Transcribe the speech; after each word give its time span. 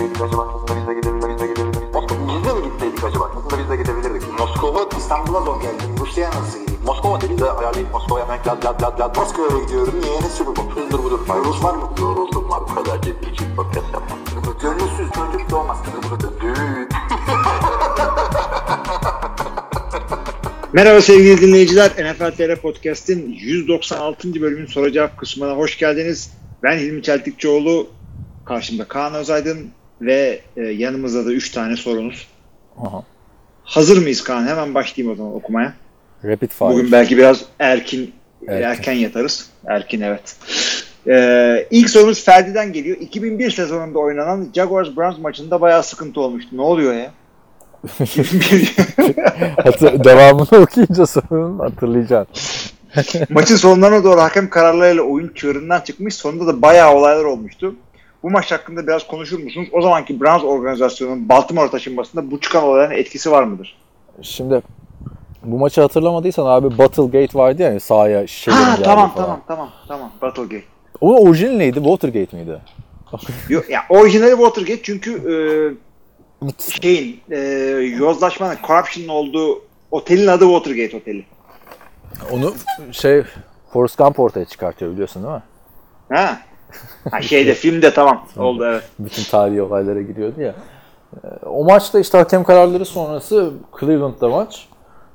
gitseydik 0.00 0.22
acaba? 0.22 0.48
Aslında 0.54 0.80
biz 0.80 0.88
de 0.88 0.94
gidebilirdik. 0.94 1.50
Biz 2.28 2.44
de 2.44 2.52
mi 2.54 2.72
gitseydik 2.72 3.04
acaba? 3.04 3.30
Aslında 3.36 3.62
biz 3.62 3.70
de 3.70 3.76
gidebilirdik. 3.76 4.38
Moskova 4.38 4.88
İstanbul'a 4.98 5.40
zor 5.40 5.60
geldi. 5.62 5.82
Rusya'ya 6.00 6.30
nasıl 6.30 6.60
gideyim? 6.60 6.80
Moskova 6.86 7.20
dedi 7.20 7.38
de 7.38 7.50
ayarlayıp 7.50 7.92
Moskova'ya 7.92 8.24
hemen 8.24 8.38
lad 8.46 8.64
lad 8.64 8.82
lad 8.82 9.00
lad. 9.00 9.16
Moskova'ya 9.16 9.64
gidiyorum. 9.64 9.94
Niye? 10.02 10.20
Ne 10.20 10.28
sürü 10.28 10.46
bu? 10.46 10.80
Hızdır 10.80 10.98
budur. 10.98 11.20
Rus 11.44 11.64
var 11.64 11.74
mı? 11.74 11.90
Yoruldum 12.00 12.50
var. 12.50 12.60
Bu 12.70 12.74
kadar 12.74 13.02
ciddi 13.02 13.30
için 13.30 13.56
podcast 13.56 13.86
yapmam. 13.92 14.18
Gönülsüz 14.62 15.10
çocuk 15.14 15.50
doğmaz. 15.50 15.78
Düğün. 16.40 16.88
Merhaba 20.72 21.00
sevgili 21.00 21.40
dinleyiciler. 21.40 21.90
NFL 21.90 22.30
TR 22.36 22.56
Podcast'in 22.56 23.32
196. 23.32 24.40
bölümün 24.40 24.66
soru 24.66 24.92
cevap 24.92 25.18
kısmına 25.18 25.52
hoş 25.52 25.78
geldiniz. 25.78 26.30
Ben 26.62 26.78
Hilmi 26.78 27.02
Çeltikçioğlu. 27.02 27.86
Karşımda 28.44 28.88
Kaan 28.88 29.14
Özaydın 29.14 29.70
ve 30.00 30.40
e, 30.56 30.62
yanımızda 30.62 31.26
da 31.26 31.32
3 31.32 31.50
tane 31.50 31.76
sorunuz. 31.76 32.28
Aha. 32.78 33.02
Hazır 33.64 34.02
mıyız 34.02 34.24
Kaan? 34.24 34.46
Hemen 34.46 34.74
başlayayım 34.74 35.12
o 35.12 35.16
zaman 35.16 35.34
okumaya. 35.34 35.74
Rapid 36.24 36.50
fire. 36.50 36.68
Bugün 36.68 36.92
belki 36.92 37.16
biraz 37.16 37.44
erkin 37.58 38.12
Erkin. 38.48 38.62
erken 38.62 38.92
yatarız. 38.92 39.50
Erkin 39.66 40.00
evet. 40.00 40.36
Ee, 41.08 41.66
ilk 41.70 41.90
sorumuz 41.90 42.24
Ferdi'den 42.24 42.72
geliyor. 42.72 42.96
2001 43.00 43.50
sezonunda 43.50 43.98
oynanan 43.98 44.48
Jaguars 44.54 44.96
Browns 44.96 45.18
maçında 45.18 45.60
bayağı 45.60 45.82
sıkıntı 45.82 46.20
olmuştu. 46.20 46.56
Ne 46.56 46.62
oluyor 46.62 46.94
ya? 46.94 47.10
2001 48.00 48.76
Hatır, 49.64 50.04
devamını 50.04 50.62
okuyunca 50.62 51.06
sorunun 51.06 51.58
hatırlayacaksın. 51.58 52.70
Maçın 53.28 53.56
sonlarına 53.56 54.04
doğru 54.04 54.20
hakem 54.20 54.50
kararlarıyla 54.50 55.02
oyun 55.02 55.32
çığırından 55.34 55.80
çıkmış. 55.80 56.14
Sonunda 56.14 56.46
da 56.46 56.62
bayağı 56.62 56.94
olaylar 56.94 57.24
olmuştu. 57.24 57.74
Bu 58.22 58.30
maç 58.30 58.52
hakkında 58.52 58.86
biraz 58.86 59.06
konuşur 59.06 59.38
musunuz? 59.42 59.68
O 59.72 59.80
zamanki 59.82 60.20
Browns 60.20 60.44
organizasyonunun 60.44 61.28
Baltimore 61.28 61.70
taşınmasında 61.70 62.30
bu 62.30 62.40
çıkan 62.40 62.64
olayların 62.64 62.94
etkisi 62.94 63.30
var 63.30 63.42
mıdır? 63.42 63.76
Şimdi 64.22 64.62
bu 65.44 65.58
maçı 65.58 65.80
hatırlamadıysan 65.80 66.46
abi 66.46 66.78
Battlegate 66.78 67.38
vardı 67.38 67.62
ya 67.62 67.80
sahaya 67.80 68.26
şişelerin 68.26 68.60
Ha 68.60 68.70
geldiği 68.70 68.84
tamam 68.84 69.10
falan. 69.14 69.26
tamam 69.26 69.40
tamam 69.46 69.70
tamam 69.88 70.10
Battlegate. 70.22 70.64
Onun 71.00 71.26
orijinali 71.26 71.58
neydi? 71.58 71.74
Watergate 71.74 72.36
miydi? 72.36 72.58
Yok 73.48 73.70
ya 73.70 73.80
orijinali 73.88 74.30
Watergate 74.30 74.82
çünkü 74.82 75.12
e, 75.12 75.34
şeyin 76.82 77.20
e, 77.30 77.38
yozlaşmanın, 77.98 78.58
corruption'ın 78.66 79.08
olduğu 79.08 79.62
otelin 79.90 80.26
adı 80.26 80.44
Watergate 80.44 80.96
Oteli. 80.96 81.24
Onu 82.32 82.54
şey 82.92 83.22
Forrest 83.72 83.98
Gump 83.98 84.20
ortaya 84.20 84.44
çıkartıyor 84.44 84.92
biliyorsun 84.92 85.22
değil 85.22 85.34
mi? 85.34 85.42
Ha? 86.08 86.38
Ha 87.10 87.22
şeyde 87.22 87.54
filmde 87.54 87.94
tamam 87.94 88.26
oldu 88.36 88.64
evet. 88.66 88.82
Bütün 88.98 89.22
tarihi 89.24 89.62
olaylara 89.62 90.02
giriyordu 90.02 90.40
ya. 90.40 90.54
Ee, 91.24 91.46
O 91.46 91.64
maçta 91.64 92.00
işte 92.00 92.18
hakem 92.18 92.44
kararları 92.44 92.84
sonrası 92.84 93.50
Cleveland'da 93.80 94.28
maç. 94.28 94.68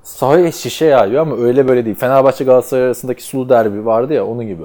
Sahaya 0.03 0.51
şişe 0.51 0.85
yağıyor 0.85 1.21
ama 1.21 1.37
öyle 1.37 1.67
böyle 1.67 1.85
değil. 1.85 1.95
Fenerbahçe 1.95 2.43
Galatasaray 2.43 2.83
arasındaki 2.85 3.23
sulu 3.23 3.49
derbi 3.49 3.85
vardı 3.85 4.13
ya 4.13 4.25
onun 4.27 4.47
gibi. 4.47 4.63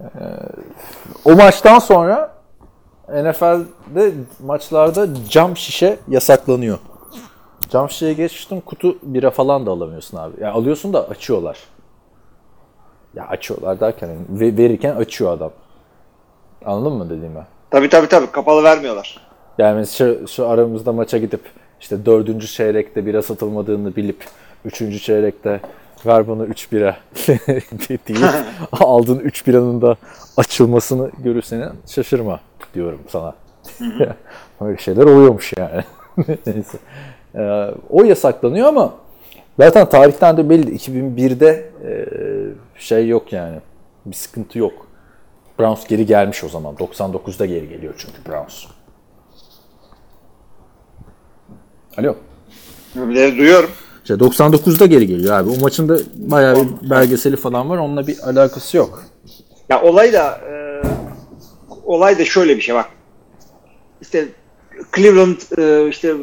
Ee, 0.00 0.06
o 1.24 1.34
maçtan 1.34 1.78
sonra 1.78 2.32
NFL'de 3.08 4.12
maçlarda 4.46 5.06
cam 5.30 5.56
şişe 5.56 5.98
yasaklanıyor. 6.08 6.78
Cam 7.70 7.90
şişeye 7.90 8.12
geçtim 8.12 8.60
kutu 8.60 8.96
bira 9.02 9.30
falan 9.30 9.66
da 9.66 9.70
alamıyorsun 9.70 10.16
abi. 10.18 10.42
Ya 10.42 10.52
alıyorsun 10.52 10.92
da 10.92 11.08
açıyorlar. 11.08 11.58
Ya 13.14 13.26
açıyorlar 13.28 13.80
derken 13.80 14.08
yani 14.08 14.20
ve- 14.30 14.56
verirken 14.56 14.96
açıyor 14.96 15.32
adam. 15.32 15.50
Anladın 16.64 16.92
mı 16.92 17.10
dediğimi? 17.10 17.46
Tabii 17.70 17.88
tabii 17.88 18.08
tabii 18.08 18.26
kapalı 18.26 18.64
vermiyorlar. 18.64 19.20
Yani 19.58 19.86
şu, 19.86 20.28
şu 20.28 20.48
aramızda 20.48 20.92
maça 20.92 21.18
gidip 21.18 21.40
işte 21.80 22.06
dördüncü 22.06 22.46
çeyrekte 22.46 23.06
bira 23.06 23.22
satılmadığını 23.22 23.96
bilip 23.96 24.24
üçüncü 24.64 24.98
çeyrekte 25.00 25.60
ver 26.06 26.28
bana 26.28 26.44
3 26.44 26.72
bira 26.72 26.96
deyip 27.88 28.00
aldığın 28.72 29.18
3 29.18 29.46
biranın 29.46 29.82
da 29.82 29.96
açılmasını 30.36 31.10
görürsen 31.18 31.72
şaşırma 31.86 32.40
diyorum 32.74 33.00
sana. 33.08 33.34
Öyle 34.60 34.78
şeyler 34.78 35.02
oluyormuş 35.02 35.52
yani. 35.58 35.84
Neyse. 36.46 36.78
Ee, 37.34 37.70
o 37.90 38.04
yasaklanıyor 38.04 38.68
ama 38.68 38.94
zaten 39.58 39.88
tarihten 39.88 40.36
de 40.36 40.50
belli. 40.50 40.76
2001'de 40.76 41.70
e, 41.84 42.06
şey 42.82 43.08
yok 43.08 43.32
yani. 43.32 43.60
Bir 44.06 44.16
sıkıntı 44.16 44.58
yok. 44.58 44.86
Browns 45.58 45.86
geri 45.86 46.06
gelmiş 46.06 46.44
o 46.44 46.48
zaman. 46.48 46.74
99'da 46.74 47.46
geri 47.46 47.68
geliyor 47.68 47.94
çünkü 47.98 48.30
Browns. 48.30 48.64
Alo. 51.98 52.16
Bileri 52.94 53.38
duyuyorum. 53.38 53.70
İşte 54.02 54.14
99'da 54.14 54.86
geri 54.86 55.06
geliyor 55.06 55.34
abi. 55.34 55.50
O 55.50 55.60
maçın 55.60 55.88
da 55.88 55.98
bayağı 56.14 56.56
bir 56.56 56.90
belgeseli 56.90 57.36
falan 57.36 57.70
var. 57.70 57.78
Onunla 57.78 58.06
bir 58.06 58.18
alakası 58.28 58.76
yok. 58.76 59.04
Ya 59.68 59.82
olay 59.82 60.12
da 60.12 60.40
e, 60.50 60.82
olay 61.84 62.18
da 62.18 62.24
şöyle 62.24 62.56
bir 62.56 62.60
şey 62.60 62.74
bak. 62.74 62.86
İşte 64.00 64.28
Cleveland 64.96 65.58
e, 65.58 65.88
işte 65.88 66.14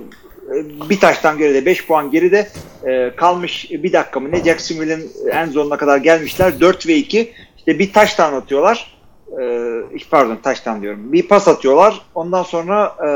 bir 0.90 1.00
taştan 1.00 1.38
geride 1.38 1.66
5 1.66 1.88
puan 1.88 2.12
geride. 2.12 2.47
E, 2.85 3.12
kalmış 3.16 3.72
bir 3.72 3.94
dakika 3.94 4.19
mı 4.19 4.31
ne? 4.31 4.44
Jacksonville'in 4.44 5.12
en 5.31 5.46
zonuna 5.46 5.78
kadar 5.78 5.97
gelmişler. 5.97 6.59
4 6.59 6.88
ve 6.88 6.96
2 6.96 7.34
işte 7.58 7.80
bir 7.80 7.94
taştan 7.94 8.34
atıyorlar. 8.34 8.97
E, 9.41 10.09
pardon 10.12 10.35
taştan 10.35 10.81
diyorum. 10.81 11.13
Bir 11.13 11.28
pas 11.28 11.47
atıyorlar. 11.47 12.02
Ondan 12.16 12.44
sonra 12.44 12.96
e, 13.08 13.09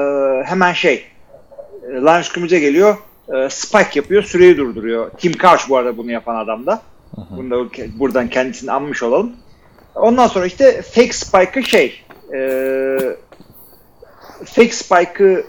hemen 0.50 0.74
şey 0.74 1.06
e, 1.88 1.94
line 1.94 2.24
scrimmage'e 2.24 2.60
geliyor. 2.60 2.98
E, 3.34 3.50
spike 3.50 4.00
yapıyor 4.00 4.24
süreyi 4.24 4.58
durduruyor. 4.58 5.10
Tim 5.10 5.32
Couch 5.32 5.70
bu 5.70 5.78
arada 5.78 5.98
bunu 5.98 6.12
yapan 6.12 6.36
adam 6.36 6.66
da. 6.66 6.82
Bunu 7.38 7.52
da 7.52 7.70
buradan 8.00 8.30
kendisini 8.30 8.72
anmış 8.72 9.04
olalım. 9.04 9.32
Ondan 9.96 10.28
sonra 10.28 10.46
işte 10.46 10.82
fake 10.82 11.14
spike'ı 11.14 11.64
şey 11.64 12.02
e, 12.34 12.40
fake 14.46 14.72
spike'ı 14.72 15.46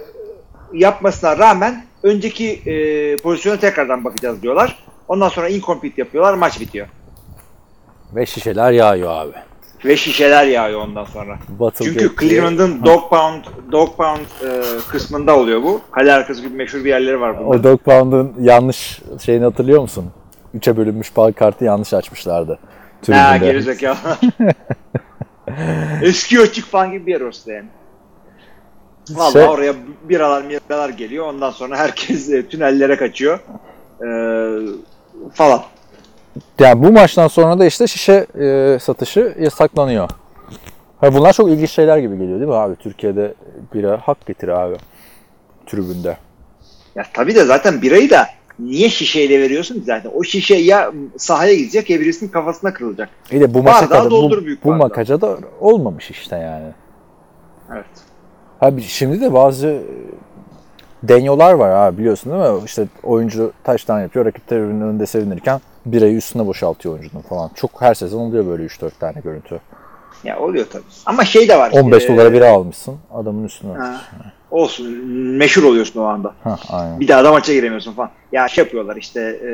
yapmasına 0.72 1.38
rağmen 1.38 1.84
önceki 2.02 2.50
e, 2.66 3.16
pozisyona 3.16 3.56
tekrardan 3.56 4.04
bakacağız 4.04 4.42
diyorlar. 4.42 4.84
Ondan 5.08 5.28
sonra 5.28 5.48
incomplete 5.48 6.02
yapıyorlar. 6.02 6.34
Maç 6.34 6.60
bitiyor. 6.60 6.86
Ve 8.14 8.26
şişeler 8.26 8.72
yağıyor 8.72 9.10
abi. 9.10 9.32
Ve 9.84 9.96
şişeler 9.96 10.46
yağıyor 10.46 10.80
ondan 10.80 11.04
sonra. 11.04 11.38
Battlegate 11.48 12.00
Çünkü 12.00 12.16
Cleveland'ın 12.28 12.84
dog 12.84 13.10
pound 13.10 13.44
dog 13.72 13.96
pound 13.96 14.18
e, 14.18 14.62
kısmında 14.88 15.36
oluyor 15.36 15.62
bu. 15.62 15.80
Kale 15.90 16.12
arkası 16.12 16.42
gibi 16.42 16.56
meşhur 16.56 16.84
bir 16.84 16.88
yerleri 16.88 17.20
var 17.20 17.38
bunların. 17.38 17.60
O 17.60 17.64
Dog 17.64 17.80
Pound'un 17.80 18.34
yanlış 18.40 19.00
şeyini 19.24 19.44
hatırlıyor 19.44 19.80
musun? 19.80 20.10
Üçe 20.54 20.76
bölünmüş 20.76 21.12
kartı 21.36 21.64
yanlış 21.64 21.94
açmışlardı. 21.94 22.58
Ha 23.10 23.36
gerizekalı. 23.36 23.96
Eski 26.02 26.40
açık 26.40 26.66
falan 26.66 26.92
gibi 26.92 27.06
bir 27.06 27.12
yer 27.12 27.20
orası 27.20 27.50
yani. 27.50 27.68
Vallahi 29.10 29.32
Şey- 29.32 29.42
oraya 29.42 29.74
biralar 30.08 30.44
biralar 30.48 30.88
geliyor. 30.88 31.26
Ondan 31.26 31.50
sonra 31.50 31.76
herkes 31.76 32.30
e, 32.30 32.48
tünellere 32.48 32.96
kaçıyor. 32.96 33.38
Ee, 34.02 34.58
falan. 35.32 35.62
Yani 36.58 36.84
bu 36.84 36.92
maçtan 36.92 37.28
sonra 37.28 37.58
da 37.58 37.64
işte 37.64 37.86
şişe 37.86 38.26
e, 38.40 38.78
satışı 38.80 39.36
yasaklanıyor. 39.40 40.08
Ha, 41.00 41.14
bunlar 41.14 41.32
çok 41.32 41.48
ilginç 41.48 41.70
şeyler 41.70 41.98
gibi 41.98 42.18
geliyor 42.18 42.38
değil 42.38 42.48
mi 42.48 42.56
abi? 42.56 42.76
Türkiye'de 42.76 43.34
bira 43.74 44.00
hak 44.04 44.26
getir 44.26 44.48
abi. 44.48 44.76
Tribünde. 45.66 46.16
Ya 46.94 47.06
tabii 47.14 47.34
de 47.34 47.44
zaten 47.44 47.82
birayı 47.82 48.10
da 48.10 48.26
niye 48.58 48.88
şişeyle 48.88 49.40
veriyorsun 49.40 49.82
zaten? 49.86 50.10
O 50.14 50.22
şişe 50.24 50.54
ya 50.54 50.92
sahaya 51.16 51.54
gidecek 51.54 51.90
ya 51.90 52.00
birisinin 52.00 52.30
kafasına 52.30 52.72
kırılacak. 52.72 53.08
İyi 53.30 53.40
de 53.40 53.54
bu 53.54 53.64
kadar, 53.64 54.10
bu, 54.10 54.30
bu 54.64 54.74
makaca 54.74 55.20
da 55.20 55.38
olmamış 55.60 56.10
işte 56.10 56.36
yani. 56.36 56.72
Evet. 57.72 57.86
Abi 58.62 58.82
şimdi 58.82 59.20
de 59.20 59.32
bazı 59.32 59.82
denyolar 61.02 61.52
var 61.52 61.70
abi 61.70 61.98
biliyorsun 61.98 62.32
değil 62.32 62.52
mi? 62.52 62.60
İşte 62.66 62.86
oyuncu 63.02 63.52
taştan 63.64 64.00
yapıyor, 64.00 64.24
rakip 64.26 64.46
terörünün 64.46 64.80
önünde 64.80 65.06
sevinirken 65.06 65.60
birayı 65.86 66.16
üstüne 66.16 66.46
boşaltıyor 66.46 66.94
oyuncunun 66.94 67.22
falan. 67.22 67.50
Çok 67.54 67.82
her 67.82 67.94
sezon 67.94 68.20
oluyor 68.20 68.46
böyle 68.46 68.62
3-4 68.64 68.90
tane 69.00 69.20
görüntü. 69.24 69.60
Ya 70.24 70.38
oluyor 70.38 70.66
tabii. 70.72 70.82
Ama 71.06 71.24
şey 71.24 71.48
de 71.48 71.58
var. 71.58 71.70
15 71.72 72.04
e, 72.04 72.08
dolara 72.08 72.32
bira 72.32 72.50
almışsın, 72.50 72.96
adamın 73.14 73.44
üstüne. 73.44 73.72
ha, 73.72 74.00
olsun. 74.50 74.86
Meşhur 75.38 75.62
oluyorsun 75.62 76.00
o 76.00 76.04
anda. 76.04 76.34
Ha, 76.44 76.58
aynen. 76.70 77.00
Bir 77.00 77.08
daha 77.08 77.24
da 77.24 77.32
maça 77.32 77.52
giremiyorsun 77.52 77.92
falan. 77.92 78.10
Ya 78.32 78.48
şey 78.48 78.64
yapıyorlar 78.64 78.96
işte 78.96 79.20
e, 79.20 79.48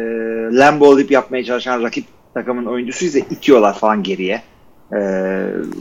Lambo 0.57 0.99
Leap 0.99 1.11
yapmaya 1.11 1.45
çalışan 1.45 1.83
rakip 1.83 2.05
takımın 2.35 2.67
oyuncusu 2.67 3.05
ise 3.05 3.19
itiyorlar 3.19 3.75
falan 3.75 4.03
geriye. 4.03 4.43
E, 4.93 4.99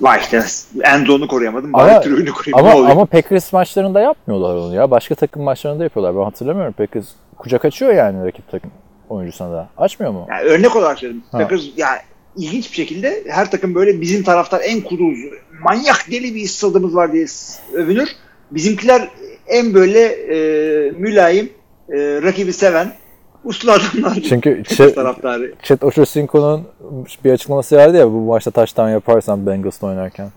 vay 0.01 0.19
işte 0.19 0.43
Enzo'nu 0.83 1.27
koruyamadım. 1.27 1.75
Ama- 1.75 1.87
Bari 1.87 2.03
tribünü 2.03 2.31
koruyayım. 2.31 2.77
Ama 2.77 2.91
ama 2.91 3.05
Packers 3.05 3.53
maçlarında 3.53 3.99
yapmıyorlar 3.99 4.55
onu 4.55 4.75
ya. 4.75 4.91
Başka 4.91 5.15
takım 5.15 5.43
maçlarında 5.43 5.83
yapıyorlar. 5.83 6.15
Ben 6.15 6.23
hatırlamıyorum. 6.23 6.73
Packers 6.73 7.07
kucak 7.37 7.65
açıyor 7.65 7.93
yani 7.93 8.25
rakip 8.27 8.51
takım 8.51 8.71
oyuncusuna 9.09 9.51
da. 9.51 9.69
Açmıyor 9.77 10.11
mu? 10.11 10.27
Yani 10.29 10.41
örnek 10.43 10.75
olarak 10.75 10.99
söyledim. 10.99 11.23
Ha. 11.31 11.37
Packers 11.37 11.61
ya 11.77 11.89
ilginç 12.37 12.71
bir 12.71 12.75
şekilde 12.75 13.23
her 13.29 13.51
takım 13.51 13.75
böyle 13.75 14.01
bizim 14.01 14.23
taraftar 14.23 14.61
en 14.63 14.81
kuduz, 14.81 15.17
manyak 15.63 16.05
deli 16.11 16.35
bir 16.35 16.47
stadımız 16.47 16.95
var 16.95 17.13
diye 17.13 17.25
övünür. 17.73 18.09
Bizimkiler 18.51 19.09
en 19.47 19.73
böyle 19.73 19.99
e, 20.05 20.37
mülayim, 20.91 21.49
e, 21.89 21.95
rakibi 22.23 22.53
seven, 22.53 22.93
uslu 23.43 23.71
adamlar. 23.71 24.19
Çünkü 24.29 24.63
Chet, 24.63 24.95
taraftarı. 24.95 25.53
Chet 25.63 25.83
Ochocinco'nun 25.83 26.63
bir 27.25 27.31
açıklaması 27.31 27.77
vardı 27.77 27.97
ya 27.97 28.11
bu 28.11 28.21
maçta 28.21 28.51
taştan 28.51 28.89
yaparsam 28.89 29.45
Bengals'ta 29.45 29.87
oynarken. 29.87 30.31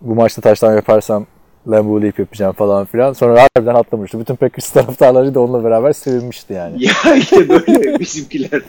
Bu 0.00 0.14
maçta 0.14 0.42
taştan 0.42 0.74
yaparsam 0.74 1.26
Lambeau 1.68 2.02
Leap 2.02 2.18
yapacağım 2.18 2.52
falan 2.52 2.84
filan. 2.84 3.12
Sonra 3.12 3.46
harbiden 3.56 3.74
atlamıştı. 3.74 4.20
Bütün 4.20 4.36
Packers 4.36 4.70
taraftarları 4.70 5.34
da 5.34 5.40
onunla 5.40 5.64
beraber 5.64 5.92
sevinmişti 5.92 6.52
yani. 6.52 6.84
Ya 6.84 7.14
işte 7.16 7.48
böyle 7.48 7.98
bizimkiler. 7.98 8.62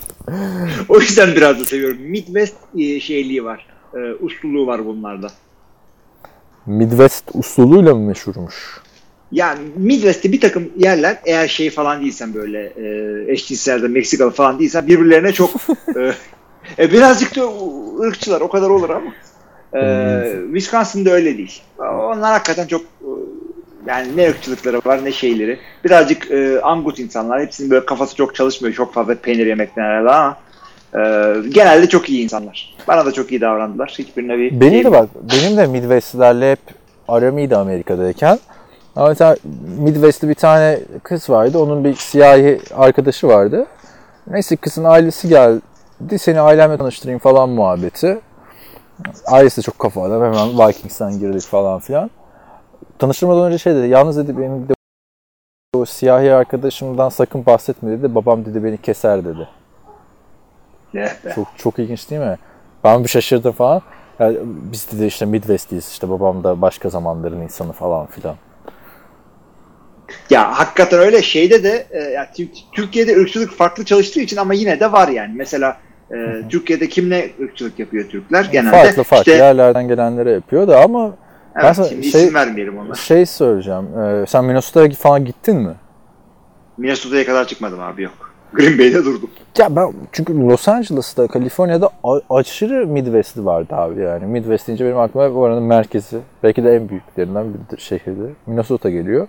O 0.89 1.00
yüzden 1.00 1.36
biraz 1.36 1.59
da 1.59 1.65
seviyorum. 1.65 1.98
Midwest 2.01 2.56
e, 2.77 3.00
şeyliği 3.00 3.44
var. 3.44 3.65
E, 3.94 3.98
usluluğu 4.19 4.68
var 4.68 4.86
bunlarda. 4.86 5.27
Midwest 6.65 7.24
usulüyle 7.33 7.94
mi 7.94 8.07
meşhurmuş? 8.07 8.81
Yani 9.31 9.60
Midwest'te 9.75 10.31
bir 10.31 10.42
takım 10.42 10.72
yerler 10.78 11.18
eğer 11.25 11.48
şey 11.48 11.69
falan 11.69 12.01
değilsen 12.01 12.33
böyle 12.33 12.66
e, 12.66 13.31
eşcinselde 13.31 13.88
Meksikalı 13.88 14.31
falan 14.31 14.60
değilsen 14.60 14.88
birbirlerine 14.88 15.33
çok 15.33 15.50
e, 15.98 16.13
e, 16.83 16.92
birazcık 16.92 17.36
da 17.36 17.42
ırkçılar 18.00 18.42
o 18.42 18.50
kadar 18.50 18.69
olur 18.69 18.89
ama 18.89 19.13
e, 19.83 20.33
Wisconsin'da 20.45 21.10
öyle 21.10 21.38
değil. 21.38 21.62
Onlar 21.80 22.31
hakikaten 22.31 22.68
çok 22.68 22.81
e, 22.81 23.10
yani 23.88 24.18
ne 24.18 24.30
ırkçılıkları 24.30 24.81
var 24.86 25.06
ne 25.06 25.12
şeyleri. 25.12 25.60
Birazcık 25.84 26.31
e, 26.31 26.62
angut 26.62 27.00
insanlar. 27.00 27.42
Hepsinin 27.42 27.72
böyle 27.72 27.86
kafası 27.86 28.16
çok 28.16 28.36
çalışmıyor. 28.36 28.75
Çok 28.75 28.94
fazla 28.94 29.16
peynir 29.16 29.45
yemekten 29.45 29.84
herhalde 29.84 30.10
ama 30.10 30.38
e, 30.94 31.00
genelde 31.50 31.89
çok 31.89 32.10
iyi 32.10 32.24
insanlar. 32.24 32.75
Bana 32.88 33.06
da 33.06 33.12
çok 33.12 33.31
iyi 33.31 33.42
davrandılar. 33.42 33.95
Hiçbirine 34.00 34.38
bir 34.38 34.62
Benim 34.62 34.84
de 34.84 34.92
bak, 34.92 35.10
benim 35.31 35.57
de 35.57 35.68
Midwest'lerle 35.68 36.51
hep 36.51 36.60
aram 37.07 37.38
iyiydi 37.38 37.56
Amerika'dayken. 37.56 38.39
Ama 38.96 39.08
mesela 39.08 39.36
Midwest'te 39.78 40.30
bir 40.30 40.36
tane 40.36 40.80
kız 41.04 41.30
vardı. 41.30 41.60
Onun 41.60 41.84
bir 41.84 41.96
siyahi 41.96 42.62
arkadaşı 42.76 43.28
vardı. 43.28 43.66
Neyse 44.28 44.56
kızın 44.56 44.84
ailesi 44.84 45.30
geldi. 45.30 46.20
Seni 46.20 46.42
ailemle 46.42 46.78
tanıştırayım 46.78 47.20
falan 47.20 47.50
muhabbeti. 47.50 48.22
Ailesi 49.28 49.58
de 49.58 49.62
çok 49.62 49.80
kafa 49.80 50.04
adam. 50.04 50.22
Hemen 50.24 50.68
Vikings'ten 50.68 51.20
girdik 51.20 51.42
falan 51.42 51.80
filan. 51.80 52.12
Tanıştırmadan 53.00 53.44
önce 53.44 53.58
şey 53.58 53.76
dedi. 53.76 53.88
Yalnız 53.88 54.18
dedi 54.18 54.38
benim 54.38 54.70
de 54.70 54.74
o 55.76 55.86
siyahi 55.86 56.34
arkadaşımdan 56.34 57.10
sakın 57.10 57.46
bahsetme 57.46 57.92
dedi. 57.92 58.16
Babam 58.16 58.46
dedi 58.46 58.64
beni 58.64 58.78
keser 58.78 59.26
dedi. 59.26 59.48
Be. 60.94 61.12
Çok 61.36 61.48
çok 61.58 61.80
ilginç 61.80 62.10
değil 62.10 62.22
mi? 62.22 62.38
Ben 62.84 63.04
bir 63.04 63.10
şaşırdım 63.10 63.52
falan. 63.52 63.82
Yani 64.20 64.38
biz 64.44 65.00
de 65.00 65.08
işte 65.08 65.26
Midwest'iyiz 65.26 65.90
işte 65.90 66.10
babam 66.10 66.44
da 66.44 66.62
başka 66.62 66.90
zamanların 66.90 67.42
insanı 67.42 67.72
falan 67.72 68.06
filan. 68.06 68.36
Ya 70.30 70.60
hakikaten 70.60 71.00
öyle 71.00 71.22
şeyde 71.22 71.63
de 71.63 71.86
e, 71.92 72.00
ya, 72.00 72.24
Tü- 72.24 72.48
Türkiye'de 72.72 73.16
ırkçılık 73.18 73.52
farklı 73.52 73.86
çalıştığı 73.86 74.19
için 74.19 74.38
ama 74.38 74.54
yine 74.54 74.80
de 74.80 74.92
var 74.92 75.08
yani. 75.08 75.34
Mesela 75.36 75.78
e, 76.12 76.16
Türkiye'de 76.50 76.90
kimle 76.90 77.31
ırkçılık 77.42 77.80
yapıyor 77.80 78.10
Türkler? 78.10 78.50
Genelde 78.52 78.72
farklı 78.72 79.04
farklı 79.04 79.31
işte 79.31 79.44
yerlerden 79.44 79.88
gelenlere 79.88 80.31
yapıyor 80.31 80.68
da 80.68 80.81
ama 80.84 81.13
ben 81.56 81.66
evet, 81.66 81.75
sana 81.75 81.88
şimdi 81.88 82.04
şey- 82.04 82.24
isim 82.24 82.34
vermeyelim 82.34 82.78
ona. 82.78 82.96
şey 82.96 83.25
söyleyeceğim. 83.25 84.00
Ee, 84.00 84.25
sen 84.28 84.46
Minnesota'ya 84.46 84.90
falan 84.90 85.25
gittin 85.25 85.56
mi? 85.56 85.74
Minnesota'ya 86.78 87.25
kadar 87.25 87.48
çıkmadım 87.48 87.80
abi 87.80 88.02
yok. 88.04 88.31
Green 88.54 88.80
Bay'de 88.80 89.06
durdum. 89.06 89.30
Ya 89.58 89.75
ben 89.75 89.94
çünkü 90.12 90.40
Los 90.40 90.68
Angeles'ta, 90.68 91.28
Kaliforniya'da 91.28 91.90
aşırı 92.30 92.88
Midwest'i 92.88 93.46
vardı 93.46 93.75
abi 93.75 94.02
yani. 94.02 94.25
Midwest 94.25 94.68
deyince 94.68 94.86
benim 94.86 95.00
aklıma 95.00 95.28
oranın 95.28 95.63
merkezi. 95.63 96.18
Belki 96.44 96.63
de 96.63 96.75
en 96.75 96.90
büyüklerinden 96.90 97.46
bir 97.72 97.78
şehirde. 97.78 98.30
Minnesota 98.48 98.90
geliyor. 98.90 99.28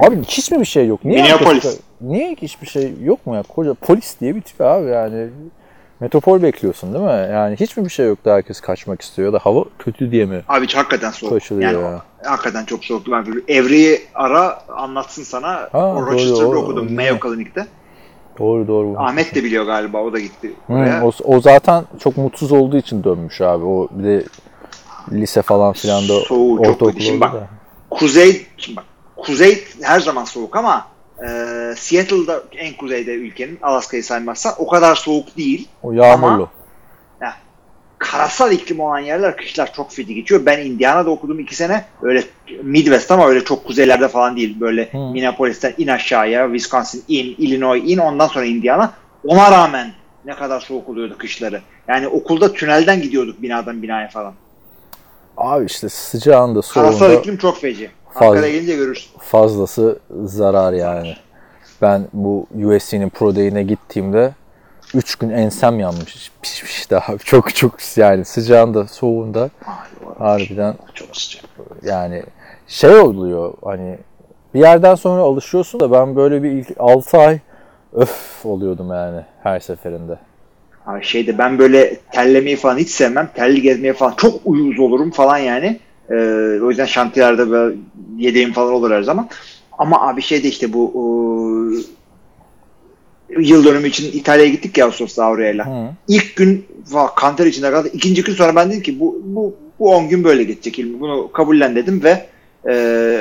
Abi 0.00 0.22
hiç 0.24 0.50
mi 0.50 0.60
bir 0.60 0.64
şey 0.64 0.86
yok? 0.86 1.04
Niye 1.04 1.22
Minneapolis. 1.22 1.64
herkes- 1.64 1.80
Niye 2.00 2.34
hiçbir 2.42 2.66
şey 2.66 2.92
yok 3.04 3.26
mu 3.26 3.34
ya? 3.36 3.42
Koca 3.42 3.74
polis 3.74 4.20
diye 4.20 4.34
bitiyor 4.34 4.70
abi 4.70 4.90
yani. 4.90 5.28
Metropol 6.00 6.42
bekliyorsun 6.42 6.94
değil 6.94 7.04
mi? 7.04 7.28
Yani 7.32 7.56
hiç 7.60 7.76
mi 7.76 7.84
bir 7.84 7.90
şey 7.90 8.06
yok 8.06 8.24
da 8.24 8.34
herkes 8.34 8.60
kaçmak 8.60 9.02
istiyor 9.02 9.32
da 9.32 9.38
hava 9.38 9.64
kötü 9.78 10.10
diye 10.10 10.24
mi 10.24 10.42
Abi 10.48 10.66
hakikaten 10.68 11.10
soğuk. 11.10 11.32
taşılıyor 11.32 11.72
Yani 11.72 11.82
ya? 11.84 12.02
hakikaten 12.24 12.64
çok 12.64 12.84
soğuktu. 12.84 13.12
Ben 13.12 13.26
böyle 13.26 13.40
Evreyi 13.48 14.00
ara 14.14 14.62
anlatsın 14.76 15.22
sana. 15.22 15.68
Ha, 15.72 15.92
o 15.94 15.96
doğru, 15.96 16.06
Rochester'da 16.12 16.56
okudum 16.58 16.94
Mayo 16.94 17.16
Clinic'te. 17.22 17.66
Doğru 18.38 18.68
doğru. 18.68 18.94
Ahmet 18.98 19.34
de 19.34 19.44
biliyor 19.44 19.64
galiba. 19.66 20.02
O 20.02 20.12
da 20.12 20.18
gitti 20.18 20.52
oraya. 20.68 21.04
o, 21.06 21.10
o 21.24 21.40
zaten 21.40 21.84
çok 22.00 22.16
mutsuz 22.16 22.52
olduğu 22.52 22.76
için 22.76 23.04
dönmüş 23.04 23.40
abi. 23.40 23.64
O 23.64 23.88
bir 23.90 24.04
de 24.04 24.24
lise 25.12 25.42
falan 25.42 25.72
filan 25.72 26.02
da 26.08 26.20
Soğuğu 26.20 26.56
çok 26.56 26.66
ortaokul 26.66 26.92
kötü. 26.92 27.04
Şimdi 27.04 27.20
bak, 27.20 27.34
da. 27.34 27.46
Kuzey 27.90 28.46
şimdi 28.56 28.76
bak, 28.76 28.84
kuzey 29.18 29.64
her 29.82 30.00
zaman 30.00 30.24
soğuk 30.24 30.56
ama 30.56 30.88
e, 31.18 31.26
Seattle'da 31.76 32.42
en 32.56 32.76
kuzeyde 32.76 33.14
ülkenin 33.14 33.58
Alaska'yı 33.62 34.04
saymazsan 34.04 34.54
o 34.58 34.68
kadar 34.68 34.94
soğuk 34.94 35.36
değil. 35.36 35.68
O 35.82 35.92
yağmurlu. 35.92 36.42
Ama- 36.42 36.58
Karasal 37.98 38.52
iklim 38.52 38.80
olan 38.80 38.98
yerler 38.98 39.36
kışlar 39.36 39.72
çok 39.72 39.92
feci 39.92 40.14
geçiyor. 40.14 40.46
Ben 40.46 40.58
Indiana'da 40.66 41.10
okudum 41.10 41.40
iki 41.40 41.56
sene. 41.56 41.84
Öyle 42.02 42.24
Midwest 42.62 43.10
ama 43.10 43.28
öyle 43.28 43.44
çok 43.44 43.64
kuzeylerde 43.64 44.08
falan 44.08 44.36
değil. 44.36 44.60
Böyle 44.60 44.92
Hı. 44.92 44.98
Minneapolis'ten 44.98 45.74
in 45.78 45.86
aşağıya, 45.86 46.46
Wisconsin 46.46 47.04
in, 47.08 47.24
Illinois 47.38 47.82
in, 47.84 47.98
ondan 47.98 48.26
sonra 48.26 48.44
Indiana. 48.44 48.92
Ona 49.24 49.50
rağmen 49.50 49.92
ne 50.24 50.34
kadar 50.34 50.60
soğuk 50.60 50.88
oluyordu 50.88 51.14
kışları. 51.18 51.60
Yani 51.88 52.08
okulda 52.08 52.52
tünelden 52.52 53.02
gidiyorduk 53.02 53.42
binadan 53.42 53.82
binaya 53.82 54.08
falan. 54.08 54.34
Abi 55.36 55.66
işte 55.66 55.88
sıcağında 55.88 56.60
Karasal 56.60 56.98
soğuğunda 56.98 57.20
iklim 57.20 57.36
çok 57.36 57.60
feci. 57.60 57.90
Fazla. 58.18 58.26
Ankara'ya 58.30 58.52
gelince 58.52 58.76
görürsün. 58.76 59.10
fazlası 59.18 59.98
zarar 60.24 60.72
yani. 60.72 61.16
Ben 61.82 62.06
bu 62.12 62.46
USC'nin 62.64 63.08
Pro 63.08 63.36
Day'ine 63.36 63.62
gittiğimde 63.62 64.34
3 64.94 65.16
gün 65.16 65.30
ensem 65.30 65.80
yanmış. 65.80 66.32
Pişmiş 66.42 66.90
daha. 66.90 67.18
Çok 67.18 67.54
çok 67.54 67.74
yani 67.96 68.24
sıcağında 68.24 68.86
soğuğunda 68.86 69.50
harbiden 70.18 70.74
Çok 70.94 71.16
sıcak. 71.16 71.44
yani 71.82 72.22
şey 72.66 72.90
oluyor 72.96 73.54
hani 73.64 73.98
bir 74.54 74.60
yerden 74.60 74.94
sonra 74.94 75.22
alışıyorsun 75.22 75.80
da 75.80 75.92
ben 75.92 76.16
böyle 76.16 76.42
bir 76.42 76.50
ilk 76.50 76.68
6 76.78 77.18
ay 77.18 77.38
öf 77.92 78.46
oluyordum 78.46 78.90
yani 78.90 79.20
her 79.42 79.60
seferinde. 79.60 80.18
Abi 80.86 81.04
şeyde 81.04 81.38
ben 81.38 81.58
böyle 81.58 81.96
terlemeyi 81.96 82.56
falan 82.56 82.78
hiç 82.78 82.90
sevmem. 82.90 83.30
Terli 83.34 83.62
gezmeye 83.62 83.92
falan 83.92 84.14
çok 84.16 84.40
uyuz 84.44 84.80
olurum 84.80 85.10
falan 85.10 85.38
yani. 85.38 85.80
Ee, 86.10 86.14
o 86.62 86.68
yüzden 86.68 86.86
şantiyelerde 86.86 87.50
böyle 87.50 87.76
yedeğim 88.16 88.52
falan 88.52 88.72
olur 88.72 88.90
her 88.90 89.02
zaman. 89.02 89.28
Ama 89.78 90.08
abi 90.08 90.22
şeyde 90.22 90.48
işte 90.48 90.72
bu 90.72 90.92
ıı, 90.96 91.82
yıl 93.38 93.64
dönümü 93.64 93.88
için 93.88 94.18
İtalya'ya 94.18 94.50
gittik 94.50 94.78
ya 94.78 94.86
Ağustos'ta 94.86 95.24
Aurela'yla. 95.24 95.66
Hı. 95.66 95.90
İlk 96.08 96.36
gün 96.36 96.66
va, 96.90 97.14
kanter 97.14 97.46
içinde 97.46 97.70
kaldı. 97.70 97.90
İkinci 97.92 98.24
gün 98.24 98.34
sonra 98.34 98.56
ben 98.56 98.70
dedim 98.70 98.82
ki 98.82 99.00
bu 99.00 99.22
bu 99.24 99.54
bu 99.78 99.94
10 99.94 100.08
gün 100.08 100.24
böyle 100.24 100.44
geçecek. 100.44 100.78
İlmi. 100.78 101.00
Bunu 101.00 101.32
kabullen 101.32 101.76
dedim 101.76 102.02
ve 102.04 102.26
e, 102.64 102.72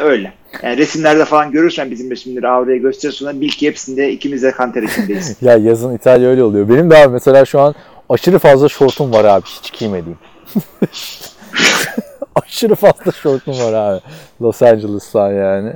öyle. 0.03 0.33
Yani 0.63 0.77
resimlerde 0.77 1.25
falan 1.25 1.51
görürsen 1.51 1.91
bizim 1.91 2.11
resimleri 2.11 2.47
Aurela'ya 2.47 2.77
gösterirsen 2.77 3.41
bil 3.41 3.49
ki 3.49 3.67
hepsinde 3.67 4.11
ikimiz 4.11 4.43
de 4.43 4.51
kanter 4.51 4.83
içindeyiz. 4.83 5.37
Ya 5.41 5.57
yazın 5.57 5.95
İtalya 5.95 6.29
öyle 6.29 6.43
oluyor. 6.43 6.69
Benim 6.69 6.89
de 6.89 6.97
abi 6.97 7.13
mesela 7.13 7.45
şu 7.45 7.59
an 7.59 7.75
aşırı 8.09 8.39
fazla 8.39 8.69
şortum 8.69 9.13
var 9.13 9.25
abi 9.25 9.45
hiç 9.45 9.79
giymediğim. 9.79 10.17
aşırı 12.45 12.75
fazla 12.75 13.11
şortum 13.11 13.53
var 13.59 13.73
abi. 13.73 14.01
Los 14.41 14.61
Angeles'tan 14.61 15.31
yani. 15.31 15.73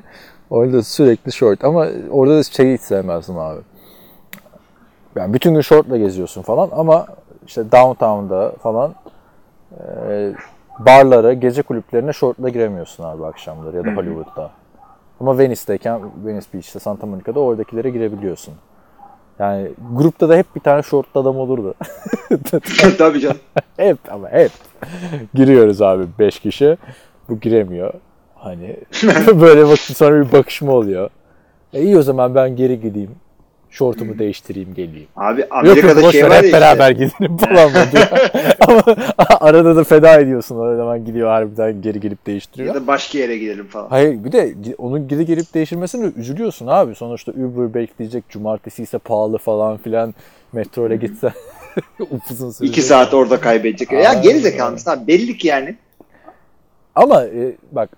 Orada 0.50 0.84
sürekli 0.84 1.32
şort 1.32 1.64
ama 1.64 1.88
orada 2.12 2.38
da 2.38 2.44
şeyi 2.44 2.74
hiç 2.74 2.82
sevmezdim 2.82 3.38
abi. 3.38 3.60
Yani 5.16 5.34
bütün 5.34 5.54
gün 5.54 5.62
şortla 5.62 5.98
geziyorsun 5.98 6.42
falan 6.42 6.70
ama 6.72 7.06
işte 7.48 7.72
downtown'da 7.72 8.52
falan 8.64 8.96
e, 9.80 10.34
barlara, 10.80 11.34
gece 11.34 11.62
kulüplerine 11.62 12.14
şortla 12.14 12.50
giremiyorsun 12.50 13.04
abi 13.04 13.26
akşamları 13.26 13.78
ya 13.78 13.86
da 13.86 13.90
Hollywood'da. 13.92 14.52
Ama 15.20 15.38
Venice'deyken, 15.38 16.02
Venice 16.26 16.48
Beach'te, 16.54 16.80
Santa 16.80 17.08
Monica'da 17.08 17.40
oradakilere 17.40 17.90
girebiliyorsun. 17.90 18.54
Yani 19.40 19.68
grupta 19.94 20.30
da 20.30 20.36
hep 20.36 20.56
bir 20.56 20.62
tane 20.62 20.82
şortlu 20.82 21.22
adam 21.22 21.38
olurdu. 21.38 21.74
Tabii 22.98 23.20
canım. 23.20 23.38
hep 23.78 23.98
ama 24.12 24.30
hep. 24.30 24.52
Giriyoruz 25.34 25.82
abi 25.82 26.04
5 26.20 26.40
kişi. 26.40 26.78
Bu 27.30 27.40
giremiyor. 27.40 27.94
Hani 28.36 28.78
böyle 29.42 29.68
bak 29.68 29.80
sonra 29.80 30.28
bir 30.28 30.32
bakışma 30.32 30.72
oluyor. 30.72 31.10
E 31.74 31.82
iyi 31.82 31.98
o 31.98 32.02
zaman 32.02 32.36
ben 32.36 32.56
geri 32.56 32.82
gideyim. 32.82 33.12
Şortumu 33.72 34.20
değiştireyim 34.20 34.74
geleyim. 34.74 35.08
Abi 35.16 35.46
Amerika'da 35.50 36.02
yok 36.02 36.12
şey 36.12 36.24
var 36.24 36.30
ya 36.30 36.42
işte. 36.42 36.54
beraber 36.54 36.92
gidelim 36.92 37.38
falan 37.38 37.72
mı 37.72 37.78
diyor. 37.92 38.08
Ama 38.68 38.84
arada 39.40 39.76
da 39.76 39.84
feda 39.84 40.20
ediyorsun. 40.20 40.56
O 40.56 40.76
zaman 40.76 41.06
gidiyor 41.06 41.30
harbiden 41.30 41.82
geri 41.82 42.00
gelip 42.00 42.26
değiştiriyor. 42.26 42.76
Ya 42.76 42.82
da 42.82 42.88
başka 42.88 43.18
yere 43.18 43.38
gidelim 43.38 43.68
falan. 43.68 43.90
Hayır 43.90 44.24
bir 44.24 44.32
de 44.32 44.56
onun 44.78 45.08
geri 45.08 45.26
gelip 45.26 45.54
değiştirmesine 45.54 46.04
de 46.04 46.20
üzülüyorsun 46.20 46.68
abi. 46.68 46.96
Sonuçta 46.96 47.32
Uber 47.32 47.74
bekleyecek. 47.74 48.30
Cumartesi 48.30 48.84
ise 48.84 48.98
pahalı 48.98 49.38
falan 49.38 49.78
filan. 49.78 50.14
Metro 50.54 50.88
ile 50.88 50.96
gitsen 50.96 51.32
upuzun 52.00 52.52
sürecek. 52.52 52.78
İki 52.78 52.88
saat 52.88 53.14
orada 53.14 53.40
kaybedecek. 53.40 53.92
Ya 53.92 54.10
Aynen. 54.10 54.22
geri 54.22 54.40
zekalı 54.40 54.78
abi? 54.86 55.08
Belli 55.08 55.38
ki 55.38 55.48
yani. 55.48 55.76
Ama 56.96 57.24
e, 57.24 57.56
bak 57.72 57.90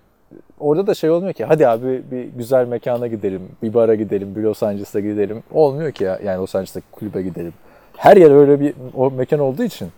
orada 0.64 0.86
da 0.86 0.94
şey 0.94 1.10
olmuyor 1.10 1.32
ki 1.32 1.44
hadi 1.44 1.68
abi 1.68 2.02
bir 2.10 2.24
güzel 2.24 2.66
mekana 2.66 3.06
gidelim, 3.06 3.48
bir 3.62 3.74
bara 3.74 3.94
gidelim, 3.94 4.36
bir 4.36 4.42
Los 4.42 4.62
Angeles'a 4.62 5.00
gidelim. 5.00 5.42
Olmuyor 5.52 5.92
ki 5.92 6.04
ya. 6.04 6.18
Yani 6.24 6.38
Los 6.38 6.54
Angeles'taki 6.54 6.86
kulübe 6.92 7.22
gidelim. 7.22 7.52
Her 7.96 8.16
yer 8.16 8.30
öyle 8.30 8.60
bir 8.60 8.74
o 8.94 9.10
mekan 9.10 9.40
olduğu 9.40 9.62
için. 9.62 9.88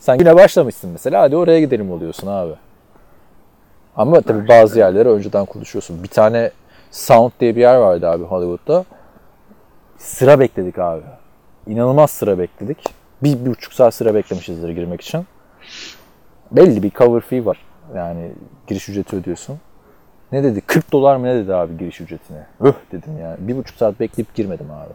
Sen 0.00 0.18
yine 0.18 0.36
başlamışsın 0.36 0.90
mesela 0.90 1.22
hadi 1.22 1.36
oraya 1.36 1.60
gidelim 1.60 1.90
oluyorsun 1.90 2.26
abi. 2.26 2.52
Ama 3.96 4.20
tabii 4.20 4.48
bazı 4.48 4.78
yerlere 4.78 5.08
önceden 5.08 5.44
konuşuyorsun. 5.44 6.02
Bir 6.02 6.08
tane 6.08 6.50
Sound 6.90 7.32
diye 7.40 7.56
bir 7.56 7.60
yer 7.60 7.76
vardı 7.76 8.08
abi 8.08 8.24
Hollywood'da. 8.24 8.84
Sıra 9.98 10.40
bekledik 10.40 10.78
abi. 10.78 11.02
İnanılmaz 11.66 12.10
sıra 12.10 12.38
bekledik. 12.38 12.78
Bir, 13.22 13.44
bir 13.44 13.50
buçuk 13.50 13.72
saat 13.72 13.94
sıra 13.94 14.14
beklemişizdir 14.14 14.68
girmek 14.68 15.00
için. 15.00 15.26
Belli 16.50 16.82
bir 16.82 16.90
cover 16.90 17.20
fee 17.20 17.44
var. 17.44 17.58
Yani 17.96 18.30
giriş 18.66 18.88
ücreti 18.88 19.16
ödüyorsun. 19.16 19.58
Ne 20.34 20.44
dedi? 20.44 20.60
40 20.60 20.92
dolar 20.92 21.16
mı 21.16 21.26
ne 21.26 21.34
dedi 21.34 21.54
abi 21.54 21.78
giriş 21.78 22.00
ücretine? 22.00 22.46
Öh 22.60 22.72
dedim 22.92 23.18
ya. 23.20 23.36
Bir 23.38 23.56
buçuk 23.56 23.76
saat 23.76 24.00
bekleyip 24.00 24.34
girmedim 24.34 24.66
abi. 24.70 24.92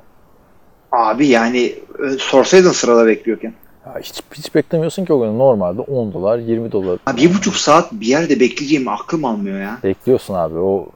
Abi 0.91 1.27
yani 1.27 1.59
e, 2.05 2.09
sorsaydın 2.19 2.71
sırada 2.71 3.07
bekliyorken. 3.07 3.53
Ya 3.85 3.99
hiç, 3.99 4.21
hiç 4.33 4.55
beklemiyorsun 4.55 5.05
ki 5.05 5.13
o 5.13 5.19
gün. 5.19 5.39
Normalde 5.39 5.81
10 5.81 6.13
dolar, 6.13 6.37
20 6.39 6.71
dolar 6.71 6.99
Ha, 7.05 7.17
bir 7.17 7.33
buçuk 7.33 7.55
saat 7.55 7.91
bir 7.93 8.05
yerde 8.05 8.39
bekleyeceğimi 8.39 8.91
aklım 8.91 9.25
almıyor 9.25 9.59
ya. 9.61 9.77
bekliyorsun 9.83 10.33
abi. 10.33 10.57
O 10.57 10.87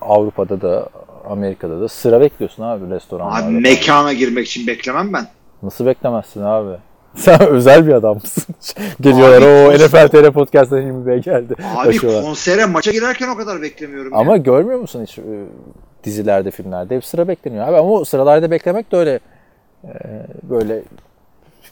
Avrupa'da 0.00 0.60
da 0.60 0.88
Amerika'da 1.30 1.80
da 1.80 1.88
sıra 1.88 2.20
bekliyorsun 2.20 2.62
abi 2.62 2.90
restoranlarda. 2.90 3.46
Abi 3.46 3.52
mekana 3.52 4.12
girmek 4.12 4.46
için 4.46 4.66
beklemem 4.66 5.12
ben. 5.12 5.26
Nasıl 5.62 5.86
beklemezsin 5.86 6.42
abi? 6.42 6.76
Sen 7.16 7.40
özel 7.48 7.86
bir 7.86 7.92
adam 7.92 8.14
mısın? 8.14 8.54
Geliyorlar 9.00 9.42
o 9.42 9.72
NFL 9.74 10.08
TR 10.08 10.32
Podcast'tan 10.32 10.78
Hilmi 10.78 11.06
Bey 11.06 11.18
geldi. 11.18 11.54
Abi 11.76 11.88
Başıyorlar. 11.88 12.22
konsere 12.22 12.66
maça 12.66 12.90
girerken 12.92 13.28
o 13.28 13.36
kadar 13.36 13.62
beklemiyorum. 13.62 14.14
Ama 14.14 14.36
görmüyor 14.36 14.80
musun 14.80 15.02
hiç 15.02 15.18
e, 15.18 15.22
dizilerde, 16.04 16.50
filmlerde 16.50 16.96
hep 16.96 17.04
sıra 17.04 17.28
bekleniyor 17.28 17.68
abi. 17.68 17.76
Ama 17.76 17.90
o 17.90 18.04
sıralarda 18.04 18.50
beklemek 18.50 18.92
de 18.92 18.96
öyle 18.96 19.20
e, 19.84 19.90
böyle 20.42 20.82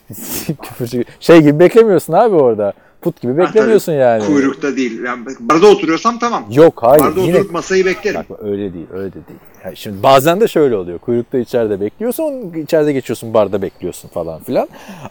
küfürcü 0.62 1.04
şey 1.20 1.40
gibi 1.40 1.58
beklemiyorsun 1.58 2.12
abi 2.12 2.34
orada. 2.34 2.72
Put 3.02 3.20
gibi 3.20 3.38
beklemiyorsun 3.38 3.92
yani. 3.92 4.26
Kuyrukta 4.26 4.76
değil. 4.76 5.04
Yani 5.04 5.26
barda 5.40 5.66
oturuyorsam 5.66 6.18
tamam. 6.18 6.44
Yok 6.50 6.82
hayır. 6.82 7.02
barda 7.02 7.20
Yine 7.20 7.36
oturup 7.36 7.52
masayı 7.52 7.86
beklerim. 7.86 8.20
Bak 8.30 8.38
öyle 8.42 8.74
değil, 8.74 8.86
öyle 8.92 9.10
de 9.10 9.14
değil. 9.14 9.40
Yani 9.64 9.76
şimdi 9.76 10.02
bazen 10.02 10.40
de 10.40 10.48
şöyle 10.48 10.76
oluyor. 10.76 10.98
Kuyrukta 10.98 11.38
içeride 11.38 11.80
bekliyorsun, 11.80 12.52
içeride 12.52 12.92
geçiyorsun, 12.92 13.34
barda 13.34 13.62
bekliyorsun 13.62 14.08
falan 14.08 14.42
filan. 14.42 14.68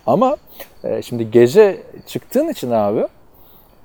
Ama 0.08 0.38
e, 0.84 1.02
şimdi 1.02 1.32
gece 1.32 1.84
çıktığın 2.08 2.48
için 2.48 2.72
abi 2.72 3.08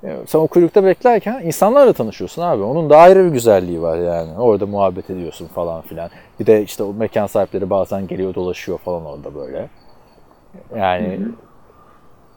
e, 0.03 0.17
sen 0.27 0.39
o 0.39 0.47
kuyrukta 0.47 0.83
beklerken 0.83 1.41
insanlarla 1.45 1.93
tanışıyorsun 1.93 2.41
abi. 2.41 2.63
Onun 2.63 2.89
da 2.89 2.97
ayrı 2.97 3.25
bir 3.25 3.29
güzelliği 3.29 3.81
var 3.81 3.97
yani. 3.97 4.39
Orada 4.39 4.65
muhabbet 4.65 5.09
ediyorsun 5.09 5.47
falan 5.47 5.81
filan. 5.81 6.09
Bir 6.39 6.45
de 6.45 6.63
işte 6.63 6.83
o 6.83 6.93
mekan 6.93 7.27
sahipleri 7.27 7.69
bazen 7.69 8.07
geliyor 8.07 8.35
dolaşıyor 8.35 8.77
falan 8.77 9.05
orada 9.05 9.35
böyle. 9.35 9.69
Yani 10.75 11.19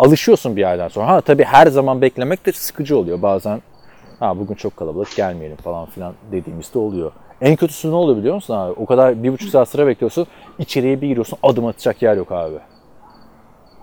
alışıyorsun 0.05 0.57
bir 0.57 0.61
yerden 0.61 0.89
sonra. 0.89 1.07
Ha 1.09 1.21
tabii 1.21 1.45
her 1.45 1.67
zaman 1.67 2.01
beklemek 2.03 2.47
de 2.47 2.53
sıkıcı 2.53 2.99
oluyor. 2.99 3.23
Bazen 3.23 3.63
ha 4.21 4.39
bugün 4.39 4.55
çok 4.55 4.77
kalabalık 4.77 5.17
gelmeyelim 5.17 5.57
falan 5.57 5.87
filan 5.87 6.15
dediğimizde 6.33 6.79
oluyor. 6.79 7.13
En 7.41 7.57
kötüsü 7.57 7.91
ne 7.91 7.95
oluyor 7.95 8.19
biliyor 8.19 8.35
musun 8.35 8.55
abi? 8.55 8.73
O 8.73 8.87
kadar 8.87 9.23
bir 9.23 9.33
buçuk 9.33 9.51
saat 9.51 9.69
sıra 9.69 9.87
bekliyorsun. 9.87 10.27
içeriye 10.59 11.01
bir 11.01 11.09
giriyorsun 11.09 11.39
adım 11.43 11.67
atacak 11.67 12.03
yer 12.03 12.17
yok 12.17 12.33
abi. 12.33 12.57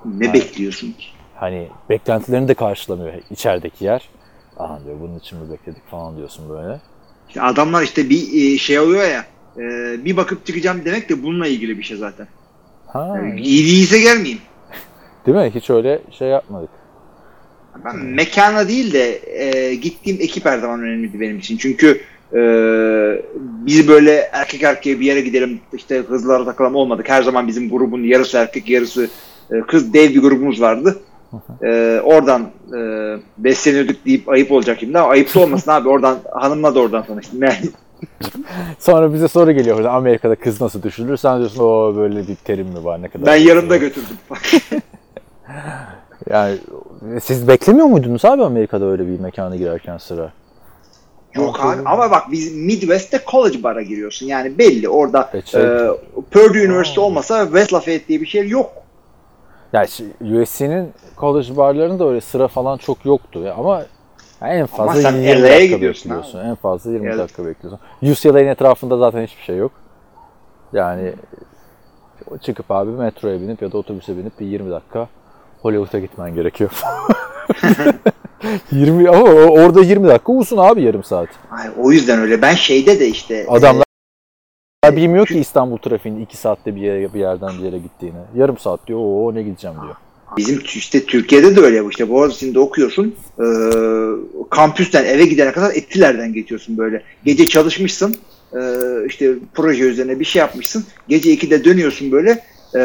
Ne 0.05 0.33
bekliyorsun 0.33 0.87
ki? 0.91 1.05
Hani 1.35 1.67
beklentilerini 1.89 2.47
de 2.47 2.53
karşılamıyor 2.53 3.13
içerideki 3.31 3.85
yer. 3.85 4.09
Aha 4.57 4.79
diyor 4.85 4.95
bunun 5.01 5.19
için 5.19 5.39
mi 5.39 5.51
bekledik 5.51 5.87
falan 5.91 6.17
diyorsun 6.17 6.49
böyle. 6.49 6.79
İşte 7.27 7.41
adamlar 7.41 7.81
işte 7.83 8.09
bir 8.09 8.53
e, 8.53 8.57
şey 8.57 8.79
oluyor 8.79 9.03
ya. 9.07 9.25
e, 9.57 9.65
bir 10.05 10.17
bakıp 10.17 10.45
çıkacağım 10.45 10.85
demek 10.85 11.09
de 11.09 11.23
bununla 11.23 11.47
ilgili 11.47 11.77
bir 11.77 11.83
şey 11.83 11.97
zaten. 11.97 12.27
Ha, 12.87 13.13
Yani 13.17 13.41
iyi 13.41 13.65
değilse 13.65 13.99
gelmeyeyim. 13.99 14.39
Değil 15.27 15.37
mi? 15.37 15.51
Hiç 15.55 15.69
öyle 15.69 15.99
şey 16.11 16.27
yapmadık. 16.27 16.69
Ben 17.85 17.95
mekana 17.95 18.67
değil 18.67 18.93
de 18.93 19.19
e, 19.43 19.75
gittiğim 19.75 20.21
ekip 20.21 20.45
her 20.45 20.57
zaman 20.57 20.81
önemliydi 20.81 21.19
benim 21.19 21.37
için. 21.37 21.57
Çünkü 21.57 22.01
e, 22.33 22.41
biz 23.39 23.87
böyle 23.87 24.29
erkek 24.31 24.63
erkeğe 24.63 24.99
bir 24.99 25.05
yere 25.05 25.21
gidelim 25.21 25.59
işte 25.73 26.05
kızlara 26.05 26.45
takılalım 26.45 26.75
olmadık. 26.75 27.09
Her 27.09 27.23
zaman 27.23 27.47
bizim 27.47 27.69
grubun 27.69 28.03
yarısı 28.03 28.37
erkek 28.37 28.69
yarısı 28.69 29.09
e, 29.51 29.61
kız 29.61 29.93
dev 29.93 30.09
bir 30.09 30.21
grubumuz 30.21 30.61
vardı. 30.61 30.99
E, 31.63 32.01
oradan 32.03 32.41
e, 32.77 32.79
besleniyorduk 33.37 34.05
deyip 34.05 34.29
ayıp 34.29 34.51
olacak 34.51 34.77
şimdi 34.79 34.99
ama 34.99 35.09
ayıp 35.09 35.35
da 35.35 35.39
olmasın 35.39 35.71
abi. 35.71 35.89
Oradan 35.89 36.17
hanımla 36.33 36.75
da 36.75 36.79
oradan 36.79 37.05
tanıştım. 37.05 37.43
Yani 37.43 37.55
Sonra 38.79 39.13
bize 39.13 39.27
soru 39.27 39.51
geliyor 39.51 39.77
orada 39.77 39.91
Amerika'da 39.91 40.35
kız 40.35 40.61
nasıl 40.61 40.83
düşürülür? 40.83 41.17
Sen 41.17 41.39
diyorsun 41.39 41.63
o 41.63 41.95
böyle 41.95 42.27
bir 42.27 42.35
terim 42.35 42.67
mi 42.67 42.83
var 42.83 43.01
ne 43.01 43.07
kadar? 43.07 43.25
ben 43.25 43.35
yarımda 43.35 43.77
götürdüm. 43.77 44.17
Yani 46.29 46.57
siz 47.21 47.47
beklemiyor 47.47 47.85
muydunuz 47.87 48.25
abi 48.25 48.43
Amerika'da 48.43 48.85
öyle 48.85 49.07
bir 49.07 49.19
mekana 49.19 49.55
girerken 49.55 49.97
sıra? 49.97 50.31
Yok 51.33 51.59
abi 51.65 51.81
ama 51.85 52.11
bak 52.11 52.23
biz 52.31 52.55
Midwest'te 52.55 53.19
college 53.31 53.63
bara 53.63 53.81
giriyorsun. 53.81 54.25
Yani 54.25 54.57
belli 54.57 54.89
orada 54.89 55.29
E, 55.33 55.41
şey- 55.41 55.61
e, 55.63 55.89
Purdue 56.31 56.65
University 56.67 56.99
olmasa 56.99 57.43
West 57.45 57.73
Lafayette 57.73 58.07
diye 58.07 58.21
bir 58.21 58.25
şey 58.25 58.49
yok. 58.49 58.71
Yani 59.73 59.87
USC'nin 60.21 60.91
college 61.17 61.57
barlarında 61.57 62.09
öyle 62.09 62.21
sıra 62.21 62.47
falan 62.47 62.77
çok 62.77 63.05
yoktu 63.05 63.39
ya 63.39 63.53
ama 63.53 63.83
en 64.41 64.65
fazla 64.65 65.01
sen 65.01 65.11
20 65.15 65.25
LA'ya 65.41 65.53
dakika 65.53 65.75
gidiyorsun 65.75 66.11
bekliyorsun. 66.11 66.39
En 66.49 66.55
fazla 66.55 66.91
20 66.91 67.07
Evet. 67.07 67.17
dakika 67.19 67.45
bekliyorsun. 67.45 67.79
UCLA'nin 68.01 68.47
etrafında 68.47 68.97
zaten 68.97 69.23
hiçbir 69.25 69.43
şey 69.43 69.57
yok. 69.57 69.71
Yani 70.73 71.13
çıkıp 72.41 72.71
abi 72.71 72.91
metroya 72.91 73.41
binip 73.41 73.61
ya 73.61 73.71
da 73.71 73.77
otobüse 73.77 74.17
binip 74.17 74.39
bir 74.39 74.45
20 74.45 74.71
dakika 74.71 75.07
Hollywood'a 75.61 75.99
gitmen 75.99 76.35
gerekiyor. 76.35 76.71
20 78.71 79.09
ama 79.09 79.23
orada 79.31 79.81
20 79.81 80.07
dakika 80.07 80.31
uzun 80.31 80.57
abi 80.57 80.83
yarım 80.83 81.03
saat. 81.03 81.29
Ay, 81.51 81.69
o 81.77 81.91
yüzden 81.91 82.19
öyle. 82.19 82.41
Ben 82.41 82.53
şeyde 82.53 82.99
de 82.99 83.07
işte 83.07 83.45
Adamlar 83.49 83.83
bilmiyor 84.91 85.27
ki 85.27 85.39
İstanbul 85.39 85.77
trafiğinin 85.77 86.21
2 86.21 86.37
saatte 86.37 86.75
bir 86.75 86.81
yere 86.81 87.13
bir 87.13 87.19
yerden 87.19 87.49
bir 87.59 87.63
yere 87.63 87.77
gittiğini. 87.77 88.17
Yarım 88.35 88.57
saat 88.57 88.87
diyor. 88.87 88.99
Oo 88.99 89.35
ne 89.35 89.43
gideceğim 89.43 89.77
diyor. 89.83 89.95
Bizim 90.37 90.61
işte 90.75 91.05
Türkiye'de 91.05 91.55
de 91.55 91.61
öyle 91.61 91.85
bu 91.85 91.89
işte 91.89 92.09
Boğaziçi'nde 92.09 92.59
okuyorsun 92.59 93.15
e, 93.39 93.45
kampüsten 94.49 95.05
eve 95.05 95.25
gidene 95.25 95.51
kadar 95.51 95.71
Etiler'den 95.75 96.33
geçiyorsun 96.33 96.77
böyle. 96.77 97.03
Gece 97.25 97.47
çalışmışsın 97.47 98.15
e, 98.53 98.59
işte 99.07 99.33
proje 99.53 99.83
üzerine 99.83 100.19
bir 100.19 100.25
şey 100.25 100.39
yapmışsın. 100.39 100.85
Gece 101.07 101.33
2'de 101.33 101.63
dönüyorsun 101.63 102.11
böyle 102.11 102.43
e, 102.75 102.79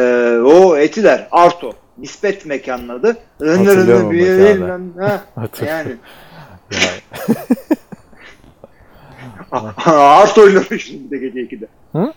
o 0.45 0.77
Etiler 0.77 1.29
Arto 1.31 1.73
nispet 2.03 2.47
mekanın 2.47 2.89
adı. 2.89 3.17
O 3.41 3.45
mekanı. 3.45 4.91
Ha, 5.01 5.25
Hatırlıyorum. 5.35 5.91
yani 5.91 5.97
Yani, 9.53 9.73
Arto'yla 9.87 10.61
uğraşıyorsun 10.61 11.11
bir 11.11 11.21
de 11.21 11.27
gece 11.27 11.41
2'de. 11.41 11.67
Hı? 11.93 12.13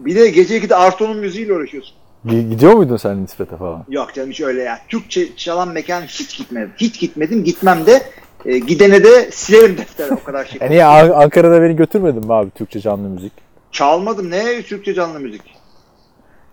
Bir 0.00 0.14
de 0.16 0.30
gece 0.30 0.58
2'de 0.58 0.76
Arto'nun 0.76 1.16
müziğiyle 1.16 1.52
uğraşıyorsun. 1.52 1.94
gi- 2.26 2.50
gidiyor 2.50 2.72
muydun 2.72 2.96
sen 2.96 3.22
nispete 3.22 3.56
falan? 3.56 3.84
Yok 3.88 4.14
canım 4.14 4.30
hiç 4.30 4.40
öyle 4.40 4.62
ya. 4.62 4.78
Türkçe 4.88 5.36
çalan 5.36 5.68
mekan 5.68 6.02
hiç 6.02 6.38
gitmedim. 6.38 6.72
Hiç 6.76 7.00
gitmedim. 7.00 7.44
Gitmem 7.44 7.86
de 7.86 8.02
e, 8.44 8.58
gidene 8.58 9.04
de 9.04 9.30
silerim 9.30 9.78
defter 9.78 10.10
o 10.10 10.24
kadar 10.24 10.44
şey. 10.50 10.58
E 10.60 10.70
niye 10.70 10.84
An- 10.84 11.10
Ankara'da 11.10 11.62
beni 11.62 11.76
götürmedin 11.76 12.26
mi 12.26 12.34
abi 12.34 12.50
Türkçe 12.50 12.80
canlı 12.80 13.08
müzik? 13.08 13.32
Çalmadım. 13.72 14.30
Ne 14.30 14.62
Türkçe 14.62 14.94
canlı 14.94 15.20
müzik? 15.20 15.42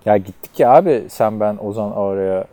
Ya 0.06 0.18
gittik 0.18 0.60
ya 0.60 0.72
abi 0.72 1.04
sen 1.10 1.40
ben 1.40 1.58
Ozan 1.62 1.92
oraya. 1.98 2.46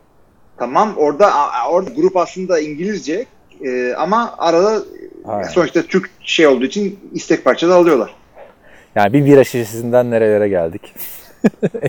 Tamam 0.56 0.94
orada 0.96 1.30
orada 1.70 1.90
grup 1.90 2.16
aslında 2.16 2.60
İngilizce 2.60 3.26
e, 3.64 3.94
ama 3.94 4.34
arada 4.38 4.82
Ha. 5.26 5.44
sonuçta 5.44 5.82
Türk 5.82 6.10
şey 6.20 6.46
olduğu 6.46 6.64
için 6.64 6.98
istek 7.12 7.44
parça 7.44 7.68
da 7.68 7.74
alıyorlar. 7.74 8.14
Yani 8.94 9.12
bir 9.12 9.24
bira 9.26 9.44
şişesinden 9.44 10.10
nerelere 10.10 10.48
geldik. 10.48 10.94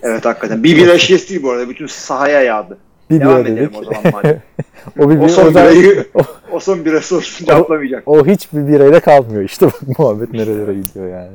Evet 0.03 0.25
hakikaten. 0.25 0.63
Bir 0.63 0.77
bira 0.77 0.97
şişesi 0.97 1.29
değil 1.29 1.43
bu 1.43 1.51
arada. 1.51 1.69
Bütün 1.69 1.87
sahaya 1.87 2.41
yağdı. 2.41 2.77
Bir 3.09 3.19
Devam 3.19 3.39
bira 3.45 3.49
edelim 3.53 3.57
dedik. 3.73 3.79
o 3.81 3.83
zaman 3.83 4.03
madem. 4.13 4.41
o 4.99 5.09
bir, 5.09 5.19
o 5.19 5.29
son 5.29 5.45
o, 5.47 5.49
birayı 5.49 6.05
o 6.51 6.59
son 6.59 6.85
birası 6.85 7.15
olsun 7.15 7.45
cevaplamayacak. 7.45 8.03
o 8.07 8.25
hiçbir 8.27 8.67
birayla 8.67 8.99
kalmıyor 8.99 9.43
işte 9.43 9.65
bak 9.65 9.99
muhabbet 9.99 10.33
nerelere 10.33 10.73
gidiyor 10.73 11.07
yani. 11.07 11.31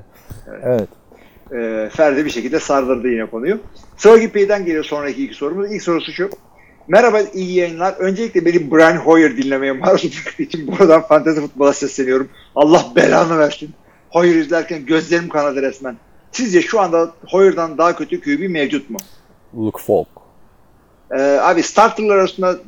Evet. 0.63 0.89
E, 1.53 1.89
Ferdi 1.93 2.25
bir 2.25 2.31
şekilde 2.31 2.61
sardırdı 2.61 3.09
yine 3.09 3.27
konuyu. 3.27 3.59
Sonraki 3.97 4.33
P'den 4.33 4.65
geliyor 4.65 4.85
sonraki 4.85 5.25
iki 5.25 5.35
sorumuz. 5.35 5.73
İlk 5.73 5.83
sorusu 5.83 6.13
şu. 6.13 6.31
Merhaba 6.89 7.21
iyi 7.21 7.55
yayınlar. 7.55 7.93
Öncelikle 7.93 8.45
beni 8.45 8.71
Brian 8.71 8.97
Hoyer 8.97 9.37
dinlemeye 9.37 9.73
maruz 9.73 10.05
bıraktığı 10.05 10.43
için 10.43 10.67
buradan 10.67 11.03
fantezi 11.03 11.41
futbola 11.41 11.73
sesleniyorum. 11.73 12.29
Allah 12.55 12.87
belanı 12.97 13.39
versin. 13.39 13.71
Hoyer 14.11 14.35
izlerken 14.35 14.87
gözlerim 14.87 15.29
kanadı 15.29 15.63
resmen. 15.63 15.97
Sizce 16.33 16.63
şu 16.63 16.81
anda 16.81 17.15
Hoyer'dan 17.29 17.79
daha 17.79 17.97
kötü 17.97 18.21
QB 18.21 18.51
mevcut 18.51 18.91
mu? 18.91 18.99
Luke 19.57 19.83
Falk. 19.83 20.09
Ee, 21.11 21.23
abi 21.23 21.63
starterlar 21.63 22.17
arasında 22.17 22.59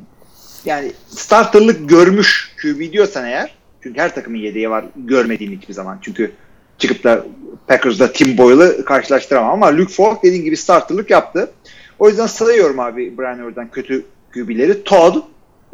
yani 0.65 0.93
starterlık 1.09 1.89
görmüş 1.89 2.57
QB 2.63 2.93
diyorsan 2.93 3.25
eğer 3.25 3.55
Çünkü 3.83 4.01
her 4.01 4.15
takımın 4.15 4.39
yedeği 4.39 4.71
var. 4.71 4.85
Görmediğim 4.97 5.53
hiçbir 5.53 5.75
zaman. 5.75 5.99
Çünkü 6.03 6.33
çıkıp 6.79 7.05
da 7.05 7.25
Packers'da 7.67 8.13
Tim 8.13 8.39
Boyle'ı 8.39 8.85
karşılaştıramam 8.85 9.51
ama 9.51 9.77
Luke 9.77 9.93
Falk 9.93 10.23
dediğin 10.23 10.45
gibi 10.45 10.57
starterlık 10.57 11.11
yaptı. 11.11 11.51
O 11.99 12.09
yüzden 12.09 12.27
sayıyorum 12.27 12.81
abi 12.81 13.19
Brian 13.19 13.39
Hoyer'dan 13.39 13.69
kötü 13.71 14.05
QB'leri. 14.35 14.85
Todd, 14.85 15.17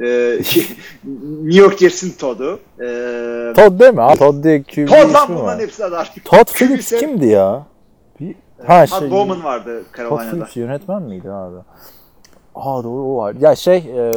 e, 0.03 0.05
New 1.43 1.61
York 1.61 1.79
Jets'in 1.79 2.11
Todd'u. 2.11 2.61
E, 2.81 2.87
Todd 3.57 3.81
değil 3.81 3.95
mi? 3.95 4.01
Ha, 4.01 4.15
Todd 4.15 4.45
diye 4.45 4.63
QB 4.63 4.89
Todd 4.89 5.15
lan 5.15 5.29
bunların 5.29 5.61
hepsi 5.61 5.85
adı 5.85 5.97
artık. 5.97 6.25
Todd 6.25 6.47
Phillips 6.55 6.91
kimdi 6.91 7.27
ya? 7.27 7.67
Bir, 8.21 8.35
ha 8.67 8.79
Matt 8.79 8.99
şey. 8.99 9.11
Bowman 9.11 9.45
vardı 9.45 9.85
Todd 9.85 9.99
Carolina'da. 9.99 10.31
Phillips 10.31 10.57
yönetmen 10.57 11.03
miydi 11.03 11.31
abi? 11.31 11.57
Aa 12.55 12.85
doğru 12.85 13.03
o 13.03 13.17
var. 13.17 13.35
Ya 13.41 13.57
şey 13.57 13.77
e, 13.77 14.13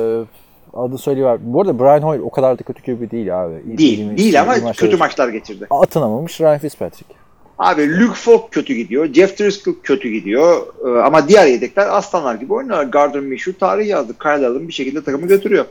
adı 0.73 0.97
söyleyiver. 0.97 1.37
Bu 1.41 1.61
arada 1.61 1.79
Brian 1.79 2.01
Hoyer 2.01 2.19
o 2.21 2.29
kadar 2.29 2.59
da 2.59 2.63
kötü 2.63 2.81
QB 2.83 3.11
değil 3.11 3.43
abi. 3.45 3.53
İyi- 3.53 3.77
iyi 3.77 3.77
Değil, 3.77 4.17
değil 4.17 4.41
ama 4.41 4.51
maçlar- 4.51 4.73
kötü 4.75 4.97
maçlar 4.97 5.29
geçirdi. 5.29 5.67
Atınamamış 5.69 6.41
Ryan 6.41 6.57
Fitzpatrick. 6.57 7.13
Abi 7.59 7.99
Luke 7.99 8.13
Falk 8.13 8.51
kötü 8.51 8.73
gidiyor. 8.73 9.05
Jeff 9.13 9.39
Driscoll 9.39 9.73
kötü 9.83 10.09
gidiyor. 10.09 10.57
Ee, 10.87 11.01
ama 11.01 11.27
diğer 11.27 11.45
yedekler 11.47 11.97
aslanlar 11.97 12.35
gibi 12.35 12.53
oynuyorlar. 12.53 12.83
Gardner 12.85 13.21
Minshew 13.23 13.59
tarih 13.59 13.87
yazdı. 13.87 14.13
Kyle 14.19 14.47
Allen 14.47 14.67
bir 14.67 14.73
şekilde 14.73 15.03
takımı 15.03 15.27
götürüyor. 15.27 15.65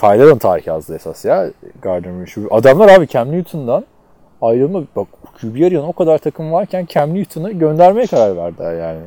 Kyle'ın 0.00 0.38
tarih 0.38 0.66
yazdı 0.66 0.94
esas 0.94 1.24
ya. 1.24 1.50
Gardner 1.82 2.12
Minshew. 2.12 2.54
Adamlar 2.56 2.88
abi 2.88 3.08
Cam 3.08 3.32
Newton'dan 3.32 3.84
ayrılma. 4.42 4.82
Bak 4.96 5.06
QB 5.40 5.62
arayan 5.66 5.88
o 5.88 5.92
kadar 5.92 6.18
takım 6.18 6.52
varken 6.52 6.86
Cam 6.88 7.14
Newton'ı 7.14 7.52
göndermeye 7.52 8.06
karar 8.06 8.36
verdiler 8.36 8.74
yani. 8.80 9.00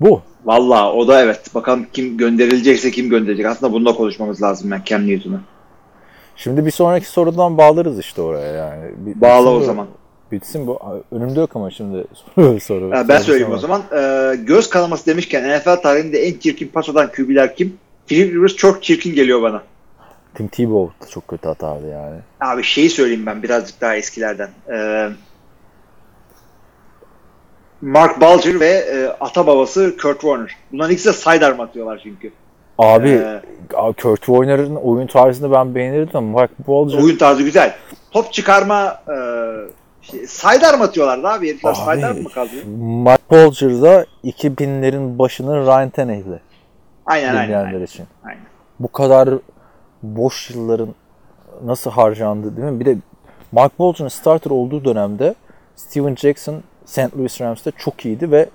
Bu. 0.00 0.22
Valla 0.44 0.92
o 0.92 1.08
da 1.08 1.22
evet. 1.22 1.54
Bakalım 1.54 1.86
kim 1.92 2.16
gönderilecekse 2.16 2.90
kim 2.90 3.08
gönderecek. 3.10 3.46
Aslında 3.46 3.72
bununla 3.72 3.94
konuşmamız 3.94 4.42
lazım 4.42 4.70
ben 4.70 4.82
Cam 4.84 5.06
Newton'u. 5.06 5.40
Şimdi 6.36 6.66
bir 6.66 6.70
sonraki 6.70 7.06
sorudan 7.06 7.58
bağlarız 7.58 7.98
işte 7.98 8.22
oraya 8.22 8.52
yani. 8.52 8.84
Bir- 8.96 9.20
Bağla 9.20 9.50
o 9.50 9.60
zaman. 9.60 9.86
Bitsin 10.32 10.66
bu. 10.66 10.78
Önümde 11.12 11.40
yok 11.40 11.50
ama 11.56 11.70
şimdi 11.70 12.04
soru. 12.34 12.60
soru 12.60 12.90
ben 12.92 13.04
soru 13.06 13.22
söyleyeyim 13.24 13.52
o 13.52 13.58
zaman. 13.58 13.82
Ee, 13.96 14.36
göz 14.36 14.70
kanaması 14.70 15.06
demişken 15.06 15.58
NFL 15.58 15.76
tarihinde 15.82 16.18
en 16.26 16.38
çirkin 16.38 16.68
pas 16.68 16.88
atan 16.88 17.10
QB'ler 17.16 17.56
kim? 17.56 17.76
Philip 18.06 18.34
Rivers 18.34 18.54
çok 18.56 18.82
çirkin 18.82 19.14
geliyor 19.14 19.42
bana. 19.42 19.62
Tim 20.34 20.48
Tebow 20.48 21.06
da 21.06 21.10
çok 21.10 21.28
kötü 21.28 21.48
atardı 21.48 21.88
yani. 21.90 22.16
Abi 22.40 22.62
şeyi 22.62 22.90
söyleyeyim 22.90 23.26
ben 23.26 23.42
birazcık 23.42 23.80
daha 23.80 23.96
eskilerden. 23.96 24.48
Ee, 24.72 25.08
Mark 27.82 28.20
Bulger 28.20 28.60
ve 28.60 28.68
e, 28.68 29.06
ata 29.20 29.46
babası 29.46 29.96
Kurt 30.02 30.20
Warner. 30.20 30.56
Bunların 30.72 30.92
ikisi 30.92 31.08
de 31.08 31.12
sidearm 31.12 31.60
atıyorlar 31.60 32.00
çünkü. 32.02 32.32
Abi 32.78 33.08
Ee, 33.08 33.42
Kurt 34.02 34.20
Warner'ın 34.20 34.76
oyun 34.76 35.06
tarzını 35.06 35.52
ben 35.52 35.74
beğenirdim 35.74 36.16
ama 36.16 36.30
Mark 36.30 36.66
Bulger 36.66 36.98
oyun 37.02 37.16
tarzı 37.16 37.42
güzel. 37.42 37.74
Top 38.10 38.32
çıkarma 38.32 39.02
e, 39.08 39.16
şey, 40.02 40.26
sidearm 40.26 40.82
atıyorlardı 40.82 41.28
abi. 41.28 41.48
Herifler 41.48 41.70
Abi, 41.70 41.76
sidearm 41.76 42.22
mı 42.22 42.28
kaldı? 42.28 42.50
Mark 42.78 43.30
Bulger 43.30 43.82
da 43.82 44.06
2000'lerin 44.24 45.18
başının 45.18 45.66
Ryan 45.66 45.90
Tannehill'i 45.90 46.40
Aynen 47.06 47.34
aynen. 47.36 47.64
aynen. 47.64 47.82
için. 47.82 48.06
aynen. 48.24 48.42
Bu 48.80 48.88
kadar 48.88 49.28
boş 50.02 50.50
yılların 50.50 50.88
nasıl 51.64 51.90
harcandı 51.90 52.56
değil 52.56 52.68
mi? 52.72 52.80
Bir 52.80 52.86
de 52.86 52.96
Mark 53.52 53.78
Bulger'ın 53.78 54.08
starter 54.08 54.50
olduğu 54.50 54.84
dönemde 54.84 55.34
Steven 55.76 56.16
Jackson 56.16 56.62
St. 56.88 57.16
Louis 57.18 57.40
Rams'te 57.40 57.70
çok 57.78 58.04
iyiydi 58.06 58.30
ve 58.30 58.48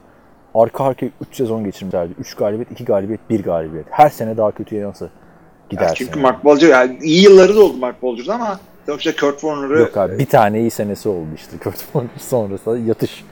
arka 0.55 0.83
arkaya 0.83 1.09
3 1.31 1.37
sezon 1.37 1.63
geçirmişlerdi. 1.63 2.13
3 2.19 2.33
galibiyet, 2.35 2.71
2 2.71 2.85
galibiyet, 2.85 3.29
1 3.29 3.43
galibiyet. 3.43 3.85
Her 3.89 4.09
sene 4.09 4.37
daha 4.37 4.51
kötüye 4.51 4.83
nasıl 4.85 5.05
Ya 5.05 5.11
gidersin? 5.69 5.95
çünkü 5.95 6.11
yani? 6.11 6.21
Mark 6.21 6.43
Bulger 6.43 6.67
yani 6.69 6.97
iyi 7.01 7.23
yılları 7.23 7.55
da 7.55 7.63
oldu 7.63 7.77
Mark 7.77 8.01
Bulger'da 8.01 8.33
ama 8.33 8.59
sonuçta 8.85 9.15
Kurt 9.15 9.39
Warner'ı 9.39 9.79
Yok 9.79 9.97
abi 9.97 10.19
bir 10.19 10.25
tane 10.25 10.59
iyi 10.61 10.71
senesi 10.71 11.09
oldu 11.09 11.27
işte 11.35 11.57
Kurt 11.63 11.77
Warner 11.77 12.09
sonrası 12.19 12.79
yatış. 12.85 13.23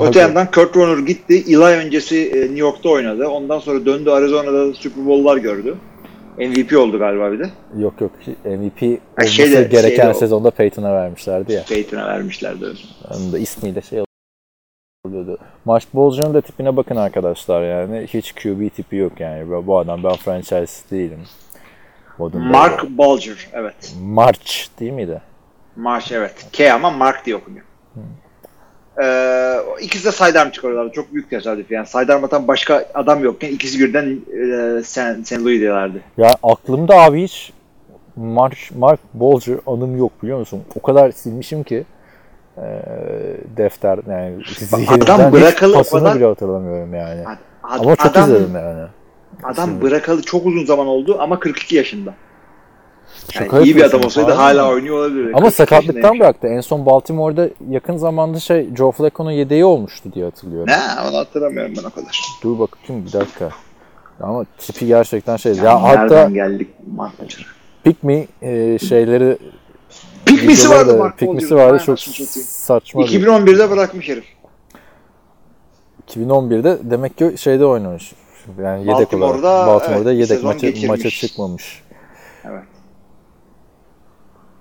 Öte 0.00 0.20
yandan 0.20 0.46
Kurt 0.50 0.72
Warner 0.72 0.98
gitti. 0.98 1.44
Eli 1.48 1.58
öncesi 1.58 2.28
e, 2.28 2.40
New 2.40 2.58
York'ta 2.58 2.88
oynadı. 2.88 3.28
Ondan 3.28 3.58
sonra 3.58 3.86
döndü 3.86 4.10
Arizona'da 4.10 4.74
Super 4.74 5.06
Bowl'lar 5.06 5.36
gördü. 5.36 5.74
MVP 6.38 6.78
oldu 6.78 6.98
galiba 6.98 7.32
bir 7.32 7.38
de. 7.38 7.50
Yok 7.78 8.00
yok 8.00 8.10
MVP 8.44 8.82
olması 9.18 9.32
şeyde- 9.34 9.62
gereken 9.62 10.02
şeyde 10.02 10.14
sezonda 10.14 10.50
Peyton'a 10.50 10.92
vermişlerdi 10.94 11.52
ya. 11.52 11.62
Peyton'a 11.68 12.06
vermişlerdi. 12.06 12.64
Onun 13.16 13.32
da 13.32 13.38
ismiyle 13.38 13.82
şey 13.82 14.03
oluyordu. 15.04 15.38
Maç 15.64 15.86
Bolcan'ın 15.94 16.34
da 16.34 16.40
tipine 16.40 16.76
bakın 16.76 16.96
arkadaşlar 16.96 17.62
yani. 17.62 18.06
Hiç 18.06 18.32
QB 18.32 18.74
tipi 18.74 18.96
yok 18.96 19.20
yani. 19.20 19.66
Bu- 19.66 19.78
adam 19.78 20.04
ben 20.04 20.16
franchise 20.16 20.90
değilim. 20.90 21.20
Modunda 22.18 22.44
Mark 22.44 22.90
Bulger 22.90 23.48
evet. 23.52 23.94
March 24.02 24.66
değil 24.80 24.92
miydi? 24.92 25.20
Marsh 25.76 26.12
evet. 26.12 26.46
K 26.52 26.72
ama 26.72 26.90
Mark 26.90 27.26
diye 27.26 27.36
okunuyor. 27.36 27.64
Ee, 29.02 29.56
ikisi 29.80 30.04
de 30.04 30.12
sidearm 30.12 30.50
çıkarıyorlardı. 30.50 30.94
Çok 30.94 31.12
büyük 31.12 31.30
tesadüf 31.30 31.70
yani. 31.70 31.86
Sidearm 31.86 32.24
atan 32.24 32.48
başka 32.48 32.84
adam 32.94 33.24
yokken 33.24 33.48
ikisi 33.48 33.80
birden 33.80 34.20
e, 34.78 34.82
Sen. 34.82 35.44
Louis 35.44 35.60
diyorlardı. 35.60 36.00
Ya 36.18 36.36
aklımda 36.42 36.96
abi 36.96 37.22
hiç 37.22 37.52
Mark, 38.16 38.56
Mark 38.78 39.00
Bolger 39.14 39.58
anım 39.66 39.98
yok 39.98 40.22
biliyor 40.22 40.38
musun? 40.38 40.62
O 40.74 40.82
kadar 40.82 41.10
silmişim 41.10 41.62
ki 41.62 41.84
e, 42.58 42.66
defter 43.56 43.98
yani 44.10 44.36
hiç 44.44 44.72
bırakalı 45.32 45.74
pasını 45.74 46.00
kadar- 46.00 46.16
bile 46.16 46.24
hatırlamıyorum 46.24 46.94
yani. 46.94 47.20
Ad- 47.28 47.38
Ama 47.62 47.96
çok 47.96 48.06
adam, 48.06 48.30
izledim 48.30 48.54
yani. 48.54 48.82
Adam 49.42 49.80
bırakalı 49.82 50.22
çok 50.22 50.46
uzun 50.46 50.64
zaman 50.64 50.86
oldu 50.86 51.16
ama 51.20 51.40
42 51.40 51.76
yaşında. 51.76 52.14
Yani 53.34 53.44
Şaka 53.44 53.60
iyi 53.60 53.76
bir 53.76 53.82
adam 53.82 54.04
olsaydı 54.04 54.32
harbi 54.32 54.58
hala 54.58 54.70
oynuyor 54.70 54.98
olabilir. 54.98 55.24
Ama 55.24 55.32
42 55.40 55.56
sakatlıktan 55.56 56.20
bıraktı. 56.20 56.46
En 56.46 56.60
son 56.60 56.86
Baltimore'da 56.86 57.48
yakın 57.68 57.96
zamanda 57.96 58.40
şey 58.40 58.74
Joe 58.76 58.92
Flacco'nun 58.92 59.30
yedeği 59.30 59.64
olmuştu 59.64 60.12
diye 60.14 60.24
hatırlıyorum. 60.24 60.68
Ne 60.68 61.08
onu 61.08 61.16
hatırlamıyorum 61.16 61.74
ben 61.78 61.88
o 61.88 61.90
kadar. 61.90 62.20
Dur 62.42 62.58
bakayım 62.58 63.06
bir 63.06 63.12
dakika. 63.12 63.48
Ama 64.20 64.44
tipi 64.58 64.86
gerçekten 64.86 65.36
şey. 65.36 65.54
Ya, 65.54 65.64
Yani 65.64 65.78
hatta 65.78 66.28
geldik? 66.28 66.68
Pick 67.84 68.02
Me 68.04 68.26
e, 68.42 68.78
şeyleri 68.78 69.38
Pikmisi 70.26 70.70
vardı 70.70 70.96
Mark. 70.98 71.22
Me'si 71.22 71.54
vardı 71.56 71.82
çok 71.86 71.98
saçma. 71.98 73.00
bir- 73.00 73.06
2011'de 73.06 73.70
bırakmış 73.70 74.08
herif. 74.08 74.24
2011'de 76.08 76.78
demek 76.82 77.18
ki 77.18 77.34
şeyde 77.38 77.66
oynamış. 77.66 78.12
Yani 78.62 78.80
yedek 78.80 78.94
Baltimore'da, 78.94 79.48
olarak. 79.48 79.66
Baltimore'da 79.66 80.12
evet, 80.12 80.30
yedek 80.30 80.44
maça, 80.44 80.66
geçirmiş. 80.66 80.88
maça 80.88 81.10
çıkmamış. 81.10 81.82
Evet. 82.44 82.62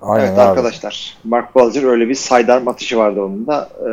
Aynen 0.02 0.28
evet 0.28 0.39
abi. 0.39 0.41
arkadaşlar. 0.49 1.17
Mark 1.23 1.56
Bulger 1.56 1.84
öyle 1.84 2.10
bir 2.10 2.15
sidearm 2.15 2.67
atışı 2.67 2.97
vardı 2.97 3.21
onun 3.21 3.47
da. 3.47 3.69
Ee, 3.82 3.89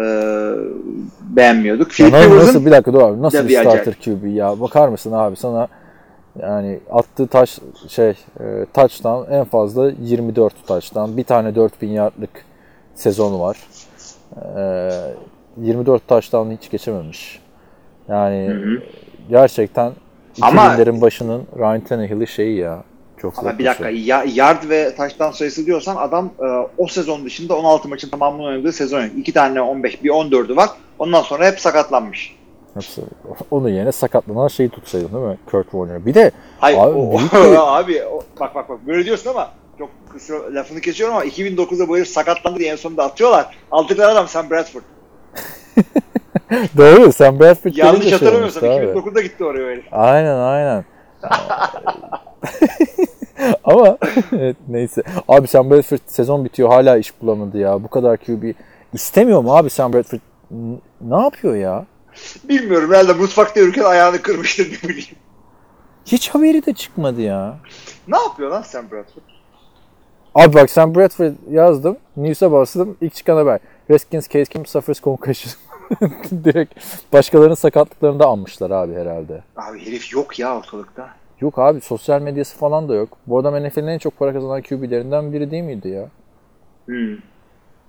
beğenmiyorduk. 1.36 1.90
Philip 1.90 2.10
Sana 2.10 2.20
nasıl 2.22 2.34
Rivers'ın 2.34 2.66
bir 2.66 2.70
dakika 2.70 2.92
dur 2.92 3.00
abi. 3.02 3.22
Nasıl 3.22 3.48
bir 3.48 3.60
starter 3.60 3.94
QB 4.04 4.26
ya? 4.26 4.60
Bakar 4.60 4.88
mısın 4.88 5.12
abi 5.12 5.36
sana 5.36 5.68
yani 6.38 6.78
attığı 6.90 7.26
taş 7.26 7.58
şey 7.88 8.10
e, 8.10 8.66
touchdown 8.74 9.32
en 9.32 9.44
fazla 9.44 9.90
24 10.02 10.66
touchdown. 10.66 11.16
Bir 11.16 11.24
tane 11.24 11.54
4000 11.54 11.88
yardlık 11.88 12.30
sezonu 12.94 13.40
var. 13.40 13.56
E, 14.56 14.90
24 15.56 16.08
touchdown'ı 16.08 16.52
hiç 16.56 16.70
geçememiş. 16.70 17.40
Yani 18.08 18.48
Hı 18.48 18.52
hı. 18.54 18.82
gerçekten 19.30 19.92
Ama- 20.40 20.62
2000'lerin 20.62 21.00
başının 21.00 21.42
Ryan 21.58 21.80
Tannehill'i 21.80 22.26
şeyi 22.26 22.56
ya. 22.58 22.82
Çok 23.22 23.38
ama 23.38 23.58
bir 23.58 23.64
dakika 23.64 23.90
şey. 23.90 24.02
ya, 24.02 24.24
yard 24.34 24.68
ve 24.68 24.94
touchdown 24.96 25.32
sayısı 25.32 25.66
diyorsan 25.66 25.96
adam 25.96 26.30
e, 26.40 26.46
o 26.78 26.86
sezon 26.86 27.24
dışında 27.24 27.56
16 27.56 27.88
maçın 27.88 28.08
tamamını 28.10 28.42
oynadığı 28.42 28.72
sezon. 28.72 29.04
2 29.04 29.32
tane 29.32 29.60
15 29.60 30.04
bir 30.04 30.10
14'ü 30.10 30.56
var. 30.56 30.68
Ondan 30.98 31.22
sonra 31.22 31.46
hep 31.46 31.60
sakatlanmış. 31.60 32.36
Hepsi. 32.80 33.02
Onun 33.50 33.68
yerine 33.68 33.92
sakatlanan 33.92 34.48
şeyi 34.48 34.68
tutsaydın 34.68 35.12
değil 35.14 35.24
mi? 35.26 35.36
Kurt 35.50 35.70
Warner. 35.70 36.06
Bir 36.06 36.14
de 36.14 36.30
Hayır 36.58 36.78
Abi, 36.78 36.98
o, 36.98 37.18
büyük 37.18 37.32
bir- 37.32 37.78
abi 37.78 38.04
o- 38.04 38.22
bak 38.40 38.54
bak 38.54 38.68
bak 38.68 38.86
böyle 38.86 39.04
diyorsun 39.04 39.30
ama 39.30 39.50
çok 39.78 39.90
kısa 40.12 40.34
lafını 40.54 40.80
kesiyorum 40.80 41.16
ama 41.16 41.24
2009'da 41.24 41.88
bu 41.88 41.96
herif 41.96 42.08
sakatlandı 42.08 42.58
diye 42.58 42.72
en 42.72 42.76
sonunda 42.76 43.04
atıyorlar. 43.04 43.58
Aldıkları 43.70 44.08
adam 44.08 44.28
Sam 44.28 44.50
Bradford. 44.50 44.82
doğru 46.76 47.12
sen 47.12 47.40
Bradford 47.40 47.72
Yanlış 47.76 48.02
şey 48.02 48.12
hatırlamıyorsam 48.12 48.64
olmuştu 48.68 48.98
abi. 48.98 48.98
2009'da 49.08 49.20
gitti 49.20 49.44
oraya 49.44 49.64
o 49.66 49.68
herif. 49.70 49.84
Aynen 49.92 50.36
aynen. 50.36 50.84
Ama 53.64 53.98
evet, 54.32 54.56
neyse. 54.68 55.02
Abi 55.28 55.46
Sam 55.48 55.70
Bradford 55.70 55.98
sezon 56.06 56.44
bitiyor 56.44 56.68
hala 56.68 56.96
iş 56.96 57.22
bulamadı 57.22 57.58
ya. 57.58 57.82
Bu 57.82 57.88
kadar 57.88 58.16
QB 58.16 58.44
istemiyor 58.92 59.40
mu 59.42 59.56
abi 59.56 59.70
Sam 59.70 59.92
Bradford? 59.92 60.20
N- 60.50 60.78
Ne 61.00 61.16
yapıyor 61.22 61.56
ya? 61.56 61.86
Bilmiyorum 62.44 62.90
herhalde 62.90 63.12
mutfakta 63.12 63.60
yürürken 63.60 63.84
ayağını 63.84 64.22
kırmıştır 64.22 64.78
ne 64.82 64.88
bileyim. 64.88 65.16
Hiç 66.06 66.28
haberi 66.28 66.66
de 66.66 66.72
çıkmadı 66.72 67.20
ya. 67.20 67.58
Ne 68.08 68.18
yapıyor 68.18 68.50
lan 68.50 68.62
Sam 68.62 68.90
Bradford? 68.90 69.22
Abi 70.34 70.54
bak 70.54 70.70
Sam 70.70 70.94
Bradford 70.94 71.32
yazdım. 71.50 71.96
News'a 72.16 72.52
bastım. 72.52 72.96
İlk 73.00 73.14
çıkan 73.14 73.36
haber. 73.36 73.60
Redskins 73.90 74.28
case 74.28 74.44
kim 74.44 74.66
suffers 74.66 75.00
concussion. 75.00 75.54
Direkt 76.44 76.74
başkalarının 77.12 77.54
sakatlıklarını 77.54 78.18
da 78.18 78.26
anmışlar 78.26 78.70
abi 78.70 78.94
herhalde. 78.94 79.42
Abi 79.56 79.86
herif 79.86 80.12
yok 80.12 80.38
ya 80.38 80.56
ortalıkta. 80.56 81.10
Yok 81.40 81.58
abi 81.58 81.80
sosyal 81.80 82.22
medyası 82.22 82.58
falan 82.58 82.88
da 82.88 82.94
yok. 82.94 83.18
Bu 83.26 83.38
adam 83.38 83.64
NFL'in 83.64 83.86
en 83.86 83.98
çok 83.98 84.18
para 84.18 84.32
kazanan 84.32 84.62
QB'lerinden 84.62 85.32
biri 85.32 85.50
değil 85.50 85.62
miydi 85.62 85.88
ya? 85.88 86.08
Hmm. 86.86 87.16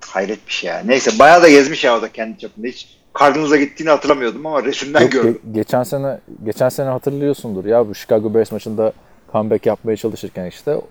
Hayret 0.06 0.48
bir 0.48 0.52
şey 0.52 0.70
ya. 0.70 0.82
Neyse 0.86 1.20
bayağı 1.20 1.44
da 1.44 1.50
gezmiş 1.50 1.84
ya 1.84 1.98
o 1.98 2.02
da 2.02 2.12
kendi 2.12 2.38
çapında. 2.38 2.68
Hiç 2.68 3.01
Cardinals'a 3.20 3.58
gittiğini 3.58 3.90
hatırlamıyordum 3.90 4.46
ama 4.46 4.64
resimden 4.64 5.02
Yok, 5.02 5.12
gördüm. 5.12 5.40
ge- 5.50 5.54
geçen 5.54 5.84
sene 5.84 6.20
geçen 6.46 6.70
sene 6.70 6.90
hatırlıyorsundur 6.90 7.66
ya 7.66 7.88
bu 7.90 7.96
Chicago 7.96 8.34
Bears 8.34 8.52
maçında 8.52 8.94
comeback 9.32 9.66
yapmaya 9.66 9.98
çalışırken 9.98 10.46
işte 10.46 10.76
o, 10.76 10.82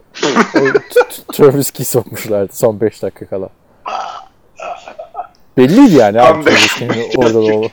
o 0.57 0.61
Travis 1.33 1.71
Key 1.71 1.87
sokmuşlardı 1.87 2.53
son 2.53 2.81
5 2.81 3.03
dakika 3.03 3.27
kala. 3.27 3.49
Belliydi 5.57 5.95
yani 5.95 6.21
abi. 6.21 6.45
Travis 6.45 6.75
Key'in 6.75 7.11
oradan, 7.17 7.43
ol- 7.43 7.69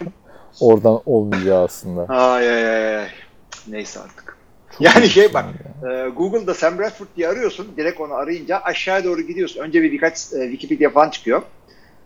oradan 0.60 1.02
olmayacağı 1.06 1.64
aslında. 1.64 2.06
Ay 2.14 2.50
ay 2.50 2.96
ay. 2.98 3.08
Neyse 3.68 4.00
artık. 4.00 4.38
yani 4.80 5.10
şey 5.10 5.34
bak 5.34 5.46
e, 5.90 6.10
Google'da 6.10 6.54
Sam 6.54 6.78
Bradford 6.80 7.08
diye 7.18 7.28
arıyorsun. 7.28 7.68
Direkt 7.78 8.02
onu 8.02 8.14
arayınca 8.14 8.58
aşağıya 8.60 9.04
doğru 9.04 9.22
gidiyorsun. 9.22 9.60
Önce 9.62 9.82
bir 9.82 9.92
birkaç 9.92 10.14
e, 10.34 10.50
Wikipedia 10.52 10.90
falan 10.90 11.10
çıkıyor. 11.10 11.42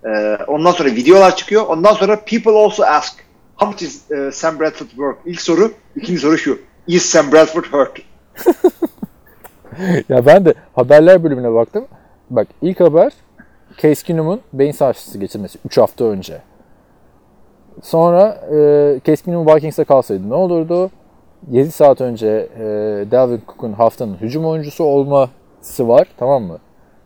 E, 0.06 0.38
ondan 0.48 0.72
sonra 0.72 0.90
videolar 0.90 1.36
çıkıyor. 1.36 1.66
Ondan 1.68 1.94
sonra 1.94 2.20
people 2.26 2.52
also 2.52 2.84
ask 2.84 3.14
how 3.56 3.72
much 3.72 3.82
is 3.84 4.12
e, 4.12 4.32
Sam 4.32 4.60
Bradford 4.60 4.88
worth? 4.90 5.18
İlk 5.26 5.42
soru. 5.42 5.72
ikinci 5.96 6.22
soru 6.22 6.38
şu. 6.38 6.60
Is 6.88 7.06
Sam 7.06 7.32
Bradford 7.32 7.66
hurt? 7.66 8.02
Ya 10.10 10.26
ben 10.26 10.46
de 10.46 10.54
haberler 10.74 11.24
bölümüne 11.24 11.54
baktım. 11.54 11.86
Bak 12.30 12.48
ilk 12.62 12.80
haber 12.80 13.14
Case 13.78 14.04
Keenum'un 14.06 14.42
beyin 14.54 14.72
sarsıntısı 14.72 15.18
geçirmesi 15.18 15.60
3 15.66 15.78
hafta 15.78 16.06
önce. 16.06 16.42
Sonra 17.82 18.42
e, 18.52 19.00
Case 19.06 19.24
Keenum 19.24 19.48
Vikings'e 19.48 19.84
kalsaydı 19.84 20.30
ne 20.30 20.34
olurdu? 20.34 20.92
7 21.52 21.72
saat 21.72 22.02
önce 22.02 22.28
e, 22.28 22.62
Dalvin 23.12 23.42
Cook'un 23.48 23.74
haftanın 23.74 24.18
hücum 24.22 24.46
oyuncusu 24.46 24.84
olması 24.84 25.88
var 25.88 26.08
tamam 26.18 26.44
mı? 26.44 26.58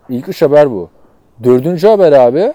İlk 0.10 0.30
üç 0.30 0.42
haber 0.42 0.72
bu. 0.72 0.90
Dördüncü 1.44 1.88
haber 1.88 2.12
abi 2.12 2.54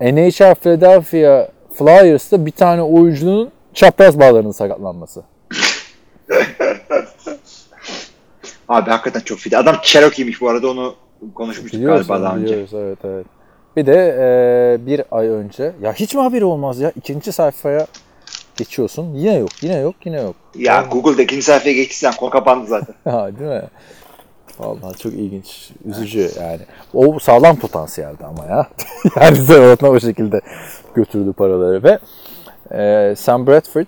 NHL 0.00 0.54
Philadelphia 0.54 1.48
Flyers'ta 1.74 2.46
bir 2.46 2.50
tane 2.50 2.82
oyuncunun 2.82 3.50
çapraz 3.74 4.20
bağlarının 4.20 4.52
sakatlanması. 4.52 5.22
Abi 8.68 8.90
hakikaten 8.90 9.20
çok 9.20 9.38
fide. 9.38 9.56
Adam 9.58 9.76
Cherokee'ymiş 9.82 10.40
bu 10.40 10.48
arada 10.48 10.70
onu 10.70 10.94
konuşmuştuk 11.34 11.80
Biliyoruz, 11.80 12.06
galiba 12.08 12.24
daha 12.24 12.36
önce. 12.36 12.46
biliyoruz, 12.46 12.70
evet 12.74 12.98
evet. 13.04 13.26
Bir 13.76 13.86
de 13.86 14.16
e, 14.20 14.86
bir 14.86 15.02
ay 15.10 15.28
önce, 15.28 15.72
ya 15.82 15.92
hiç 15.92 16.14
mi 16.14 16.20
haberi 16.20 16.44
olmaz 16.44 16.80
ya? 16.80 16.92
İkinci 16.96 17.32
sayfaya 17.32 17.86
geçiyorsun, 18.56 19.14
yine 19.14 19.34
yok, 19.34 19.50
yine 19.62 19.76
yok, 19.78 19.94
yine 20.04 20.20
yok. 20.20 20.34
Ya 20.54 20.86
Google'da 20.92 21.22
ikinci 21.22 21.42
sayfaya 21.42 21.74
geçtiysen 21.74 22.12
konu 22.12 22.30
kapandı 22.30 22.66
zaten. 22.66 22.94
Ha, 23.10 23.30
değil 23.38 23.50
mi? 23.50 23.62
Vallahi 24.58 24.98
çok 24.98 25.12
ilginç, 25.12 25.70
üzücü 25.84 26.30
yani. 26.40 26.60
O 26.94 27.18
sağlam 27.18 27.56
potansiyeldi 27.56 28.24
ama 28.24 28.46
ya. 28.46 28.66
yani 29.20 29.36
Zevat'ına 29.36 29.90
o 29.90 30.00
şekilde 30.00 30.40
götürdü 30.94 31.32
paraları 31.32 31.82
ve 31.82 31.98
e, 32.72 33.14
Sam 33.16 33.46
Bradford 33.46 33.86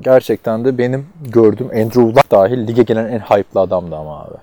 gerçekten 0.00 0.64
de 0.64 0.78
benim 0.78 1.06
gördüğüm 1.20 1.66
Andrew 1.66 2.00
Luck 2.00 2.30
dahil 2.30 2.66
lige 2.66 2.82
gelen 2.82 3.06
en 3.06 3.18
hype'lı 3.18 3.60
adamdı 3.60 3.96
ama 3.96 4.22
abi. 4.24 4.36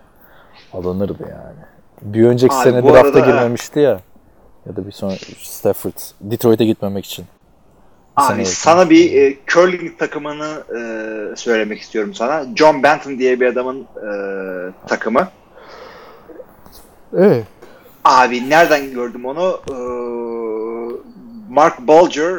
Alınırdı 0.74 1.24
yani. 1.24 1.64
Bir 2.02 2.26
önceki 2.26 2.56
Abi 2.56 2.64
sene 2.64 2.84
drafta 2.84 3.20
girmemişti 3.20 3.80
ya. 3.80 4.00
Ya 4.66 4.76
da 4.76 4.88
bir 4.88 4.92
sonra 4.92 5.14
Stafford. 5.40 5.94
Detroit'e 6.22 6.66
gitmemek 6.66 7.06
için. 7.06 7.26
Abi 8.16 8.34
sene 8.34 8.46
sana 8.46 8.90
bir 8.90 9.22
e, 9.22 9.38
curling 9.48 10.00
takımını 10.00 10.64
e, 10.70 11.36
söylemek 11.36 11.80
istiyorum 11.82 12.14
sana. 12.14 12.46
John 12.56 12.84
Benton 12.84 13.20
diye 13.20 13.40
bir 13.40 13.46
adamın 13.46 13.82
e, 13.82 14.10
takımı. 14.88 15.28
Evet. 17.18 17.46
Abi 18.06 18.50
nereden 18.50 18.94
gördüm 18.94 19.26
onu? 19.26 19.60
E, 19.70 19.76
Mark 21.50 21.88
Bulger 21.88 22.32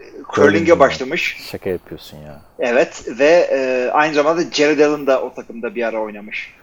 e, 0.00 0.04
curling'e 0.34 0.72
mi? 0.74 0.80
başlamış. 0.80 1.36
Şaka 1.50 1.70
yapıyorsun 1.70 2.16
ya. 2.18 2.40
Evet 2.58 3.04
ve 3.18 3.48
e, 3.52 3.90
aynı 3.92 4.14
zamanda 4.14 4.42
Jared 4.52 4.80
Allen 4.80 5.06
da 5.06 5.22
o 5.22 5.34
takımda 5.34 5.74
bir 5.74 5.82
ara 5.82 6.00
oynamış. 6.02 6.54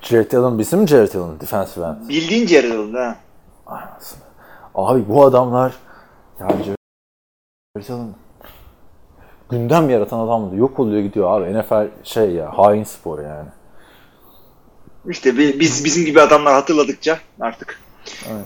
Jared 0.00 0.32
Allen 0.32 0.58
bizim 0.58 0.88
Jared 0.88 1.14
Allen 1.14 1.40
defensive 1.40 1.84
end. 1.86 2.08
Bildiğin 2.08 2.46
Jared 2.46 2.70
Allen 2.70 2.94
ha. 2.94 3.16
Anasını. 3.66 4.22
Abi 4.74 5.08
bu 5.08 5.24
adamlar 5.24 5.72
yani 6.40 6.52
Jared 6.62 7.88
Allen 7.90 8.14
gündem 9.50 9.90
yaratan 9.90 10.18
adamdı. 10.20 10.56
Yok 10.56 10.78
oluyor 10.78 11.02
gidiyor 11.02 11.40
abi. 11.40 11.58
NFL 11.58 11.88
şey 12.04 12.30
ya 12.30 12.58
hain 12.58 12.84
spor 12.84 13.18
yani. 13.22 13.48
İşte 15.08 15.38
bi- 15.38 15.60
biz 15.60 15.84
bizim 15.84 16.04
gibi 16.04 16.20
adamlar 16.20 16.54
hatırladıkça 16.54 17.18
artık. 17.40 17.80